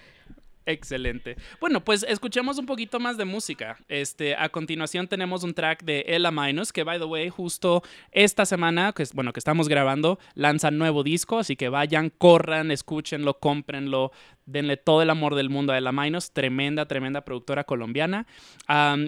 Excelente. 0.68 1.36
Bueno, 1.60 1.84
pues 1.84 2.04
escuchemos 2.08 2.58
un 2.58 2.66
poquito 2.66 2.98
más 2.98 3.16
de 3.16 3.24
música. 3.24 3.78
Este, 3.88 4.34
a 4.34 4.48
continuación 4.48 5.06
tenemos 5.06 5.44
un 5.44 5.54
track 5.54 5.84
de 5.84 6.04
Ella 6.08 6.32
Minus, 6.32 6.72
que 6.72 6.82
by 6.82 6.98
the 6.98 7.04
way, 7.04 7.28
justo 7.28 7.84
esta 8.10 8.44
semana, 8.44 8.92
que 8.92 9.04
es, 9.04 9.12
bueno, 9.12 9.32
que 9.32 9.38
estamos 9.38 9.68
grabando, 9.68 10.18
lanza 10.34 10.72
nuevo 10.72 11.04
disco, 11.04 11.38
así 11.38 11.54
que 11.54 11.68
vayan, 11.68 12.10
corran, 12.10 12.72
escúchenlo, 12.72 13.38
cómprenlo, 13.38 14.10
denle 14.44 14.76
todo 14.76 15.02
el 15.02 15.10
amor 15.10 15.36
del 15.36 15.50
mundo 15.50 15.72
a 15.72 15.78
Ella 15.78 15.92
Minus, 15.92 16.32
tremenda, 16.32 16.86
tremenda 16.86 17.20
productora 17.20 17.62
colombiana. 17.62 18.26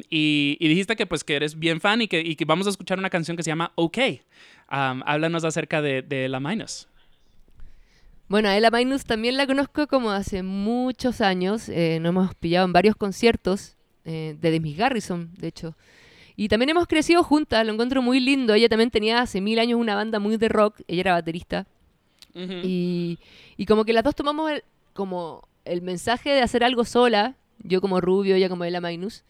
Y, 0.09 0.57
dijiste 0.61 0.95
que 0.95 1.07
pues 1.07 1.25
que 1.25 1.35
eres 1.35 1.59
bien 1.59 1.81
fan 1.81 2.03
y 2.03 2.07
que, 2.07 2.37
vamos 2.47 2.69
a 2.69 2.71
escuchar 2.71 3.01
una 3.01 3.11
canción 3.11 3.37
que 3.37 3.43
se 3.43 3.51
llama 3.51 3.73
OK. 3.75 3.99
Háblanos 4.69 5.43
acerca 5.43 5.83
de, 5.83 6.03
de 6.03 6.27
Ella 6.27 6.39
Minus. 6.39 6.87
Bueno, 8.29 8.51
a 8.51 8.57
Ella 8.57 8.71
Minus 8.71 9.05
también 9.05 9.39
la 9.39 9.47
conozco 9.47 9.87
como 9.87 10.11
hace 10.11 10.43
muchos 10.43 11.23
años. 11.23 11.69
eh, 11.71 11.99
nos 12.01 12.11
hemos 12.11 12.35
pillado 12.35 12.67
en 12.67 12.75
varios 12.75 12.95
conciertos 12.95 13.77
eh, 14.05 14.37
de 14.39 14.51
Demis 14.51 14.77
Garrison, 14.77 15.31
de 15.39 15.49
hecho. 15.49 15.75
Y 16.37 16.49
también 16.49 16.69
hemos 16.69 16.87
crecido 16.87 17.25
juntas, 17.25 17.67
lo 17.67 17.73
encuentro 17.73 18.03
muy 18.03 18.21
lindo. 18.21 18.53
Ella 18.55 18.69
también 18.69 18.91
tenía 18.91 19.21
hace 19.21 19.41
mil 19.41 19.59
años 19.59 19.81
una 19.81 19.95
banda 19.95 20.19
muy 20.19 20.37
de 20.37 20.49
rock, 20.49 20.81
ella 20.87 21.01
era 21.01 21.13
baterista. 21.13 21.67
Y, 22.63 23.19
y 23.57 23.67
como 23.67 23.85
que 23.85 23.93
las 23.93 24.05
dos 24.05 24.15
tomamos 24.15 24.53
el, 24.53 24.63
como 24.93 25.49
el 25.65 25.83
mensaje 25.83 26.31
de 26.31 26.41
hacer 26.41 26.63
algo 26.63 26.85
sola, 26.85 27.35
yo 27.65 27.81
como 27.81 28.01
Rubio, 28.01 28.37
ella 28.37 28.49
como 28.49 28.63
Ella 28.63 28.81
Minus. 28.81 29.25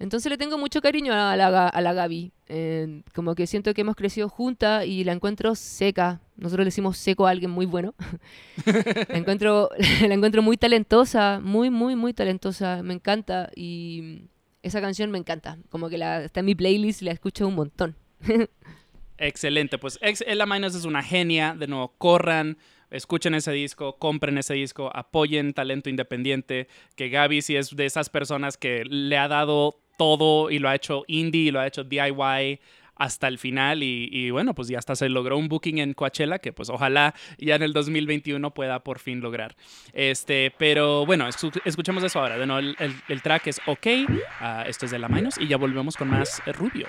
Entonces 0.00 0.30
le 0.30 0.38
tengo 0.38 0.58
mucho 0.58 0.80
cariño 0.80 1.12
a 1.12 1.36
la, 1.36 1.92
Gaby. 1.92 2.32
Eh, 2.46 3.02
como 3.14 3.34
que 3.34 3.46
siento 3.46 3.74
que 3.74 3.80
hemos 3.80 3.96
crecido 3.96 4.28
juntas 4.28 4.86
y 4.86 5.02
la 5.02 5.12
encuentro 5.12 5.54
seca. 5.56 6.20
Nosotros 6.36 6.64
le 6.64 6.68
decimos 6.68 6.96
seco 6.98 7.26
a 7.26 7.30
alguien 7.30 7.50
muy 7.50 7.66
bueno. 7.66 7.94
la, 9.08 9.18
encuentro, 9.18 9.70
la 10.06 10.14
encuentro 10.14 10.40
muy 10.40 10.56
talentosa, 10.56 11.40
muy, 11.42 11.70
muy, 11.70 11.96
muy 11.96 12.14
talentosa. 12.14 12.82
Me 12.84 12.94
encanta 12.94 13.50
y 13.56 14.28
esa 14.62 14.80
canción 14.80 15.10
me 15.10 15.18
encanta. 15.18 15.58
Como 15.68 15.88
que 15.88 15.96
está 15.96 16.40
en 16.40 16.46
mi 16.46 16.54
playlist 16.54 17.02
y 17.02 17.06
la 17.06 17.12
escucho 17.12 17.48
un 17.48 17.56
montón. 17.56 17.96
Excelente, 19.18 19.78
pues 19.78 19.98
Ella 20.00 20.46
Minus 20.46 20.76
es 20.76 20.84
una 20.84 21.02
genia. 21.02 21.56
De 21.58 21.66
nuevo, 21.66 21.92
corran, 21.98 22.56
escuchen 22.90 23.34
ese 23.34 23.50
disco, 23.50 23.98
compren 23.98 24.38
ese 24.38 24.54
disco, 24.54 24.92
apoyen 24.94 25.54
talento 25.54 25.90
independiente. 25.90 26.68
Que 26.94 27.08
Gaby 27.08 27.42
sí 27.42 27.56
es 27.56 27.74
de 27.74 27.84
esas 27.84 28.10
personas 28.10 28.56
que 28.56 28.84
le 28.84 29.18
ha 29.18 29.26
dado 29.26 29.80
todo 29.98 30.50
y 30.50 30.58
lo 30.58 30.70
ha 30.70 30.74
hecho 30.74 31.04
indie 31.08 31.42
y 31.42 31.50
lo 31.50 31.60
ha 31.60 31.66
hecho 31.66 31.84
DIY 31.84 32.58
hasta 32.96 33.28
el 33.28 33.38
final 33.38 33.84
y, 33.84 34.30
bueno, 34.32 34.56
pues 34.56 34.66
ya 34.66 34.78
hasta 34.78 34.96
se 34.96 35.08
logró 35.08 35.38
un 35.38 35.46
booking 35.48 35.78
en 35.78 35.94
Coachella 35.94 36.40
que 36.40 36.52
pues 36.52 36.68
ojalá 36.68 37.14
ya 37.38 37.54
en 37.54 37.62
el 37.62 37.72
2021 37.72 38.52
pueda 38.52 38.82
por 38.82 38.98
fin 38.98 39.20
lograr. 39.20 39.54
Este, 39.92 40.52
pero 40.58 41.06
bueno, 41.06 41.28
escu- 41.28 41.60
escuchemos 41.64 42.02
eso 42.02 42.18
ahora. 42.18 42.36
De 42.38 42.46
nuevo, 42.46 42.58
el, 42.58 42.76
el- 43.08 43.22
track 43.22 43.46
es 43.46 43.60
OK, 43.66 43.86
ah, 44.40 44.64
esto 44.66 44.86
es 44.86 44.90
de 44.90 44.98
La 44.98 45.08
Minus 45.08 45.38
y 45.38 45.46
ya 45.46 45.58
volvemos 45.58 45.96
con 45.96 46.08
más 46.08 46.42
Rubio. 46.46 46.88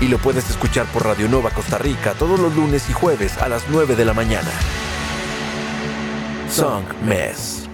y 0.00 0.08
lo 0.08 0.18
puedes 0.18 0.48
escuchar 0.50 0.86
por 0.86 1.04
Radio 1.04 1.28
Nova 1.28 1.50
Costa 1.50 1.78
Rica 1.78 2.14
todos 2.18 2.38
los 2.38 2.54
lunes 2.54 2.88
y 2.90 2.92
jueves 2.92 3.38
a 3.38 3.48
las 3.48 3.64
9 3.70 3.96
de 3.96 4.04
la 4.04 4.14
mañana. 4.14 4.50
Song 6.50 6.84
Mess. 7.02 7.66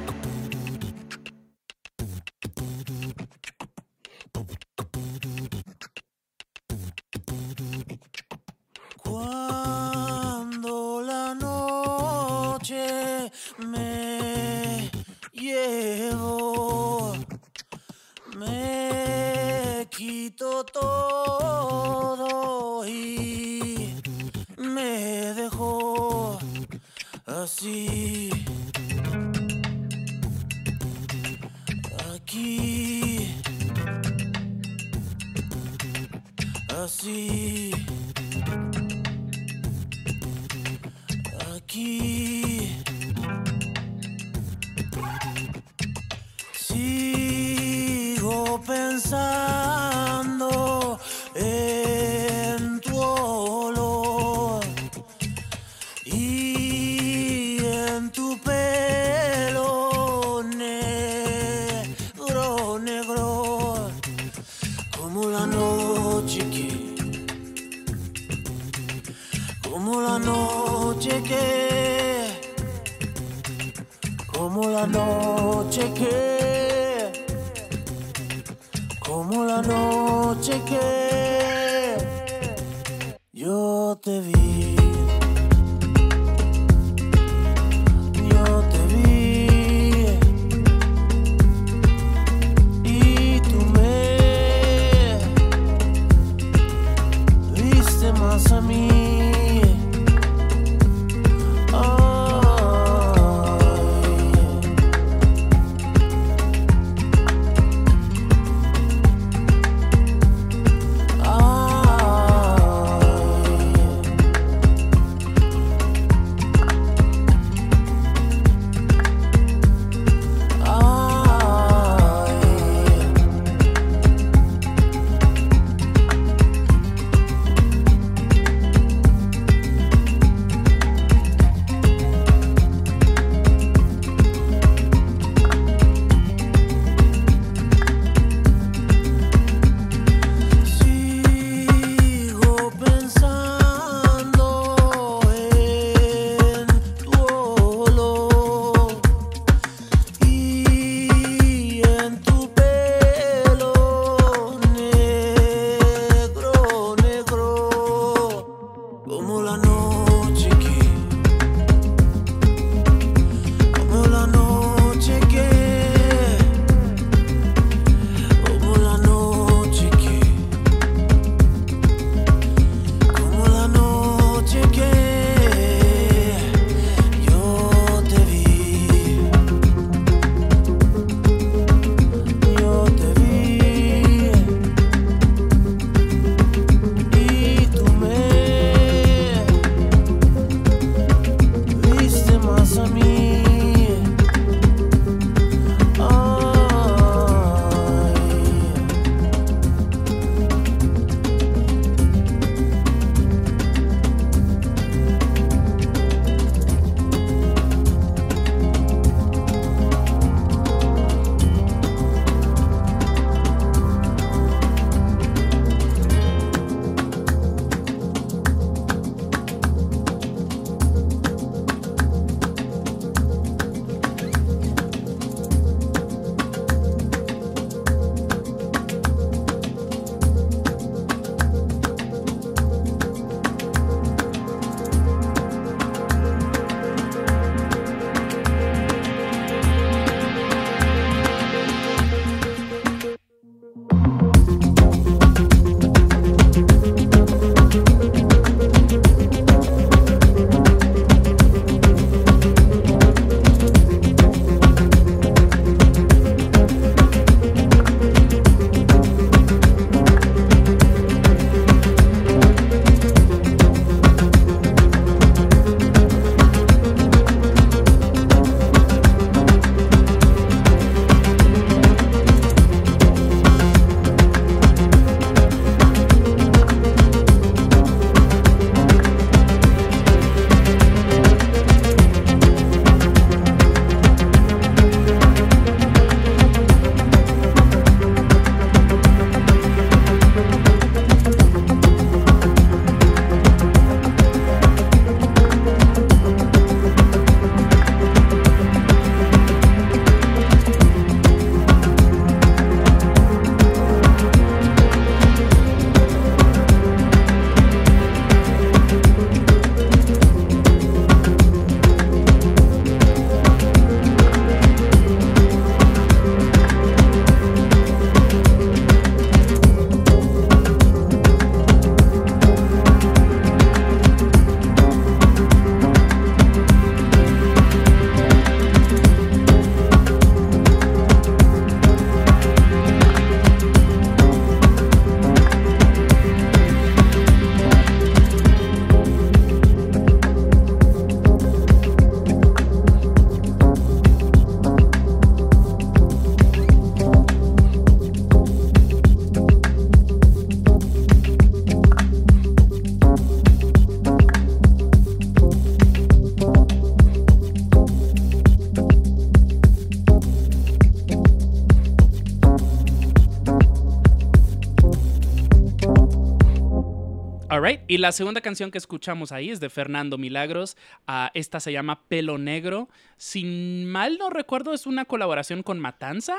Y 367.95 367.99
la 367.99 368.13
segunda 368.13 368.41
canción 368.41 368.71
que 368.71 368.79
escuchamos 368.79 369.33
ahí 369.33 369.51
es 369.51 369.61
de 369.61 369.69
Fernando 369.71 370.19
Milagros. 370.19 370.77
Ah, 371.07 371.31
esta 371.35 371.61
se 371.61 371.73
llama 371.73 372.03
Pelo 372.09 372.39
Negro. 372.39 372.89
Si 373.17 373.45
mal 373.87 374.19
no 374.19 374.31
recuerdo, 374.31 374.73
es 374.75 374.87
una 374.87 375.05
colaboración 375.05 375.63
con 375.63 375.79
Matanza. 375.79 376.37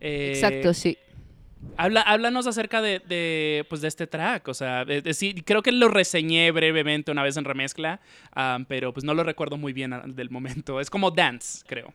Eh, 0.00 0.32
Exacto, 0.34 0.74
sí. 0.74 0.98
Habla, 1.76 2.00
háblanos 2.00 2.48
acerca 2.48 2.82
de, 2.82 2.98
de, 2.98 3.64
pues, 3.68 3.80
de 3.82 3.88
este 3.88 4.08
track. 4.08 4.48
O 4.48 4.54
sea, 4.54 4.84
de- 4.84 5.00
de- 5.00 5.14
sí, 5.14 5.32
creo 5.46 5.62
que 5.62 5.70
lo 5.70 5.88
reseñé 5.88 6.50
brevemente 6.50 7.12
una 7.12 7.22
vez 7.22 7.36
en 7.36 7.44
remezcla, 7.44 8.00
ah, 8.34 8.58
pero 8.66 8.92
pues 8.92 9.04
no 9.04 9.14
lo 9.14 9.22
recuerdo 9.22 9.56
muy 9.56 9.72
bien 9.72 9.94
del 10.16 10.28
momento. 10.30 10.80
Es 10.80 10.90
como 10.90 11.10
dance, 11.12 11.62
creo. 11.66 11.94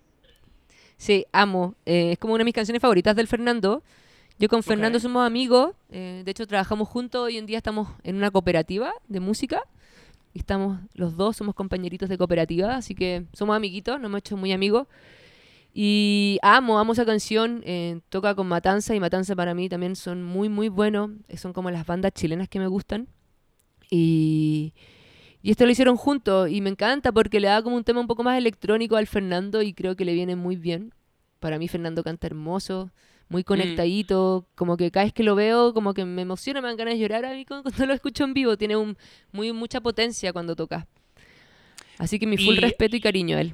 Sí, 0.95 1.25
amo. 1.31 1.75
Eh, 1.85 2.13
es 2.13 2.17
como 2.17 2.33
una 2.33 2.41
de 2.41 2.45
mis 2.45 2.53
canciones 2.53 2.81
favoritas 2.81 3.15
del 3.15 3.27
Fernando. 3.27 3.83
Yo 4.39 4.47
con 4.49 4.61
Fernando 4.63 4.97
Ok. 4.97 5.01
somos 5.01 5.25
amigos. 5.25 5.71
eh, 5.89 6.21
de 6.23 6.31
hecho, 6.31 6.45
trabajamos 6.45 6.88
juntos. 6.88 7.21
Hoy 7.25 7.38
en 7.38 7.45
día 7.45 7.57
estamos 7.57 7.88
en 8.03 8.15
una 8.17 8.29
cooperativa 8.31 8.91
de 9.07 9.19
música. 9.19 9.61
Y 10.33 10.39
estamos, 10.39 10.79
los 10.93 11.17
dos 11.17 11.38
somos 11.38 11.55
compañeritos 11.55 12.07
de 12.09 12.17
cooperativa. 12.17 12.75
Así 12.75 12.93
que 12.93 13.25
somos 13.33 13.55
amiguitos, 13.55 13.99
nos 13.99 14.09
hemos 14.09 14.19
hecho 14.19 14.38
muy 14.38 14.51
amigos. 14.51 14.88
Y 15.73 16.38
amo, 16.43 16.77
amo 16.77 16.93
esa 16.93 17.05
canción. 17.05 17.61
eh, 17.65 18.01
toca 18.09 18.35
con 18.35 18.47
Matanza 18.47 18.93
y 18.93 18.99
Matanza 18.99 19.35
para 19.35 19.55
mí 19.55 19.69
también 19.69 19.95
son 19.95 20.23
muy, 20.23 20.49
muy 20.49 20.69
buenos. 20.69 21.11
eh, 21.29 21.38
Son 21.38 21.51
como 21.53 21.71
las 21.71 21.85
bandas 21.88 22.13
chilenas 22.13 22.47
que 22.47 22.59
me 22.59 22.67
gustan. 22.67 23.07
Y, 23.89 24.73
y 25.41 25.49
esto 25.49 25.65
lo 25.65 25.71
hicieron 25.71 25.95
juntos 25.97 26.49
y 26.51 26.61
me 26.61 26.69
encanta 26.69 27.11
porque 27.11 27.39
le 27.39 27.47
da 27.47 27.63
como 27.63 27.75
un 27.75 27.83
tema 27.83 28.01
un 28.01 28.07
poco 28.07 28.21
más 28.21 28.38
electrónico 28.38 28.97
al 28.97 29.07
Fernando 29.07 29.61
y 29.63 29.73
creo 29.73 29.95
que 29.95 30.05
le 30.05 30.13
viene 30.13 30.35
muy 30.35 30.57
bien. 30.57 30.93
Para 31.39 31.57
mí 31.57 31.67
Fernando 31.67 32.03
canta 32.03 32.27
hermoso, 32.27 32.91
muy 33.30 33.43
conectadito, 33.43 34.45
como 34.55 34.78
que 34.78 34.89
cada 34.91 35.05
vez 35.05 35.13
que 35.13 35.23
lo 35.23 35.36
veo 35.36 35.73
como 35.73 35.93
que 35.93 36.05
me 36.05 36.21
emociona, 36.21 36.61
me 36.61 36.67
dan 36.69 36.78
ganas 36.78 36.93
de 36.93 36.99
llorar 36.99 37.25
a 37.25 37.34
mí 37.34 37.45
cuando, 37.47 37.86
lo 37.86 37.93
escucho 37.93 38.23
en 38.23 38.34
vivo. 38.34 38.57
Tiene 38.57 38.75
un, 38.78 38.97
muy, 39.32 39.51
mucha 39.53 39.82
potencia 39.82 40.32
cuando 40.34 40.55
toca. 40.55 40.88
Así 41.97 42.19
que 42.19 42.28
mi 42.28 42.38
full 42.38 42.55
Y- 42.55 42.59
respeto 42.59 42.95
y 42.95 43.01
cariño 43.01 43.38
a 43.38 43.41
él. 43.41 43.53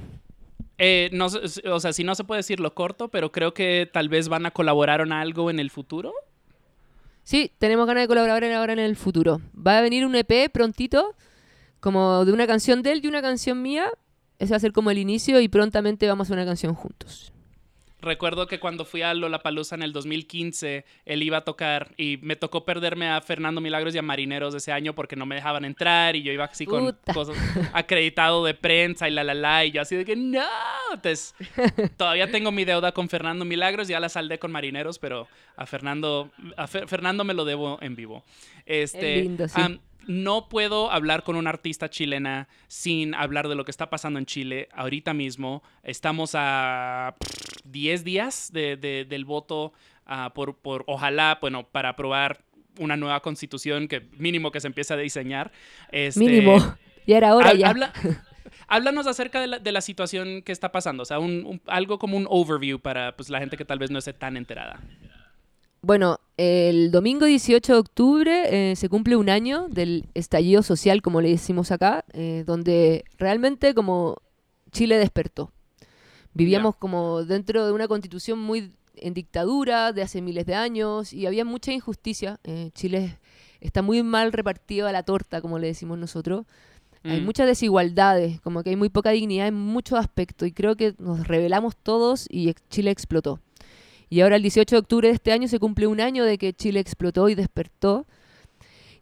Eh, 0.77 1.09
no, 1.13 1.27
o 1.27 1.79
sea, 1.79 1.93
si 1.93 2.03
no 2.03 2.15
se 2.15 2.23
puede 2.23 2.39
decir 2.39 2.59
lo 2.59 2.73
corto, 2.73 3.07
pero 3.09 3.31
creo 3.31 3.53
que 3.53 3.89
tal 3.91 4.09
vez 4.09 4.27
van 4.27 4.45
a 4.45 4.51
colaborar 4.51 5.01
en 5.01 5.11
algo 5.11 5.49
en 5.49 5.59
el 5.59 5.69
futuro. 5.69 6.13
Sí, 7.23 7.51
tenemos 7.57 7.87
ganas 7.87 8.03
de 8.03 8.07
colaborar 8.07 8.43
ahora 8.43 8.73
en 8.73 8.79
el 8.79 8.95
futuro. 8.95 9.39
Va 9.55 9.77
a 9.77 9.81
venir 9.81 10.05
un 10.05 10.15
EP 10.15 10.51
prontito, 10.51 11.15
como 11.79 12.25
de 12.25 12.33
una 12.33 12.47
canción 12.47 12.81
de 12.83 12.91
él 12.91 13.01
y 13.03 13.07
una 13.07 13.21
canción 13.21 13.61
mía. 13.61 13.89
Ese 14.39 14.51
va 14.51 14.57
a 14.57 14.59
ser 14.59 14.73
como 14.73 14.91
el 14.91 14.97
inicio 14.97 15.39
y 15.39 15.47
prontamente 15.47 16.07
vamos 16.07 16.25
a 16.25 16.27
hacer 16.29 16.37
una 16.37 16.45
canción 16.45 16.73
juntos. 16.75 17.32
Recuerdo 18.03 18.45
que 18.47 18.59
cuando 18.59 18.85
fui 18.85 19.01
a 19.01 19.13
Lollapalooza 19.13 19.75
en 19.75 19.81
el 19.83 19.93
2015, 19.93 20.85
él 21.05 21.23
iba 21.23 21.37
a 21.37 21.41
tocar 21.45 21.91
y 21.97 22.17
me 22.21 22.35
tocó 22.35 22.65
perderme 22.65 23.07
a 23.09 23.19
Fernando 23.21 23.61
Milagros 23.61 23.95
y 23.95 23.97
a 23.97 24.01
Marineros 24.01 24.53
ese 24.53 24.71
año 24.71 24.93
porque 24.93 25.15
no 25.15 25.25
me 25.25 25.35
dejaban 25.35 25.65
entrar 25.65 26.15
y 26.15 26.21
yo 26.23 26.31
iba 26.31 26.43
así 26.45 26.65
con 26.65 26.85
Puta. 26.85 27.13
cosas 27.13 27.35
acreditado 27.73 28.43
de 28.45 28.53
prensa 28.53 29.07
y 29.07 29.11
la 29.11 29.23
la 29.23 29.33
la 29.33 29.65
y 29.65 29.71
yo 29.71 29.81
así 29.81 29.95
de 29.95 30.05
que 30.05 30.15
no. 30.15 30.43
Entonces, 30.93 31.33
todavía 31.97 32.29
tengo 32.29 32.51
mi 32.51 32.65
deuda 32.65 32.91
con 32.91 33.09
Fernando 33.09 33.45
Milagros, 33.45 33.87
ya 33.87 33.99
la 33.99 34.09
saldé 34.09 34.37
con 34.39 34.51
Marineros, 34.51 34.99
pero 34.99 35.27
a 35.55 35.65
Fernando 35.65 36.31
a 36.57 36.67
Fer- 36.67 36.87
Fernando 36.87 37.23
me 37.23 37.33
lo 37.33 37.45
debo 37.45 37.79
en 37.81 37.95
vivo. 37.95 38.23
Este, 38.65 39.19
Es 39.19 39.23
lindo, 39.23 39.47
sí. 39.47 39.61
No 40.07 40.49
puedo 40.49 40.91
hablar 40.91 41.23
con 41.23 41.35
una 41.35 41.49
artista 41.49 41.89
chilena 41.89 42.47
sin 42.67 43.13
hablar 43.15 43.47
de 43.47 43.55
lo 43.55 43.65
que 43.65 43.71
está 43.71 43.89
pasando 43.89 44.19
en 44.19 44.25
Chile 44.25 44.69
ahorita 44.73 45.13
mismo. 45.13 45.63
Estamos 45.83 46.31
a 46.35 47.15
pff, 47.19 47.61
10 47.65 48.03
días 48.03 48.51
de- 48.53 48.77
de- 48.77 49.05
del 49.05 49.25
voto 49.25 49.73
ah, 50.05 50.31
por, 50.35 50.57
por, 50.57 50.83
ojalá, 50.87 51.37
bueno, 51.41 51.63
para 51.67 51.89
aprobar 51.89 52.43
una 52.79 52.97
nueva 52.97 53.21
constitución 53.21 53.87
que 53.87 54.01
mínimo 54.17 54.51
que 54.51 54.59
se 54.59 54.67
empiece 54.67 54.93
a 54.93 54.97
diseñar. 54.97 55.51
Este, 55.91 56.19
Mínimo. 56.19 56.57
Ya 57.05 57.17
era 57.17 57.35
hora 57.35 57.53
ya. 57.53 57.69
habla- 57.69 57.91
háblanos 58.67 59.07
acerca 59.07 59.41
de 59.41 59.47
la, 59.47 59.59
de 59.59 59.71
la 59.73 59.81
situación 59.81 60.41
que 60.41 60.51
está 60.53 60.71
pasando, 60.71 61.03
o 61.03 61.05
sea, 61.05 61.19
un- 61.19 61.45
un- 61.45 61.61
algo 61.67 61.99
como 61.99 62.15
un 62.17 62.25
overview 62.29 62.79
para 62.79 63.15
pues, 63.15 63.29
la 63.29 63.39
gente 63.39 63.57
que 63.57 63.65
tal 63.65 63.77
vez 63.79 63.91
no 63.91 63.99
esté 63.99 64.13
tan 64.13 64.37
enterada. 64.37 64.79
Bueno, 65.85 66.19
el 66.37 66.91
domingo 66.91 67.25
18 67.25 67.73
de 67.73 67.79
octubre 67.79 68.71
eh, 68.71 68.75
se 68.77 68.87
cumple 68.87 69.17
un 69.17 69.29
año 69.29 69.67
del 69.67 70.05
estallido 70.13 70.63
social, 70.63 71.01
como 71.01 71.19
le 71.19 71.27
decimos 71.29 71.71
acá, 71.71 72.05
eh, 72.13 72.45
donde 72.47 73.03
realmente 73.17 73.73
como 73.73 74.15
Chile 74.71 74.97
despertó. 74.97 75.51
Vivíamos 76.33 76.77
como 76.77 77.25
dentro 77.25 77.65
de 77.65 77.73
una 77.73 77.89
constitución 77.89 78.39
muy 78.39 78.71
en 78.95 79.13
dictadura 79.13 79.91
de 79.91 80.03
hace 80.03 80.21
miles 80.21 80.45
de 80.45 80.55
años 80.55 81.11
y 81.11 81.25
había 81.25 81.43
mucha 81.43 81.73
injusticia. 81.73 82.39
Eh, 82.45 82.71
Chile 82.73 83.19
está 83.59 83.81
muy 83.81 84.03
mal 84.03 84.31
repartido 84.31 84.87
a 84.87 84.93
la 84.93 85.03
torta, 85.03 85.41
como 85.41 85.59
le 85.59 85.67
decimos 85.67 85.97
nosotros. 85.97 86.45
Hay 87.03 87.19
Mm. 87.19 87.25
muchas 87.25 87.45
desigualdades, 87.45 88.39
como 88.39 88.63
que 88.63 88.69
hay 88.69 88.77
muy 88.77 88.87
poca 88.87 89.09
dignidad 89.09 89.47
en 89.47 89.55
muchos 89.55 89.99
aspectos 89.99 90.47
y 90.47 90.53
creo 90.53 90.77
que 90.77 90.95
nos 90.97 91.27
rebelamos 91.27 91.75
todos 91.75 92.25
y 92.31 92.53
Chile 92.69 92.89
explotó. 92.91 93.41
Y 94.13 94.21
ahora 94.21 94.35
el 94.35 94.43
18 94.43 94.75
de 94.75 94.79
octubre 94.79 95.07
de 95.07 95.15
este 95.15 95.31
año 95.31 95.47
se 95.47 95.57
cumple 95.57 95.87
un 95.87 95.99
año 95.99 96.23
de 96.23 96.37
que 96.37 96.53
Chile 96.53 96.79
explotó 96.79 97.29
y 97.29 97.35
despertó. 97.35 98.05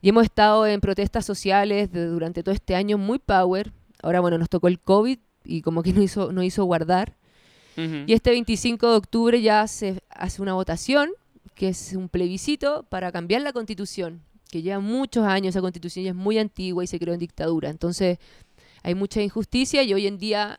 Y 0.01 0.07
hemos 0.07 0.23
estado 0.23 0.65
en 0.65 0.79
protestas 0.79 1.25
sociales 1.25 1.91
de- 1.91 2.05
durante 2.05 2.43
todo 2.43 2.55
este 2.55 2.75
año 2.75 2.97
muy 2.97 3.19
power. 3.19 3.73
Ahora, 4.01 4.21
bueno, 4.21 4.37
nos 4.37 4.47
tocó 4.47 4.69
el 4.69 4.79
COVID 4.79 5.19
y 5.43 5.61
como 5.63 5.83
que 5.83 5.91
nos 5.93 6.05
hizo, 6.05 6.31
nos 6.31 6.45
hizo 6.45 6.63
guardar. 6.63 7.17
Y 8.07 8.13
este 8.13 8.29
25 8.29 8.89
de 8.89 8.95
octubre 8.95 9.41
ya 9.41 9.67
se 9.67 10.01
hace 10.09 10.41
una 10.41 10.53
votación, 10.53 11.09
que 11.55 11.67
es 11.69 11.91
un 11.93 12.07
plebiscito 12.07 12.83
para 12.87 13.11
cambiar 13.11 13.41
la 13.41 13.51
constitución, 13.51 14.21
que 14.49 14.61
lleva 14.61 14.79
muchos 14.79 15.25
años, 15.25 15.49
esa 15.49 15.61
constitución 15.61 16.05
ya 16.05 16.11
es 16.11 16.15
muy 16.15 16.37
antigua 16.37 16.83
y 16.85 16.87
se 16.87 16.99
creó 16.99 17.13
en 17.13 17.19
dictadura. 17.19 17.69
Entonces 17.69 18.17
hay 18.81 18.95
mucha 18.95 19.21
injusticia 19.21 19.83
y 19.83 19.93
hoy 19.93 20.07
en 20.07 20.17
día 20.17 20.57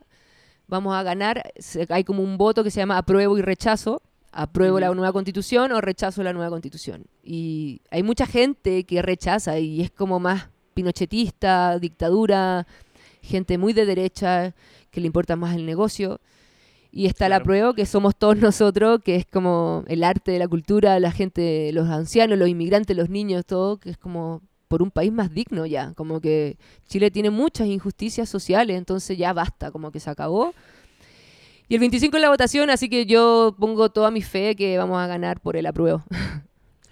vamos 0.67 0.93
a 0.95 1.01
ganar, 1.01 1.41
hay 1.89 2.03
como 2.03 2.21
un 2.21 2.37
voto 2.37 2.63
que 2.63 2.69
se 2.71 2.79
llama 2.81 2.97
apruebo 2.99 3.35
y 3.37 3.41
rechazo, 3.41 4.01
apruebo 4.33 4.79
la 4.79 4.93
nueva 4.93 5.13
constitución 5.13 5.71
o 5.71 5.81
rechazo 5.81 6.23
la 6.23 6.33
nueva 6.33 6.49
constitución. 6.49 7.05
Y 7.23 7.81
hay 7.91 8.03
mucha 8.03 8.25
gente 8.25 8.83
que 8.83 9.01
rechaza 9.01 9.59
y 9.59 9.81
es 9.81 9.91
como 9.91 10.19
más 10.19 10.49
pinochetista, 10.73 11.77
dictadura, 11.79 12.67
gente 13.21 13.57
muy 13.57 13.73
de 13.73 13.85
derecha 13.85 14.53
que 14.91 15.01
le 15.01 15.07
importa 15.07 15.35
más 15.35 15.55
el 15.55 15.65
negocio. 15.65 16.19
Y 16.91 17.07
está 17.07 17.27
la 17.29 17.41
prueba 17.41 17.73
que 17.73 17.85
somos 17.85 18.15
todos 18.15 18.37
nosotros, 18.49 18.99
que 19.03 19.15
es 19.15 19.25
como 19.25 19.83
el 19.87 20.03
arte, 20.03 20.37
la 20.37 20.47
cultura, 20.47 20.99
la 20.99 21.11
gente, 21.11 21.71
los 21.71 21.89
ancianos, 21.89 22.37
los 22.37 22.49
inmigrantes, 22.49 22.95
los 22.97 23.09
niños, 23.09 23.45
todo, 23.45 23.77
que 23.77 23.91
es 23.91 23.97
como 23.97 24.41
por 24.67 24.81
un 24.81 24.91
país 24.91 25.11
más 25.11 25.31
digno 25.31 25.65
ya. 25.65 25.93
Como 25.93 26.19
que 26.19 26.57
Chile 26.87 27.11
tiene 27.11 27.29
muchas 27.29 27.67
injusticias 27.67 28.29
sociales, 28.29 28.77
entonces 28.77 29.17
ya 29.17 29.31
basta, 29.33 29.71
como 29.71 29.91
que 29.91 29.99
se 29.99 30.09
acabó. 30.09 30.53
Y 31.73 31.75
el 31.75 31.79
25 31.79 32.17
es 32.17 32.21
la 32.21 32.29
votación, 32.29 32.69
así 32.69 32.87
que 32.87 33.07
yo 33.07 33.55
pongo 33.59 33.89
toda 33.89 34.11
mi 34.11 34.21
fe 34.21 34.55
que 34.55 34.77
vamos 34.77 35.01
a 35.01 35.07
ganar 35.07 35.39
por 35.39 35.57
el 35.57 35.65
apruebo. 35.65 36.03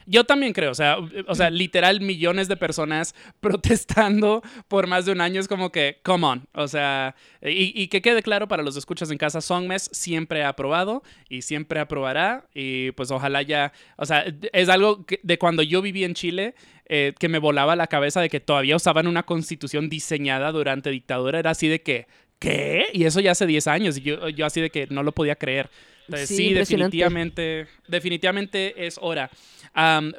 Yo 0.07 0.23
también 0.23 0.53
creo, 0.53 0.71
o 0.71 0.73
sea, 0.73 0.97
o 1.27 1.35
sea, 1.35 1.51
literal 1.51 2.01
millones 2.01 2.47
de 2.47 2.57
personas 2.57 3.13
protestando 3.39 4.41
por 4.67 4.87
más 4.87 5.05
de 5.05 5.11
un 5.11 5.21
año 5.21 5.39
es 5.39 5.47
como 5.47 5.71
que, 5.71 5.99
come 6.01 6.25
on, 6.25 6.47
o 6.55 6.67
sea, 6.67 7.15
y, 7.43 7.87
que 7.89 8.01
quede 8.01 8.23
claro 8.23 8.47
para 8.47 8.63
los 8.63 8.75
escuchas 8.75 9.11
en 9.11 9.19
casa, 9.19 9.39
Songmes 9.39 9.87
siempre 9.93 10.43
ha 10.43 10.49
aprobado 10.49 11.03
y 11.29 11.43
siempre 11.43 11.79
aprobará 11.79 12.47
y 12.55 12.89
pues 12.93 13.11
ojalá 13.11 13.43
ya, 13.43 13.73
o 13.97 14.07
sea, 14.07 14.25
es 14.51 14.67
algo 14.67 15.05
de 15.21 15.37
cuando 15.37 15.61
yo 15.61 15.83
viví 15.83 16.03
en 16.03 16.15
Chile 16.15 16.55
eh, 16.87 17.13
que 17.19 17.29
me 17.29 17.37
volaba 17.37 17.75
la 17.75 17.85
cabeza 17.85 18.19
de 18.19 18.29
que 18.29 18.39
todavía 18.39 18.75
usaban 18.75 19.05
una 19.05 19.23
constitución 19.23 19.89
diseñada 19.89 20.51
durante 20.51 20.89
dictadura, 20.89 21.37
era 21.37 21.51
así 21.51 21.67
de 21.67 21.83
que, 21.83 22.07
¿qué? 22.41 22.87
Y 22.91 23.05
eso 23.05 23.19
ya 23.21 23.31
hace 23.31 23.45
10 23.45 23.67
años 23.67 23.97
y 23.97 24.01
yo, 24.01 24.27
yo 24.29 24.45
así 24.45 24.59
de 24.59 24.69
que 24.71 24.87
no 24.89 25.03
lo 25.03 25.11
podía 25.13 25.35
creer. 25.35 25.69
Entonces, 26.07 26.27
Sí, 26.35 26.53
definitivamente, 26.53 27.67
definitivamente 27.87 28.85
es 28.87 28.97
hora. 29.01 29.29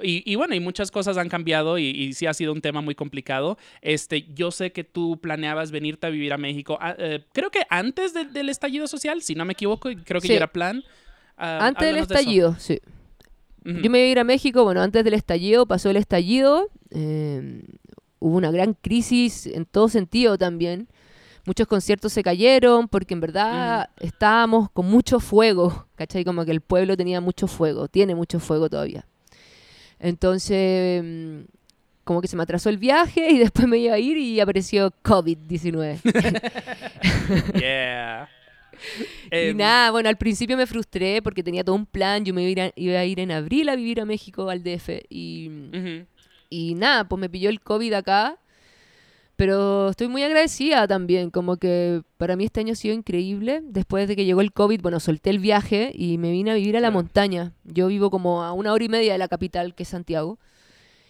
Y, 0.03 0.23
y 0.25 0.35
bueno, 0.37 0.55
y 0.55 0.61
muchas 0.61 0.91
cosas 0.91 1.19
han 1.19 1.29
cambiado 1.29 1.77
y, 1.79 1.87
y 1.91 2.13
sí 2.15 2.25
ha 2.27 2.33
sido 2.33 2.53
un 2.53 2.63
tema 2.63 2.81
muy 2.81 2.95
complicado. 2.95 3.59
Este, 3.83 4.23
yo 4.35 4.51
sé 4.53 4.73
que 4.73 4.85
tú 4.85 5.19
planeabas 5.21 5.71
venirte 5.71 6.07
a 6.07 6.11
vivir 6.11 6.33
a 6.33 6.39
México. 6.39 6.79
ah, 6.81 6.95
eh, 6.97 7.25
creo 7.35 7.51
que 7.51 7.61
antes 7.69 8.15
de- 8.15 8.25
del 8.25 8.49
estallido 8.49 8.87
social, 8.87 9.21
si 9.21 9.35
no 9.35 9.45
me 9.45 9.53
equivoco, 9.53 9.91
creo 10.05 10.21
que 10.21 10.29
Sí. 10.29 10.33
ya 10.33 10.37
era 10.37 10.47
plan. 10.53 10.83
Ah, 11.37 11.67
antes 11.67 11.85
del 11.87 11.97
de 11.97 12.01
estallido, 12.03 12.57
sí. 12.59 12.79
Yo 13.65 13.91
me 13.91 13.99
iba 13.99 14.07
a 14.09 14.11
ir 14.13 14.19
a 14.21 14.25
México, 14.25 14.65
bueno, 14.65 14.81
antes 14.81 15.05
del 15.05 15.15
estallido, 15.15 15.67
pasó 15.67 15.91
el 15.91 15.97
estallido, 15.97 16.69
eh, 16.91 17.63
hubo 18.19 18.37
una 18.39 18.51
gran 18.51 18.75
crisis 18.75 19.47
en 19.47 19.67
todo 19.67 19.89
sentido 19.89 20.39
también. 20.39 20.89
Muchos 21.45 21.67
conciertos 21.67 22.13
se 22.13 22.23
cayeron 22.23 22.87
porque 22.89 23.15
en 23.15 23.21
verdad 23.21 23.91
estábamos 23.99 24.71
con 24.71 24.87
mucho 24.87 25.19
fuego, 25.21 25.87
¿cachai? 25.97 26.25
Como 26.25 26.45
que 26.45 26.53
el 26.53 26.61
pueblo 26.61 26.97
tenía 26.97 27.21
mucho 27.21 27.47
fuego, 27.49 27.89
tiene 27.89 28.15
mucho 28.15 28.39
fuego 28.41 28.69
todavía. 28.71 29.05
Entonces, 29.99 31.03
mm, 31.03 31.41
como 32.05 32.21
que 32.21 32.29
se 32.29 32.37
me 32.37 32.43
atrasó 32.43 32.69
el 32.69 32.79
viaje 32.79 33.31
y 33.31 33.39
después 33.41 33.67
me 33.69 33.79
iba 33.79 33.95
a 33.95 33.99
ir 33.99 34.17
y 34.19 34.41
apareció 34.41 34.93
COVID-19. 35.05 36.01
Yeah. 37.55 38.29
Y 39.31 39.37
Em, 39.51 39.57
nada, 39.57 39.91
bueno, 39.93 40.09
al 40.09 40.17
principio 40.17 40.57
me 40.57 40.67
frustré 40.67 41.23
porque 41.23 41.43
tenía 41.43 41.63
todo 41.63 41.77
un 41.77 41.87
plan, 41.87 42.25
yo 42.25 42.35
me 42.35 42.43
iba 42.43 42.49
a 42.49 42.51
ir, 42.51 42.61
a- 42.61 42.73
iba 42.75 42.99
a 42.99 43.05
ir 43.05 43.21
en 43.21 43.31
abril 43.31 43.69
a 43.69 43.77
vivir 43.77 44.01
a 44.01 44.05
México, 44.05 44.51
al 44.51 44.63
DF, 44.63 45.03
y, 45.09 45.49
ujú. 45.73 46.07
Y 46.51 46.75
nada, 46.75 47.05
pues 47.05 47.21
me 47.21 47.31
pilló 47.31 47.49
el 47.49 47.61
COVID 47.61 47.93
acá. 47.95 48.37
Pero 49.43 49.89
estoy 49.89 50.07
muy 50.07 50.23
agradecida 50.23 50.87
también, 50.87 51.33
como 51.33 51.57
que 51.57 52.03
para 52.17 52.37
mí 52.37 52.45
este 52.45 52.61
año 52.61 52.75
ha 52.75 52.77
sido 52.77 52.95
increíble. 52.95 53.61
Después 53.65 54.07
de 54.07 54.15
que 54.15 54.25
llegó 54.25 54.41
el 54.41 54.53
COVID, 54.53 54.81
bueno, 54.81 55.01
solté 55.01 55.31
el 55.31 55.41
viaje 55.41 55.91
y 55.93 56.17
me 56.17 56.31
vine 56.31 56.53
a 56.53 56.55
vivir 56.55 56.77
a 56.77 56.81
la 56.81 56.93
montaña. 56.93 57.53
Yo 57.65 57.89
vivo 57.89 58.09
como 58.09 58.45
a 58.45 58.53
una 58.53 58.73
hora 58.73 58.85
y 58.85 58.89
media 58.89 59.11
de 59.15 59.19
la 59.19 59.27
capital, 59.27 59.75
que 59.75 59.83
es 59.83 59.89
Santiago. 59.89 60.39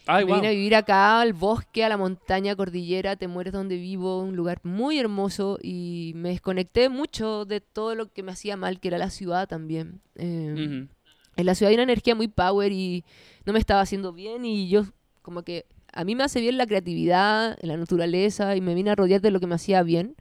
Ay, 0.07 0.25
me 0.25 0.31
wow. 0.31 0.37
vine 0.37 0.49
a 0.49 0.53
vivir 0.53 0.75
acá, 0.75 1.21
al 1.21 1.35
bosque, 1.35 1.85
a 1.85 1.91
la 1.91 1.99
montaña, 1.99 2.57
cordillera, 2.57 3.17
te 3.17 3.29
mueres 3.29 3.53
donde 3.53 3.77
vivo, 3.77 4.23
un 4.23 4.35
lugar 4.35 4.61
muy 4.63 4.99
hermoso 4.99 5.59
y 5.63 6.13
me 6.15 6.31
desconecté 6.31 6.89
mucho 6.89 7.45
de 7.45 7.61
todo 7.61 7.95
lo 7.95 8.11
que 8.15 8.23
me 8.23 8.33
hacía 8.33 8.57
mal, 8.57 8.81
que 8.81 8.89
era 8.89 8.97
la 8.97 9.11
ciudad 9.11 9.47
también. 9.47 10.01
Eh, 10.15 10.55
Ujú. 10.55 10.89
En 11.37 11.47
la 11.47 11.55
ciudad 11.55 11.69
hay 11.69 11.75
una 11.75 11.83
energía 11.83 12.15
muy 12.15 12.29
power 12.29 12.73
y 12.73 13.05
no 13.45 13.53
me 13.53 13.59
estaba 13.59 13.83
haciendo 13.83 14.15
bien 14.15 14.47
y 14.47 14.71
yo 14.71 14.87
como 15.21 15.43
que 15.43 15.67
a 15.93 16.05
mí 16.05 16.15
me 16.15 16.25
hace 16.25 16.41
bien 16.41 16.57
la 16.59 16.67
creatividad, 16.67 17.59
la 17.63 17.77
naturaleza 17.77 18.57
y 18.57 18.61
me 18.61 18.75
vine 18.75 18.91
a 18.91 18.95
rodear 18.95 19.21
de 19.21 19.31
lo 19.31 19.41
que 19.41 19.47
me 19.47 19.55
hacía 19.55 19.83
bien. 19.83 20.17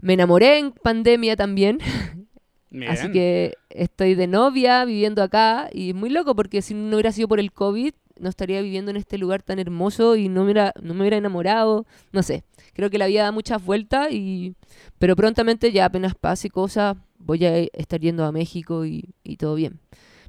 Me 0.00 0.14
enamoré 0.14 0.58
en 0.58 0.72
pandemia 0.72 1.36
también, 1.36 1.78
así 2.88 3.08
Bien. 3.08 3.12
que 3.12 3.54
estoy 3.70 4.14
de 4.14 4.26
novia 4.26 4.84
viviendo 4.84 5.22
acá 5.22 5.68
y 5.72 5.90
es 5.90 5.94
muy 5.94 6.10
loco 6.10 6.34
porque 6.34 6.62
si 6.62 6.74
no 6.74 6.96
hubiera 6.96 7.12
sido 7.12 7.28
por 7.28 7.40
el 7.40 7.52
COVID 7.52 7.92
no 8.20 8.28
estaría 8.28 8.60
viviendo 8.60 8.90
en 8.90 8.96
este 8.96 9.16
lugar 9.16 9.42
tan 9.42 9.58
hermoso 9.58 10.16
y 10.16 10.28
no 10.28 10.40
me 10.40 10.46
hubiera, 10.46 10.72
no 10.82 10.92
me 10.94 11.00
hubiera 11.00 11.16
enamorado, 11.16 11.86
no 12.12 12.22
sé. 12.22 12.42
Creo 12.74 12.90
que 12.90 12.98
la 12.98 13.06
vida 13.06 13.22
da 13.22 13.32
muchas 13.32 13.64
vueltas 13.64 14.10
y 14.10 14.54
pero 14.98 15.14
prontamente 15.14 15.70
ya 15.72 15.84
apenas 15.84 16.14
pase 16.14 16.50
cosas 16.50 16.96
voy 17.18 17.44
a 17.44 17.58
estar 17.58 18.00
yendo 18.00 18.24
a 18.24 18.32
México 18.32 18.86
y, 18.86 19.14
y 19.22 19.36
todo 19.36 19.54
bien. 19.54 19.80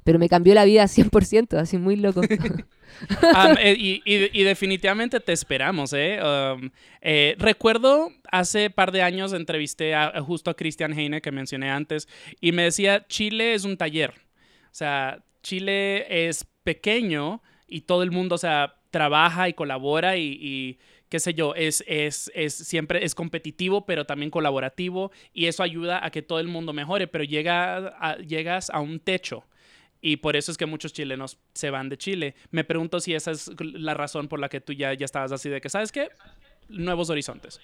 Pero 0.04 0.18
me 0.18 0.28
cambió 0.28 0.54
la 0.54 0.64
vida 0.64 0.84
100%, 0.84 1.58
así 1.58 1.78
muy 1.78 1.96
loco. 1.96 2.20
Am, 3.34 3.56
eh, 3.60 3.74
y, 3.78 4.02
y- 4.04 4.30
y 4.40 4.42
definitivamente 4.44 5.20
te 5.20 5.32
esperamos, 5.32 5.92
¿eh? 5.92 6.18
Um, 6.22 6.70
eh, 7.00 7.34
recuerdo 7.38 8.10
hace 8.30 8.70
par 8.70 8.92
de 8.92 9.02
años 9.02 9.32
entrevisté 9.32 9.94
a, 9.94 10.08
a 10.08 10.20
justo 10.22 10.50
a 10.50 10.54
Christian 10.54 10.92
Heine, 10.98 11.20
que 11.20 11.32
mencioné 11.32 11.70
antes, 11.70 12.08
y 12.40 12.52
me 12.52 12.64
decía, 12.64 13.06
Chile 13.08 13.54
es 13.54 13.64
un 13.64 13.76
taller. 13.76 14.10
O 14.66 14.72
sea, 14.74 15.22
Chile 15.42 16.28
es 16.28 16.46
pequeño 16.64 17.42
y 17.66 17.82
todo 17.82 18.02
el 18.02 18.10
mundo, 18.10 18.34
o 18.34 18.38
sea, 18.38 18.76
trabaja 18.90 19.48
y 19.48 19.54
colabora 19.54 20.16
y... 20.16 20.38
y 20.40 20.78
qué 21.10 21.18
sé 21.18 21.34
yo, 21.34 21.56
es, 21.56 21.82
es, 21.88 22.30
es 22.36 22.54
siempre 22.54 23.04
es 23.04 23.16
competitivo, 23.16 23.84
pero 23.84 24.04
también 24.06 24.30
colaborativo, 24.30 25.10
y 25.32 25.46
eso 25.46 25.64
ayuda 25.64 26.04
a 26.06 26.10
que 26.12 26.22
todo 26.22 26.38
el 26.38 26.46
mundo 26.46 26.72
mejore, 26.72 27.08
pero 27.08 27.24
llega 27.24 27.96
a- 27.98 28.16
llegas 28.18 28.70
a 28.70 28.78
un 28.78 29.00
techo. 29.00 29.44
Y 30.02 30.16
por 30.16 30.34
eso 30.36 30.50
es 30.50 30.56
que 30.56 30.66
muchos 30.66 30.92
chilenos 30.92 31.38
se 31.52 31.70
van 31.70 31.88
de 31.88 31.98
Chile. 31.98 32.34
Me 32.50 32.64
pregunto 32.64 33.00
si 33.00 33.14
esa 33.14 33.30
es 33.32 33.50
la 33.60 33.94
razón 33.94 34.28
por 34.28 34.40
la 34.40 34.48
que 34.48 34.60
tú 34.60 34.72
ya, 34.72 34.94
ya 34.94 35.04
estabas 35.04 35.30
así 35.32 35.48
de 35.50 35.60
que, 35.60 35.68
¿sabes 35.68 35.92
qué? 35.92 36.08
Nuevos 36.68 37.10
horizontes. 37.10 37.60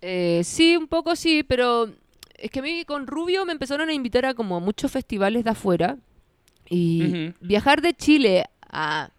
Eh, 0.00 0.40
sí, 0.44 0.76
un 0.76 0.88
poco 0.88 1.14
sí, 1.14 1.44
pero 1.44 1.88
es 2.36 2.50
que 2.50 2.58
a 2.58 2.62
mí 2.62 2.84
con 2.84 3.06
Rubio 3.06 3.44
me 3.44 3.52
empezaron 3.52 3.88
a 3.88 3.92
invitar 3.92 4.26
a 4.26 4.34
como 4.34 4.60
muchos 4.60 4.90
festivales 4.90 5.44
de 5.44 5.50
afuera. 5.50 5.96
Y 6.68 7.32
viajar 7.40 7.82
de 7.82 7.92
Chile 7.94 8.44
a 8.68 9.10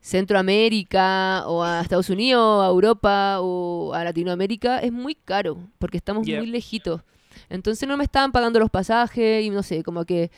Centroamérica 0.00 1.44
o 1.46 1.62
a 1.62 1.80
Estados 1.82 2.10
Unidos, 2.10 2.64
a 2.64 2.68
Europa 2.68 3.38
o 3.40 3.92
a 3.94 4.04
Latinoamérica 4.04 4.78
es 4.78 4.90
muy 4.92 5.14
caro 5.14 5.58
porque 5.78 5.98
estamos 5.98 6.26
Yeah. 6.26 6.38
muy 6.40 6.46
lejitos. 6.48 7.02
Entonces 7.50 7.88
no 7.88 7.96
me 7.96 8.04
estaban 8.04 8.32
pagando 8.32 8.58
los 8.58 8.70
pasajes 8.70 9.44
y 9.44 9.50
no 9.50 9.62
sé, 9.62 9.82
como 9.84 10.04
que 10.04 10.30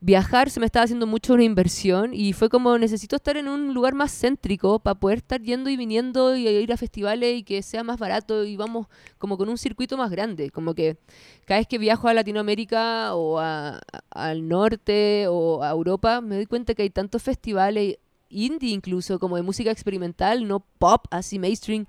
viajar 0.00 0.50
se 0.50 0.60
me 0.60 0.66
estaba 0.66 0.84
haciendo 0.84 1.06
mucho 1.06 1.34
una 1.34 1.44
inversión 1.44 2.12
y 2.12 2.32
fue 2.32 2.48
como 2.50 2.76
necesito 2.78 3.16
estar 3.16 3.36
en 3.36 3.48
un 3.48 3.72
lugar 3.72 3.94
más 3.94 4.12
céntrico 4.12 4.78
para 4.78 4.94
poder 4.94 5.18
estar 5.18 5.40
yendo 5.40 5.70
y 5.70 5.76
viniendo 5.76 6.36
y 6.36 6.46
ir 6.46 6.72
a 6.72 6.76
festivales 6.76 7.38
y 7.38 7.42
que 7.42 7.62
sea 7.62 7.82
más 7.82 7.98
barato 7.98 8.44
y 8.44 8.56
vamos 8.56 8.88
como 9.18 9.38
con 9.38 9.48
un 9.48 9.56
circuito 9.56 9.96
más 9.96 10.10
grande, 10.10 10.50
como 10.50 10.74
que 10.74 10.98
cada 11.46 11.60
vez 11.60 11.66
que 11.66 11.78
viajo 11.78 12.08
a 12.08 12.14
Latinoamérica 12.14 13.14
o 13.14 13.38
al 13.38 14.48
norte 14.48 15.26
o 15.28 15.62
a 15.62 15.70
Europa 15.70 16.20
me 16.20 16.36
doy 16.36 16.46
cuenta 16.46 16.74
que 16.74 16.82
hay 16.82 16.90
tantos 16.90 17.22
festivales 17.22 17.96
indie 18.28 18.72
incluso 18.72 19.18
como 19.18 19.36
de 19.36 19.42
música 19.42 19.70
experimental, 19.70 20.46
no 20.46 20.60
pop 20.60 21.06
así 21.10 21.38
mainstream 21.38 21.86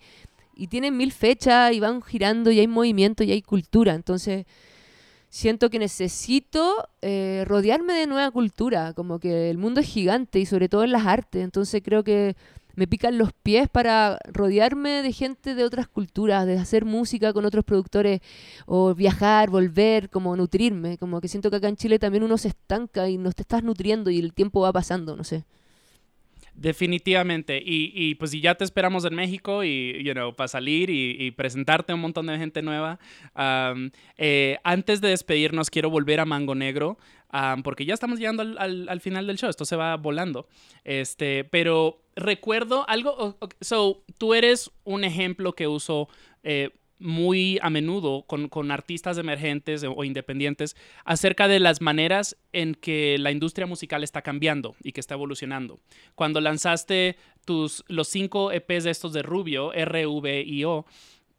y 0.56 0.68
tienen 0.68 0.96
mil 0.96 1.12
fechas 1.12 1.74
y 1.74 1.80
van 1.80 2.02
girando 2.02 2.52
y 2.52 2.60
hay 2.60 2.68
movimiento 2.68 3.24
y 3.24 3.32
hay 3.32 3.42
cultura, 3.42 3.94
entonces 3.94 4.46
siento 5.30 5.70
que 5.70 5.80
necesito 5.80 6.88
eh, 7.02 7.44
rodearme 7.46 7.94
de 7.94 8.08
nueva 8.08 8.32
cultura, 8.32 8.94
como 8.94 9.20
que 9.20 9.50
el 9.50 9.58
mundo 9.58 9.82
es 9.82 9.88
gigante 9.88 10.40
y 10.40 10.46
sobre 10.46 10.70
todo 10.70 10.84
en 10.84 10.92
las 10.92 11.06
artes, 11.06 11.44
entonces 11.44 11.82
creo 11.84 12.04
que 12.04 12.36
me 12.78 12.88
pican 12.88 13.18
los 13.18 13.34
pies 13.34 13.68
para 13.70 14.20
rodearme 14.32 15.02
de 15.02 15.12
gente 15.12 15.56
de 15.56 15.64
otras 15.64 15.88
culturas, 15.88 16.46
de 16.46 16.60
hacer 16.60 16.86
música 16.86 17.34
con 17.34 17.44
otros 17.44 17.66
productores 17.66 18.22
o 18.68 18.94
viajar, 18.94 19.50
volver, 19.50 20.12
como 20.12 20.36
nutrirme, 20.36 21.00
como 21.00 21.20
que 21.20 21.28
siento 21.28 21.50
que 21.50 21.56
acá 21.56 21.70
en 21.70 21.76
Chile 21.76 21.98
también 21.98 22.24
uno 22.24 22.38
se 22.38 22.50
estanca 22.50 23.10
y 23.10 23.18
no 23.18 23.32
te 23.32 23.42
estás 23.42 23.64
nutriendo 23.64 24.12
y 24.12 24.20
el 24.20 24.32
tiempo 24.32 24.62
va 24.62 24.72
pasando, 24.72 25.16
no 25.16 25.24
sé. 25.24 25.44
Definitivamente. 26.58 27.62
Y, 27.64 27.92
y, 27.94 28.16
pues 28.16 28.32
ya 28.32 28.56
te 28.56 28.64
esperamos 28.64 29.06
en 29.06 29.14
México 29.14 29.64
y, 29.64 30.04
you 30.04 30.14
know, 30.14 30.34
para 30.36 30.48
salir 30.48 30.90
y, 30.90 31.30
presentarte 31.32 31.92
a 31.92 31.96
un 31.96 32.02
montón 32.02 32.26
de 32.26 32.38
gente 32.38 32.64
nueva. 32.64 33.00
Eh, 34.18 34.58
antes 34.64 35.00
de 35.00 35.10
despedirnos, 35.10 35.70
quiero 35.70 35.90
volver 35.92 36.20
a 36.20 36.26
Mango 36.26 36.56
Negro. 36.56 36.98
am, 37.30 37.62
porque 37.62 37.86
ya 37.86 37.94
estamos 37.94 38.18
llegando 38.20 38.42
al, 38.42 38.58
al- 38.58 38.90
al 38.90 39.02
final 39.02 39.28
del 39.28 39.38
show. 39.38 39.50
Esto 39.50 39.66
se 39.66 39.76
va 39.76 39.96
volando. 39.98 40.48
Este, 40.84 41.44
pero 41.44 42.02
recuerdo 42.16 42.86
algo. 42.90 43.38
so, 43.62 44.04
tú 44.18 44.34
eres 44.34 44.72
un 44.84 45.04
ejemplo 45.04 45.54
que 45.54 45.68
uso 45.68 46.10
eh, 46.44 46.72
muy 47.00 47.60
a 47.62 47.70
menudo 47.70 48.24
con, 48.24 48.50
con 48.50 48.72
artistas 48.72 49.18
emergentes 49.18 49.84
o 49.84 50.04
independientes 50.04 50.76
acerca 51.06 51.48
de 51.48 51.60
las 51.60 51.82
maneras 51.82 52.38
en 52.54 52.74
que 52.74 53.18
la 53.20 53.32
industria 53.32 53.68
musical 53.68 54.04
está 54.04 54.22
cambiando 54.22 54.76
y 54.84 54.92
que 54.92 55.00
está 55.00 55.14
evolucionando. 55.14 55.80
Cuando 56.16 56.42
lanzaste 56.42 57.18
tus, 57.46 57.84
los 57.88 58.08
cinco 58.08 58.52
EPs 58.52 58.84
de 58.84 58.92
estos 58.92 59.14
de 59.14 59.22
Rubio, 59.22 59.74
R, 59.74 60.08
V 60.08 60.42
y 60.42 60.64
O, 60.64 60.86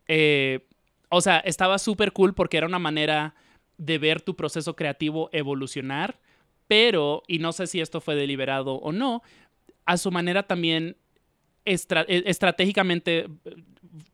eh, 0.06 0.66
o 1.08 1.20
sea, 1.20 1.38
estaba 1.38 1.78
súper 1.78 2.12
cool 2.12 2.34
porque 2.34 2.56
era 2.56 2.66
una 2.66 2.78
manera 2.78 3.34
de 3.78 3.98
ver 3.98 4.20
tu 4.20 4.36
proceso 4.36 4.76
creativo 4.76 5.30
evolucionar, 5.32 6.18
pero, 6.66 7.22
y 7.26 7.38
no 7.38 7.52
sé 7.52 7.66
si 7.66 7.80
esto 7.80 8.00
fue 8.00 8.14
deliberado 8.14 8.74
o 8.74 8.92
no, 8.92 9.22
a 9.86 9.96
su 9.96 10.10
manera 10.10 10.42
también 10.42 10.96
eh, 11.64 12.22
estratégicamente 12.26 13.26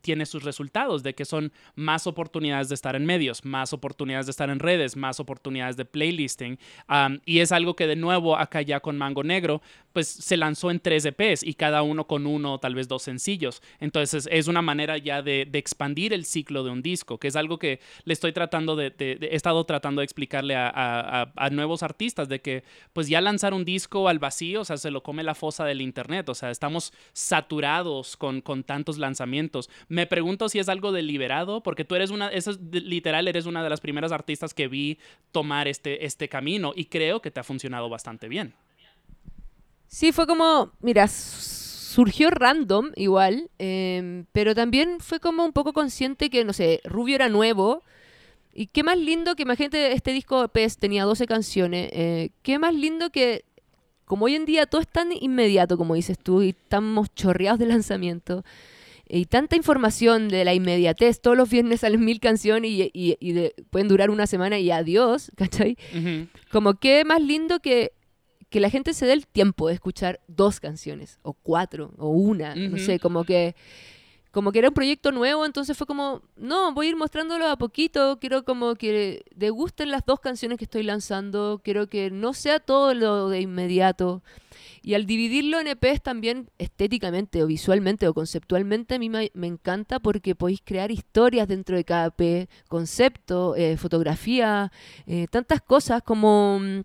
tiene 0.00 0.26
sus 0.26 0.44
resultados, 0.44 1.02
de 1.02 1.14
que 1.14 1.24
son 1.24 1.52
más 1.74 2.06
oportunidades 2.06 2.68
de 2.68 2.74
estar 2.74 2.96
en 2.96 3.06
medios, 3.06 3.44
más 3.44 3.72
oportunidades 3.72 4.26
de 4.26 4.30
estar 4.30 4.50
en 4.50 4.58
redes, 4.58 4.96
más 4.96 5.20
oportunidades 5.20 5.76
de 5.76 5.84
playlisting. 5.84 6.58
y 7.24 7.38
es 7.40 7.52
algo 7.52 7.76
que 7.76 7.86
de 7.86 7.96
nuevo 7.96 8.36
acá 8.36 8.62
ya 8.62 8.80
con 8.80 8.98
Mango 8.98 9.22
Negro, 9.22 9.62
pues 9.95 10.09
se 10.09 10.36
lanzó 10.36 10.72
en 10.72 10.80
tres 10.80 11.05
EPs 11.05 11.45
y 11.45 11.55
cada 11.55 11.82
uno 11.82 12.09
con 12.09 12.26
uno, 12.26 12.59
tal 12.59 12.74
vez 12.74 12.88
dos 12.88 13.03
sencillos. 13.03 13.62
Entonces 13.78 14.28
es 14.30 14.49
una 14.49 14.61
manera 14.61 14.99
ya 14.99 15.22
de, 15.22 15.49
expandir 15.53 16.12
el 16.12 16.24
ciclo 16.24 16.64
de 16.64 16.70
un 16.70 16.82
disco, 16.82 17.18
que 17.18 17.28
es 17.28 17.36
algo 17.36 17.61
que 17.61 17.78
le 18.05 18.12
estoy 18.12 18.32
tratando 18.32 18.74
de, 18.74 18.92
he 18.99 19.36
estado 19.36 19.64
tratando 19.64 20.01
de 20.01 20.05
explicarle 20.05 20.57
a, 20.57 21.49
nuevos 21.53 21.84
artistas, 21.84 22.28
de 22.28 22.40
que 22.40 22.64
pues 22.92 23.07
ya 23.07 23.20
lanzar 23.20 23.55
un 23.55 23.64
disco 23.64 24.09
al 24.09 24.18
vacío, 24.18 24.62
o 24.62 24.64
sea, 24.64 24.76
se 24.78 24.90
lo 24.90 25.05
come 25.05 25.22
la 25.22 25.36
fosa 25.36 25.64
del 25.64 25.80
internet, 25.80 26.28
o 26.28 26.34
sea, 26.34 26.51
estamos 26.51 26.92
saturados 27.12 28.16
con, 28.16 28.40
con 28.40 28.64
tantos 28.64 28.99
lanzamientos. 28.99 29.70
Me 29.86 30.07
pregunto 30.07 30.49
si 30.49 30.59
es 30.59 30.68
algo 30.68 30.90
deliberado, 30.90 31.62
porque 31.62 31.84
tú 31.84 31.95
eres 31.95 32.11
una, 32.11 32.28
eso 32.30 32.51
es 32.51 32.59
literal, 32.72 33.28
eres 33.28 33.47
una 33.47 33.62
de 33.62 33.70
las 33.70 33.80
primeras 33.80 34.11
artistas 34.11 34.55
que 34.55 34.66
vi 34.66 34.99
tomar 35.30 35.68
este, 35.68 36.05
este 36.05 36.28
camino 36.28 36.72
y 36.74 36.86
creo 36.86 37.22
que 37.22 37.30
te 37.30 37.38
ha 37.38 37.45
funcionado 37.45 37.88
bastante 37.88 38.26
bien. 38.26 38.55
Sí, 39.89 40.12
fue 40.12 40.26
como, 40.26 40.72
mira, 40.80 41.07
surgió 41.09 42.30
random 42.30 42.91
igual, 42.97 43.51
em, 43.59 44.26
pero 44.32 44.55
también 44.55 44.99
fue 45.01 45.20
como 45.20 45.45
un 45.45 45.53
poco 45.53 45.72
consciente 45.72 46.30
que, 46.30 46.45
no 46.45 46.53
sé, 46.53 46.80
Rubio 46.85 47.14
era 47.14 47.28
nuevo. 47.28 47.82
Y 48.53 48.66
qué 48.68 48.82
más 48.82 48.99
lindo 48.99 49.35
que, 49.37 49.43
imagínate, 49.43 49.93
este 49.93 50.12
disco 50.12 50.47
PES 50.49 50.78
tenía 50.78 51.05
12 51.05 51.26
canciones. 51.26 51.91
eh, 51.93 52.30
qué 52.43 52.59
más 52.59 52.74
lindo 52.74 53.11
que, 53.11 53.45
como 54.05 54.26
hoy 54.26 54.35
en 54.37 54.45
día 54.45 54.66
todo 54.66 54.80
es 54.80 54.89
tan 54.89 55.12
inmediato, 55.12 55.76
como 55.76 55.95
dices 55.95 56.18
tú, 56.18 56.43
y 56.43 56.51
estamos 56.51 57.12
chorreados 57.14 57.59
de 57.59 57.66
lanzamiento, 57.66 58.45
y 59.09 59.26
tanta 59.26 59.55
información 59.57 60.28
de 60.28 60.45
la 60.45 60.55
inmediatez, 60.55 61.20
todos 61.20 61.37
los 61.37 61.51
viernes 61.51 61.80
salen 61.80 62.05
mil 62.05 62.20
canciones 62.20 62.70
y, 62.70 62.91
y- 62.95 63.16
y 63.20 63.32
de- 63.32 63.55
pueden 63.70 63.87
durar 63.89 64.11
una 64.11 64.26
semana 64.26 64.59
y 64.59 64.70
adiós, 64.70 65.30
¿cachai? 65.37 65.76
Como 66.51 66.74
que 66.74 67.05
más 67.05 67.20
lindo 67.20 67.61
que, 67.61 67.93
que 68.55 68.61
la 68.61 68.70
gente 68.70 68.94
se 68.94 69.05
dé 69.05 69.14
el 69.14 69.26
tiempo 69.26 69.66
de 69.66 69.74
escuchar 69.74 70.20
dos 70.28 70.61
canciones, 70.61 71.18
o 71.22 71.32
cuatro, 71.32 71.92
o 71.98 72.11
una, 72.11 72.55
no 72.55 72.78
sé, 72.78 73.00
como 73.00 73.24
que 73.24 73.57
como 74.30 74.52
que 74.52 74.61
era 74.61 74.68
un 74.68 74.74
proyecto 74.74 75.11
nuevo, 75.11 75.44
entonces 75.44 75.76
fue 75.76 75.88
como, 75.88 76.22
no, 76.36 76.72
voy 76.72 76.86
a 76.86 76.90
ir 76.90 76.96
mostrándolo 76.96 77.48
a 77.48 77.57
poquito, 77.57 78.20
quiero 78.20 78.44
como 78.44 78.76
que 78.76 79.24
degusten 79.34 79.90
las 79.90 80.07
dos 80.07 80.20
canciones 80.20 80.57
que 80.57 80.66
estoy 80.66 80.84
lanzando, 80.84 81.62
quiero 81.64 81.88
que 81.88 82.12
no 82.12 82.32
sea 82.32 82.61
todo 82.61 82.94
lo 82.94 83.28
de 83.28 83.40
inmediato. 83.40 84.22
Y 84.82 84.94
al 84.94 85.05
dividirlo 85.05 85.59
en 85.59 85.66
EPs 85.66 86.02
también 86.02 86.48
estéticamente 86.59 87.42
o 87.42 87.48
visualmente 87.48 88.07
o 88.07 88.14
conceptualmente 88.14 88.94
a 88.94 88.98
mí 89.00 89.09
me, 89.09 89.32
me 89.34 89.48
encanta 89.48 89.98
porque 89.98 90.36
podéis 90.36 90.62
crear 90.64 90.92
historias 90.92 91.48
dentro 91.48 91.76
de 91.76 91.82
cada 91.82 92.14
EP, 92.16 92.48
concepto, 92.68 93.57
eh, 93.57 93.76
fotografía, 93.76 94.70
eh, 95.09 95.26
tantas 95.28 95.61
cosas 95.61 96.05
como... 96.05 96.61
mm, 96.61 96.80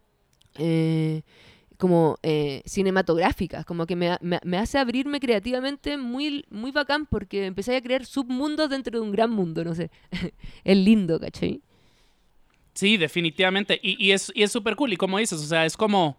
eh, 0.55 1.22
como 1.80 2.19
eh, 2.23 2.61
cinematográficas, 2.65 3.65
como 3.65 3.86
que 3.88 3.95
me, 3.95 4.17
me- 4.21 4.57
hace 4.57 4.77
abrirme 4.77 5.19
creativamente 5.21 5.97
muy, 5.97 6.45
muy 6.49 6.71
bacán 6.71 7.05
porque 7.05 7.45
empecé 7.45 7.75
a 7.75 7.82
crear 7.82 8.05
submundos 8.05 8.69
dentro 8.69 8.99
de 8.99 9.05
un 9.05 9.11
gran 9.13 9.32
mundo, 9.32 9.63
no 9.63 9.73
sé. 9.73 9.89
es 10.63 10.77
lindo, 10.77 11.19
¿cachai? 11.19 11.61
Sí, 12.73 12.97
definitivamente. 12.97 13.80
Y, 13.82 13.95
y 14.05 14.11
es 14.11 14.32
y 14.36 14.43
es 14.43 14.51
súper 14.51 14.75
cool. 14.75 14.91
Y 14.93 14.97
como 14.97 15.17
dices, 15.19 15.39
o 15.39 15.45
sea, 15.45 15.65
es 15.65 15.77
como 15.77 16.17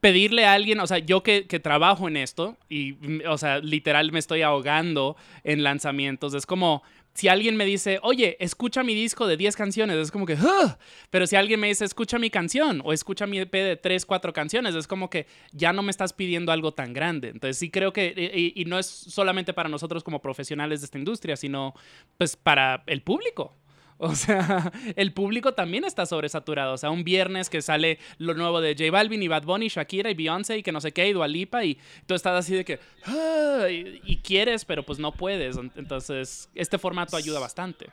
pedirle 0.00 0.44
a 0.46 0.52
alguien, 0.54 0.80
o 0.80 0.86
sea, 0.86 0.98
yo 0.98 1.22
que, 1.22 1.46
que 1.46 1.60
trabajo 1.60 2.08
en 2.08 2.16
esto 2.16 2.56
y, 2.68 2.96
o 3.26 3.38
sea, 3.38 3.58
literal 3.60 4.12
me 4.12 4.18
estoy 4.18 4.42
ahogando 4.42 5.16
en 5.44 5.62
lanzamientos, 5.62 6.34
es 6.34 6.44
como 6.44 6.82
si 7.14 7.28
alguien 7.28 7.56
me 7.56 7.64
dice, 7.64 8.00
oye, 8.02 8.36
escucha 8.40 8.82
mi 8.82 8.94
disco 8.94 9.26
de 9.26 9.36
10 9.36 9.54
canciones, 9.56 9.96
es 9.96 10.10
como 10.10 10.26
que, 10.26 10.34
"Ugh". 10.34 10.76
pero 11.10 11.26
si 11.26 11.36
alguien 11.36 11.60
me 11.60 11.68
dice, 11.68 11.84
escucha 11.84 12.18
mi 12.18 12.28
canción 12.28 12.82
o 12.84 12.92
escucha 12.92 13.26
mi 13.26 13.38
EP 13.38 13.52
de 13.56 13.76
3, 13.76 14.04
4 14.04 14.32
canciones, 14.32 14.74
es 14.74 14.86
como 14.88 15.08
que 15.10 15.26
ya 15.52 15.72
no 15.72 15.82
me 15.82 15.90
estás 15.90 16.12
pidiendo 16.12 16.50
algo 16.52 16.74
tan 16.74 16.92
grande. 16.92 17.28
Entonces 17.28 17.56
sí 17.56 17.70
creo 17.70 17.92
que, 17.92 18.12
y, 18.34 18.60
y 18.60 18.64
no 18.64 18.78
es 18.78 18.86
solamente 18.86 19.52
para 19.52 19.68
nosotros 19.68 20.02
como 20.02 20.20
profesionales 20.20 20.80
de 20.80 20.86
esta 20.86 20.98
industria, 20.98 21.36
sino 21.36 21.74
pues 22.18 22.36
para 22.36 22.82
el 22.86 23.02
público. 23.02 23.56
O 24.10 24.14
sea, 24.14 24.72
el 24.96 25.12
público 25.12 25.54
también 25.54 25.84
está 25.84 26.06
sobresaturado. 26.06 26.74
O 26.74 26.78
sea, 26.78 26.90
un 26.90 27.04
viernes 27.04 27.50
que 27.50 27.62
sale 27.62 27.98
lo 28.18 28.34
nuevo 28.34 28.60
de 28.60 28.74
J 28.78 28.90
Balvin 28.90 29.22
y 29.22 29.28
Bad 29.28 29.44
Bunny, 29.44 29.68
Shakira 29.68 30.10
y 30.10 30.14
Beyoncé 30.14 30.58
y 30.58 30.62
que 30.62 30.72
no 30.72 30.80
sé 30.80 30.92
qué, 30.92 31.08
y 31.08 31.12
Dua 31.12 31.26
Lipa 31.28 31.64
y 31.64 31.78
tú 32.06 32.14
estás 32.14 32.38
así 32.38 32.54
de 32.54 32.64
que... 32.64 32.78
"Ah", 33.06 33.66
y, 33.70 34.00
y 34.04 34.16
quieres, 34.18 34.64
pero 34.64 34.82
pues 34.84 34.98
no 34.98 35.12
puedes. 35.12 35.56
Entonces, 35.76 36.48
este 36.54 36.78
formato 36.78 37.16
ayuda 37.16 37.40
bastante. 37.40 37.86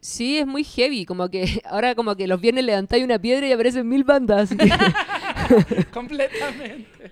Sí, 0.00 0.38
es 0.38 0.46
muy 0.48 0.64
heavy, 0.64 1.04
como 1.06 1.28
que 1.30 1.62
ahora 1.70 1.94
como 1.94 2.16
que 2.16 2.26
los 2.26 2.40
viernes 2.40 2.64
levantáis 2.64 3.04
una 3.04 3.20
piedra 3.20 3.46
y 3.46 3.52
aparecen 3.52 3.88
mil 3.88 4.02
bandas. 4.04 4.50
que- 4.50 4.68
Completamente. 5.92 7.10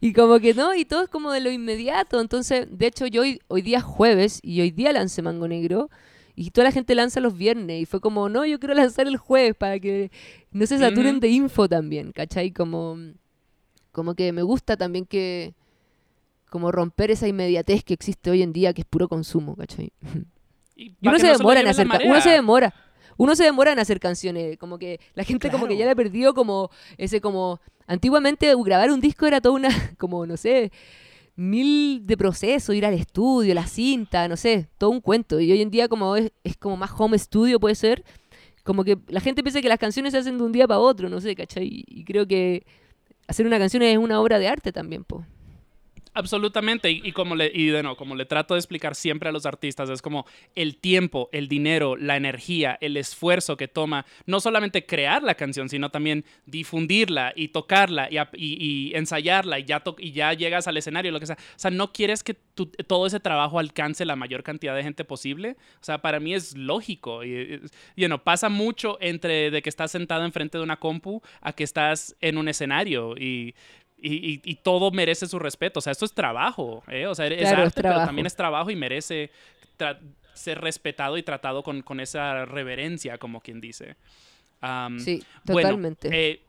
y 0.00 0.12
como 0.12 0.38
que 0.40 0.54
no, 0.54 0.74
y 0.74 0.84
todo 0.84 1.02
es 1.04 1.08
como 1.08 1.32
de 1.32 1.40
lo 1.40 1.50
inmediato. 1.50 2.20
Entonces, 2.20 2.66
de 2.70 2.86
hecho, 2.86 3.06
yo 3.06 3.22
hoy, 3.22 3.40
hoy 3.48 3.62
día 3.62 3.78
es 3.78 3.84
jueves 3.84 4.40
y 4.42 4.60
hoy 4.60 4.70
día 4.70 4.92
lancé 4.92 5.22
Mango 5.22 5.48
Negro. 5.48 5.90
Y 6.36 6.50
toda 6.50 6.66
la 6.66 6.72
gente 6.72 6.94
lanza 6.94 7.20
los 7.20 7.36
viernes. 7.36 7.82
Y 7.82 7.86
fue 7.86 8.00
como, 8.00 8.28
no, 8.28 8.44
yo 8.44 8.58
quiero 8.58 8.74
lanzar 8.74 9.06
el 9.06 9.16
jueves 9.16 9.54
para 9.54 9.78
que 9.78 10.10
no 10.50 10.66
se 10.66 10.78
saturen 10.78 11.20
de 11.20 11.28
info 11.28 11.68
también, 11.68 12.12
¿cachai? 12.12 12.50
Como, 12.50 12.96
como 13.92 14.14
que 14.14 14.32
me 14.32 14.42
gusta 14.42 14.76
también 14.76 15.06
que. 15.06 15.54
Como 16.50 16.70
romper 16.70 17.10
esa 17.10 17.26
inmediatez 17.26 17.82
que 17.82 17.94
existe 17.94 18.30
hoy 18.30 18.42
en 18.42 18.52
día, 18.52 18.72
que 18.72 18.82
es 18.82 18.86
puro 18.86 19.08
consumo, 19.08 19.56
¿cachai? 19.56 19.92
Y, 20.76 20.92
uno 21.02 21.18
se 21.20 21.28
no 21.28 21.38
demora 21.38 21.60
en 21.60 21.68
hacer 21.68 21.86
uno 22.04 22.20
se 22.20 22.30
demora. 22.30 22.74
Uno 23.16 23.36
se 23.36 23.44
demora 23.44 23.72
en 23.72 23.78
hacer 23.78 24.00
canciones, 24.00 24.58
como 24.58 24.78
que 24.78 24.98
la 25.14 25.22
gente 25.22 25.50
como 25.50 25.68
que 25.68 25.76
ya 25.76 25.84
le 25.84 25.92
ha 25.92 25.94
perdido 25.94 26.34
como 26.34 26.70
ese 26.98 27.20
como 27.20 27.60
antiguamente 27.86 28.52
grabar 28.64 28.90
un 28.90 29.00
disco 29.00 29.26
era 29.26 29.40
toda 29.40 29.54
una 29.54 29.68
como 29.98 30.26
no 30.26 30.36
sé, 30.36 30.72
mil 31.36 32.06
de 32.06 32.16
proceso, 32.16 32.72
ir 32.72 32.86
al 32.86 32.94
estudio, 32.94 33.54
la 33.54 33.66
cinta, 33.66 34.28
no 34.28 34.36
sé, 34.36 34.68
todo 34.78 34.90
un 34.90 35.00
cuento. 35.00 35.40
Y 35.40 35.50
hoy 35.50 35.62
en 35.62 35.70
día 35.70 35.88
como 35.88 36.16
es, 36.16 36.32
es 36.44 36.56
como 36.56 36.76
más 36.76 36.90
home 36.96 37.18
studio 37.18 37.58
puede 37.58 37.74
ser, 37.74 38.04
como 38.62 38.82
que 38.84 38.98
la 39.08 39.20
gente 39.20 39.42
piensa 39.42 39.60
que 39.60 39.68
las 39.68 39.78
canciones 39.78 40.12
se 40.12 40.18
hacen 40.18 40.38
de 40.38 40.44
un 40.44 40.52
día 40.52 40.66
para 40.66 40.80
otro, 40.80 41.08
no 41.08 41.20
sé, 41.20 41.34
¿cachai? 41.34 41.84
Y, 41.86 42.04
creo 42.04 42.26
que 42.26 42.66
hacer 43.28 43.46
una 43.46 43.58
canción 43.58 43.82
es 43.82 43.98
una 43.98 44.20
obra 44.20 44.38
de 44.38 44.48
arte 44.48 44.72
también, 44.72 45.04
po. 45.04 45.24
Absolutamente, 46.16 46.92
y, 46.92 47.10
como 47.10 47.34
le, 47.34 47.50
y 47.52 47.66
de 47.66 47.82
como 47.98 48.14
le 48.14 48.24
trato 48.24 48.54
de 48.54 48.60
explicar 48.60 48.94
siempre 48.94 49.28
a 49.28 49.32
los 49.32 49.46
artistas, 49.46 49.90
es 49.90 50.00
como 50.00 50.26
el 50.54 50.76
tiempo, 50.76 51.28
el 51.32 51.48
dinero, 51.48 51.96
la 51.96 52.16
energía, 52.16 52.78
el 52.80 52.96
esfuerzo 52.96 53.56
que 53.56 53.66
toma, 53.66 54.06
no 54.24 54.38
solamente 54.38 54.86
crear 54.86 55.24
la 55.24 55.34
canción, 55.34 55.68
sino 55.68 55.90
también 55.90 56.24
difundirla 56.46 57.32
y 57.34 57.48
tocarla 57.48 58.08
y, 58.12 58.18
y- 58.36 58.94
ensayarla 58.94 59.58
y 59.58 59.64
ya, 59.64 59.82
y 59.98 60.12
ya 60.12 60.32
llegas 60.34 60.68
al 60.68 60.76
escenario, 60.76 61.10
lo 61.10 61.18
que 61.18 61.26
sea. 61.26 61.36
O 61.36 61.58
sea, 61.58 61.72
no 61.72 61.92
quieres 61.92 62.22
que 62.22 62.34
todo 62.34 63.06
ese 63.06 63.18
trabajo 63.18 63.58
alcance 63.58 64.04
la 64.04 64.14
mayor 64.14 64.44
cantidad 64.44 64.76
de 64.76 64.84
gente 64.84 65.04
posible. 65.04 65.56
O 65.80 65.84
sea, 65.84 65.98
para 66.00 66.20
mí 66.20 66.32
es 66.32 66.56
lógico. 66.56 67.24
Y, 67.24 67.60
you 67.96 68.08
pasa 68.22 68.48
mucho 68.48 68.98
entre 69.00 69.50
de 69.50 69.62
que 69.62 69.68
estás 69.68 69.90
sentado 69.90 70.24
enfrente 70.24 70.58
de 70.58 70.64
una 70.64 70.76
compu 70.78 71.20
a 71.40 71.52
que 71.52 71.64
estás 71.64 72.14
en 72.20 72.38
un 72.38 72.46
escenario 72.48 73.16
y 73.18 73.54
y, 74.06 74.34
y- 74.34 74.40
y 74.44 74.54
todo 74.56 74.90
merece 74.90 75.26
su 75.26 75.38
respeto. 75.38 75.78
O 75.78 75.82
sea, 75.82 75.92
esto 75.92 76.04
es 76.04 76.12
trabajo, 76.12 76.82
¿eh? 76.88 77.06
O 77.06 77.14
sea, 77.14 77.26
es 77.26 77.38
Claro, 77.38 77.62
es 77.62 77.66
arte, 77.68 77.82
pero 77.82 77.94
también 78.06 78.26
es 78.26 78.36
trabajo 78.36 78.70
y 78.70 78.76
merece 78.76 79.30
ser 80.34 80.60
respetado 80.60 81.16
y 81.16 81.22
tratado 81.22 81.62
con, 81.62 81.82
con 81.82 82.00
esa 82.00 82.44
reverencia, 82.44 83.18
como 83.18 83.40
quien 83.40 83.60
dice. 83.60 83.96
Sí, 84.98 85.22
bueno, 85.44 85.68
totalmente. 85.70 86.08
eh, 86.12 86.40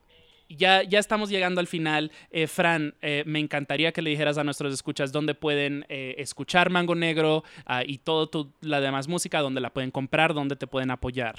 ya, 0.47 0.83
ya 0.83 0.99
estamos 0.99 1.29
llegando 1.29 1.59
al 1.59 1.67
final. 1.67 2.11
Eh, 2.31 2.47
Fran, 2.47 2.93
eh, 3.01 3.23
me 3.25 3.39
encantaría 3.39 3.91
que 3.91 4.01
le 4.01 4.11
dijeras 4.11 4.37
a 4.37 4.43
nuestros 4.43 4.73
escuchas 4.73 5.11
dónde 5.11 5.33
pueden 5.33 5.85
eh, 5.89 6.15
escuchar 6.19 6.69
Mango 6.69 6.95
Negro 6.95 7.43
ah, 7.65 7.83
y 7.85 7.97
toda 7.97 8.29
la 8.61 8.79
demás 8.79 9.07
música, 9.07 9.41
dónde 9.41 9.59
la 9.59 9.71
pueden 9.71 9.91
comprar, 9.91 10.33
dónde 10.33 10.55
te 10.55 10.67
pueden 10.67 10.91
apoyar. 10.91 11.35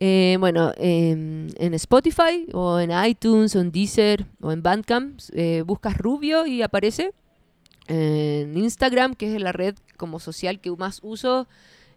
Eh, 0.00 0.36
bueno, 0.38 0.72
em, 0.76 1.48
en 1.56 1.74
Spotify 1.74 2.46
o 2.52 2.78
en 2.78 2.90
iTunes 3.06 3.56
o 3.56 3.60
en 3.60 3.72
Deezer 3.72 4.26
o 4.40 4.52
en 4.52 4.62
Bandcamp 4.62 5.18
eh, 5.32 5.62
buscas 5.66 5.96
Rubio 5.98 6.46
y 6.46 6.62
aparece. 6.62 7.12
En 7.88 8.56
Instagram, 8.56 9.14
que 9.14 9.34
es 9.34 9.40
la 9.40 9.52
red 9.52 9.74
como 9.96 10.20
social 10.20 10.60
que 10.60 10.70
más 10.72 11.00
uso, 11.02 11.48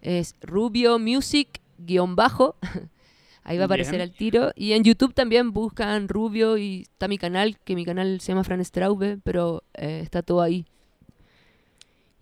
es 0.01 0.35
Rubio 0.41 0.97
Music 0.99 1.61
guion 1.77 2.15
bajo. 2.15 2.55
Ahí 3.43 3.57
va 3.57 3.63
a 3.63 3.65
aparecer 3.65 3.95
Bien. 3.95 4.03
al 4.03 4.13
tiro. 4.13 4.51
Y 4.55 4.73
en 4.73 4.83
YouTube 4.83 5.13
también 5.13 5.51
buscan 5.51 6.07
Rubio 6.07 6.57
y 6.57 6.83
está 6.83 7.07
mi 7.07 7.17
canal, 7.17 7.57
que 7.59 7.75
mi 7.75 7.85
canal 7.85 8.21
se 8.21 8.31
llama 8.31 8.43
Fran 8.43 8.63
Straube, 8.63 9.17
pero 9.23 9.63
eh, 9.73 9.99
está 10.03 10.21
todo 10.21 10.41
ahí. 10.41 10.65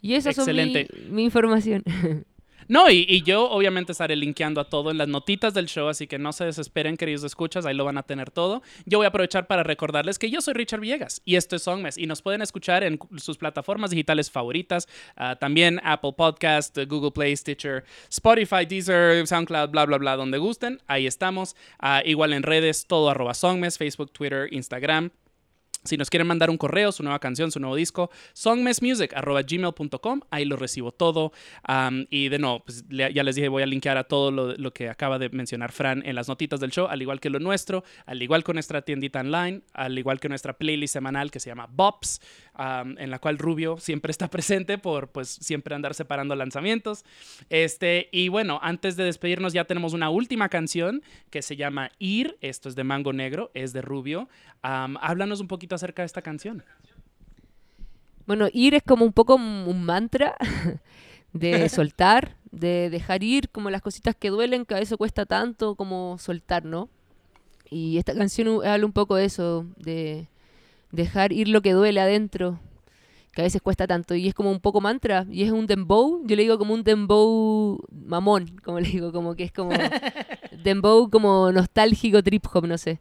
Y 0.02 0.14
esa 0.14 0.30
es 0.30 1.10
mi 1.10 1.26
información. 1.26 1.84
No, 2.70 2.88
y, 2.88 3.24
yo 3.24 3.50
obviamente 3.50 3.94
estaré 3.94 4.16
linkeando 4.16 4.62
a 4.62 4.70
todo 4.70 4.92
en 4.92 5.00
las 5.00 5.08
notitas 5.08 5.56
del 5.56 5.66
show, 5.66 5.88
así 5.88 6.06
que 6.06 6.20
no 6.20 6.32
se 6.32 6.46
desesperen, 6.46 6.98
queridos 6.98 7.24
escuchas, 7.24 7.66
ahí 7.66 7.74
lo 7.74 7.84
van 7.84 7.98
a 7.98 8.04
tener 8.04 8.30
todo. 8.30 8.62
Yo 8.86 9.00
voy 9.00 9.06
a 9.06 9.08
aprovechar 9.08 9.48
para 9.48 9.64
recordarles 9.64 10.20
que 10.20 10.30
yo 10.30 10.40
soy 10.40 10.54
Richard 10.54 10.80
Villegas 10.80 11.24
y 11.26 11.36
esto 11.36 11.56
es 11.56 11.64
Songmes 11.64 11.98
y 11.98 12.06
nos 12.06 12.22
pueden 12.22 12.44
escuchar 12.44 12.84
en 12.84 13.00
sus 13.18 13.38
plataformas 13.38 13.90
digitales 13.90 14.30
favoritas, 14.30 14.88
ah, 15.16 15.36
también 15.36 15.82
Apple 15.84 16.14
Podcast, 16.16 16.78
Google 16.88 17.10
Play, 17.10 17.36
Stitcher, 17.36 17.86
Spotify, 18.08 18.68
Deezer, 18.68 19.26
SoundCloud, 19.26 19.70
bla, 19.72 19.88
bla, 19.88 19.98
bla, 19.98 20.16
donde 20.16 20.38
gusten, 20.38 20.80
ahí 20.86 21.08
estamos. 21.08 21.56
Ah, 21.80 22.04
igual 22.06 22.34
en 22.34 22.44
redes, 22.44 22.86
todo 22.86 23.10
arroba 23.10 23.34
Songmes, 23.34 23.80
Facebook, 23.80 24.12
Twitter, 24.12 24.48
Instagram. 24.52 25.10
Si 25.84 25.96
nos 25.98 26.10
quieren 26.10 26.28
mandar 26.28 26.50
un 26.50 26.58
correo, 26.58 26.92
su 26.92 27.04
nueva 27.04 27.20
canción, 27.20 27.52
su 27.52 27.60
nuevo 27.60 27.76
disco, 27.76 28.12
songmessmusic.gmail.com, 28.34 30.22
ahí 30.30 30.46
lo 30.46 30.58
recibo 30.58 30.92
todo. 30.92 31.32
Am, 31.64 32.06
y 32.10 32.30
de 32.30 32.40
nuevo, 32.40 32.64
pues, 32.66 32.84
ya 32.90 33.24
les 33.24 33.36
dije, 33.36 33.48
voy 33.48 33.64
a 33.64 33.66
linkear 33.66 33.98
a 33.98 34.04
todo 34.04 34.32
lo, 34.32 34.54
lo 34.56 34.74
que 34.74 34.90
acaba 34.90 35.20
de 35.20 35.30
mencionar 35.30 35.72
Fran 35.72 36.04
en 36.06 36.16
las 36.16 36.28
notitas 36.28 36.60
del 36.60 36.72
show, 36.72 36.88
al 36.88 37.02
igual 37.02 37.20
que 37.20 37.30
lo 37.30 37.40
nuestro, 37.40 37.84
al 38.06 38.22
igual 38.22 38.44
que 38.44 38.54
nuestra 38.54 38.82
tiendita 38.82 39.22
online, 39.22 39.62
al 39.74 39.98
igual 39.98 40.20
que 40.20 40.28
nuestra 40.30 40.54
playlist 40.54 40.94
semanal 40.94 41.32
que 41.32 41.40
se 41.40 41.50
llama 41.50 41.68
Bops, 41.72 42.22
en 42.60 43.10
la 43.10 43.20
cual 43.20 43.38
Rubio 43.38 43.78
siempre 43.78 44.12
está 44.12 44.28
presente 44.30 44.78
por 44.78 45.10
pues 45.10 45.30
siempre 45.30 45.76
andar 45.76 45.94
separando 45.94 46.36
lanzamientos. 46.36 47.06
Este, 47.50 48.10
y 48.12 48.30
bueno, 48.30 48.60
antes 48.62 48.96
de 48.96 49.04
despedirnos 49.04 49.54
ya 49.54 49.66
tenemos 49.66 49.94
una 49.94 50.10
última 50.10 50.50
canción 50.50 51.02
que 51.30 51.42
se 51.42 51.56
llama 51.56 51.92
Ir, 52.00 52.38
esto 52.42 52.70
es 52.70 52.76
de 52.76 52.84
Mango 52.84 53.14
Negro, 53.14 53.52
es 53.54 53.74
de 53.74 53.82
Rubio. 53.82 54.30
Am, 54.62 54.98
háblanos 55.02 55.40
un 55.40 55.48
poquito 55.48 55.76
acerca 55.76 56.02
de 56.02 56.08
esta 56.08 56.22
canción. 56.22 56.64
Bueno, 58.26 58.48
ir 58.54 58.76
es 58.76 58.84
como 58.84 59.06
un 59.06 59.14
poco 59.14 59.36
un 59.36 59.84
mantra 59.84 60.36
de 61.34 61.70
soltar, 61.70 62.36
de 62.52 62.90
dejar 62.90 63.24
ir 63.24 63.50
como 63.50 63.70
las 63.70 63.82
cositas 63.82 64.16
que 64.16 64.30
duelen, 64.30 64.66
que 64.66 64.76
a 64.76 64.80
veces 64.80 64.98
cuesta 64.98 65.26
tanto 65.26 65.76
como 65.76 66.18
soltar, 66.20 66.66
¿no? 66.66 66.90
Y 67.72 67.98
esta 67.98 68.16
canción 68.16 68.66
habla 68.66 68.86
un 68.86 68.94
poco 68.94 69.16
de 69.16 69.26
eso, 69.26 69.66
de 69.78 70.28
dejar 70.92 71.32
ir 71.32 71.48
lo 71.48 71.62
que 71.62 71.74
duele 71.74 72.00
adentro, 72.02 72.60
que 73.34 73.42
a 73.42 73.44
veces 73.46 73.62
cuesta 73.62 73.88
tanto. 73.88 74.16
Y 74.16 74.28
es 74.28 74.34
como 74.34 74.52
un 74.52 74.60
poco 74.60 74.82
mantra, 74.82 75.26
y 75.30 75.44
es 75.44 75.52
un 75.52 75.68
dembow, 75.68 76.22
yo 76.26 76.36
le 76.36 76.44
digo 76.44 76.58
como 76.58 76.74
un 76.74 76.84
dembow 76.84 77.80
mamón, 77.92 78.60
como 78.64 78.80
le 78.80 78.90
digo, 78.90 79.12
como 79.12 79.36
que 79.36 79.44
es 79.44 79.52
como 79.52 79.72
dembow 80.64 81.10
como 81.10 81.52
nostálgico 81.52 82.22
trip 82.24 82.46
hop, 82.54 82.66
no 82.68 82.78
sé. 82.78 83.00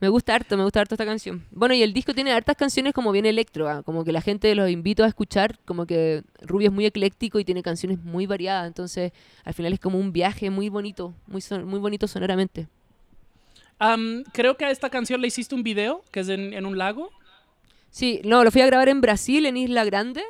Me 0.00 0.08
gusta 0.08 0.32
harto, 0.36 0.56
me 0.56 0.62
gusta 0.62 0.80
harto 0.80 0.94
esta 0.94 1.04
canción. 1.04 1.44
Bueno, 1.50 1.74
y 1.74 1.82
el 1.82 1.92
disco 1.92 2.14
tiene 2.14 2.30
hartas 2.32 2.54
canciones 2.56 2.92
como 2.94 3.10
bien 3.10 3.26
electro, 3.26 3.68
ah, 3.68 3.82
como 3.82 4.04
que 4.04 4.12
la 4.12 4.20
gente 4.20 4.54
los 4.54 4.70
invito 4.70 5.02
a 5.02 5.08
escuchar, 5.08 5.58
como 5.64 5.86
que 5.86 6.22
Rubio 6.40 6.68
es 6.68 6.72
muy 6.72 6.86
ecléctico 6.86 7.40
y 7.40 7.44
tiene 7.44 7.64
canciones 7.64 7.98
muy 8.04 8.24
variadas, 8.24 8.68
entonces 8.68 9.10
al 9.44 9.54
final 9.54 9.72
es 9.72 9.80
como 9.80 9.98
un 9.98 10.12
viaje 10.12 10.50
muy 10.50 10.68
bonito, 10.68 11.14
muy, 11.26 11.40
son- 11.40 11.64
muy 11.64 11.80
bonito 11.80 12.06
sonoramente. 12.06 12.68
Am, 13.80 14.24
creo 14.32 14.56
que 14.56 14.64
a 14.64 14.70
esta 14.70 14.90
canción 14.90 15.20
le 15.20 15.28
hiciste 15.28 15.54
un 15.54 15.62
video, 15.62 16.02
que 16.10 16.20
es 16.20 16.28
en, 16.28 16.52
en 16.52 16.66
un 16.66 16.78
lago. 16.78 17.10
Sí, 17.98 18.20
no, 18.24 18.44
lo 18.44 18.52
fui 18.52 18.60
a 18.60 18.66
grabar 18.66 18.88
en 18.88 19.00
Brasil, 19.00 19.44
en 19.44 19.56
Isla 19.56 19.84
Grande. 19.84 20.22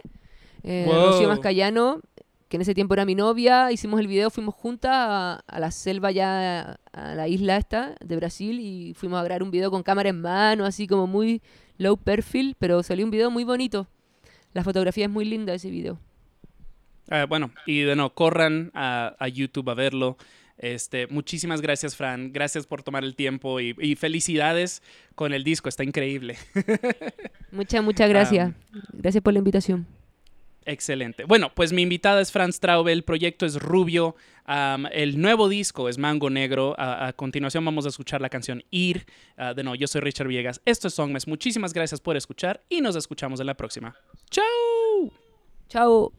Eh, 0.62 0.84
Wow. 0.86 1.08
Rocío 1.08 1.28
Mascayano, 1.28 2.00
que 2.48 2.56
en 2.56 2.62
ese 2.62 2.72
tiempo 2.72 2.94
era 2.94 3.04
mi 3.04 3.14
novia, 3.14 3.70
hicimos 3.70 4.00
el 4.00 4.06
video, 4.06 4.30
fuimos 4.30 4.54
juntas 4.54 4.90
a, 4.94 5.34
a 5.46 5.60
la 5.60 5.70
selva 5.70 6.10
ya, 6.10 6.80
a 6.92 7.14
la 7.14 7.28
isla 7.28 7.58
esta 7.58 7.94
de 8.02 8.16
Brasil 8.16 8.58
y 8.58 8.94
fuimos 8.94 9.20
a 9.20 9.22
grabar 9.22 9.42
un 9.42 9.50
video 9.50 9.70
con 9.70 9.82
cámara 9.82 10.08
en 10.08 10.22
mano, 10.22 10.64
así 10.64 10.86
como 10.86 11.06
muy 11.06 11.42
low 11.76 11.98
perfil, 11.98 12.56
pero 12.58 12.82
salió 12.82 13.04
un 13.04 13.10
video 13.10 13.30
muy 13.30 13.44
bonito. 13.44 13.86
La 14.54 14.64
fotografía 14.64 15.04
es 15.04 15.10
muy 15.10 15.26
linda 15.26 15.52
ese 15.52 15.68
video. 15.68 15.98
Ah, 17.10 17.26
bueno, 17.26 17.50
y 17.66 17.82
de 17.82 17.96
nuevo, 17.96 18.14
corran 18.14 18.70
a, 18.72 19.14
a 19.18 19.28
YouTube 19.28 19.68
a 19.68 19.74
verlo. 19.74 20.16
Este, 20.58 21.06
muchísimas 21.06 21.60
gracias, 21.60 21.96
Fran. 21.96 22.32
Gracias 22.32 22.66
por 22.66 22.82
tomar 22.82 23.04
el 23.04 23.14
tiempo 23.14 23.60
y, 23.60 23.74
y 23.78 23.94
felicidades 23.94 24.82
con 25.14 25.32
el 25.32 25.44
disco. 25.44 25.68
Está 25.68 25.84
increíble. 25.84 26.36
Muchas, 27.52 27.82
muchas 27.82 28.08
gracias. 28.10 28.52
Gracias 28.92 29.22
por 29.22 29.32
la 29.32 29.38
invitación. 29.38 29.86
Excelente. 30.68 31.24
Bueno, 31.24 31.50
pues 31.54 31.72
mi 31.72 31.80
invitada 31.80 32.20
es 32.20 32.30
Franz 32.30 32.60
Traube, 32.60 32.92
el 32.92 33.02
proyecto 33.02 33.46
es 33.46 33.54
Rubio, 33.54 34.16
el 34.92 35.18
nuevo 35.18 35.48
disco 35.48 35.88
es 35.88 35.96
Mango 35.96 36.28
Negro. 36.28 36.74
A, 36.78 37.06
a 37.06 37.12
continuación 37.14 37.64
vamos 37.64 37.86
a 37.86 37.88
escuchar 37.88 38.20
la 38.20 38.28
canción 38.28 38.62
Ir. 38.70 39.06
Ah, 39.38 39.54
de 39.54 39.62
nuevo, 39.62 39.76
yo 39.76 39.86
soy 39.86 40.02
Richard 40.02 40.28
Villegas. 40.28 40.60
Esto 40.66 40.88
es 40.88 40.94
Songmes. 40.94 41.26
Muchísimas 41.26 41.72
gracias 41.72 42.02
por 42.02 42.18
escuchar 42.18 42.60
y 42.68 42.82
nos 42.82 42.96
escuchamos 42.96 43.40
en 43.40 43.46
la 43.46 43.54
próxima. 43.54 43.96
¡Chao! 44.30 45.10
Chao. 45.70 46.12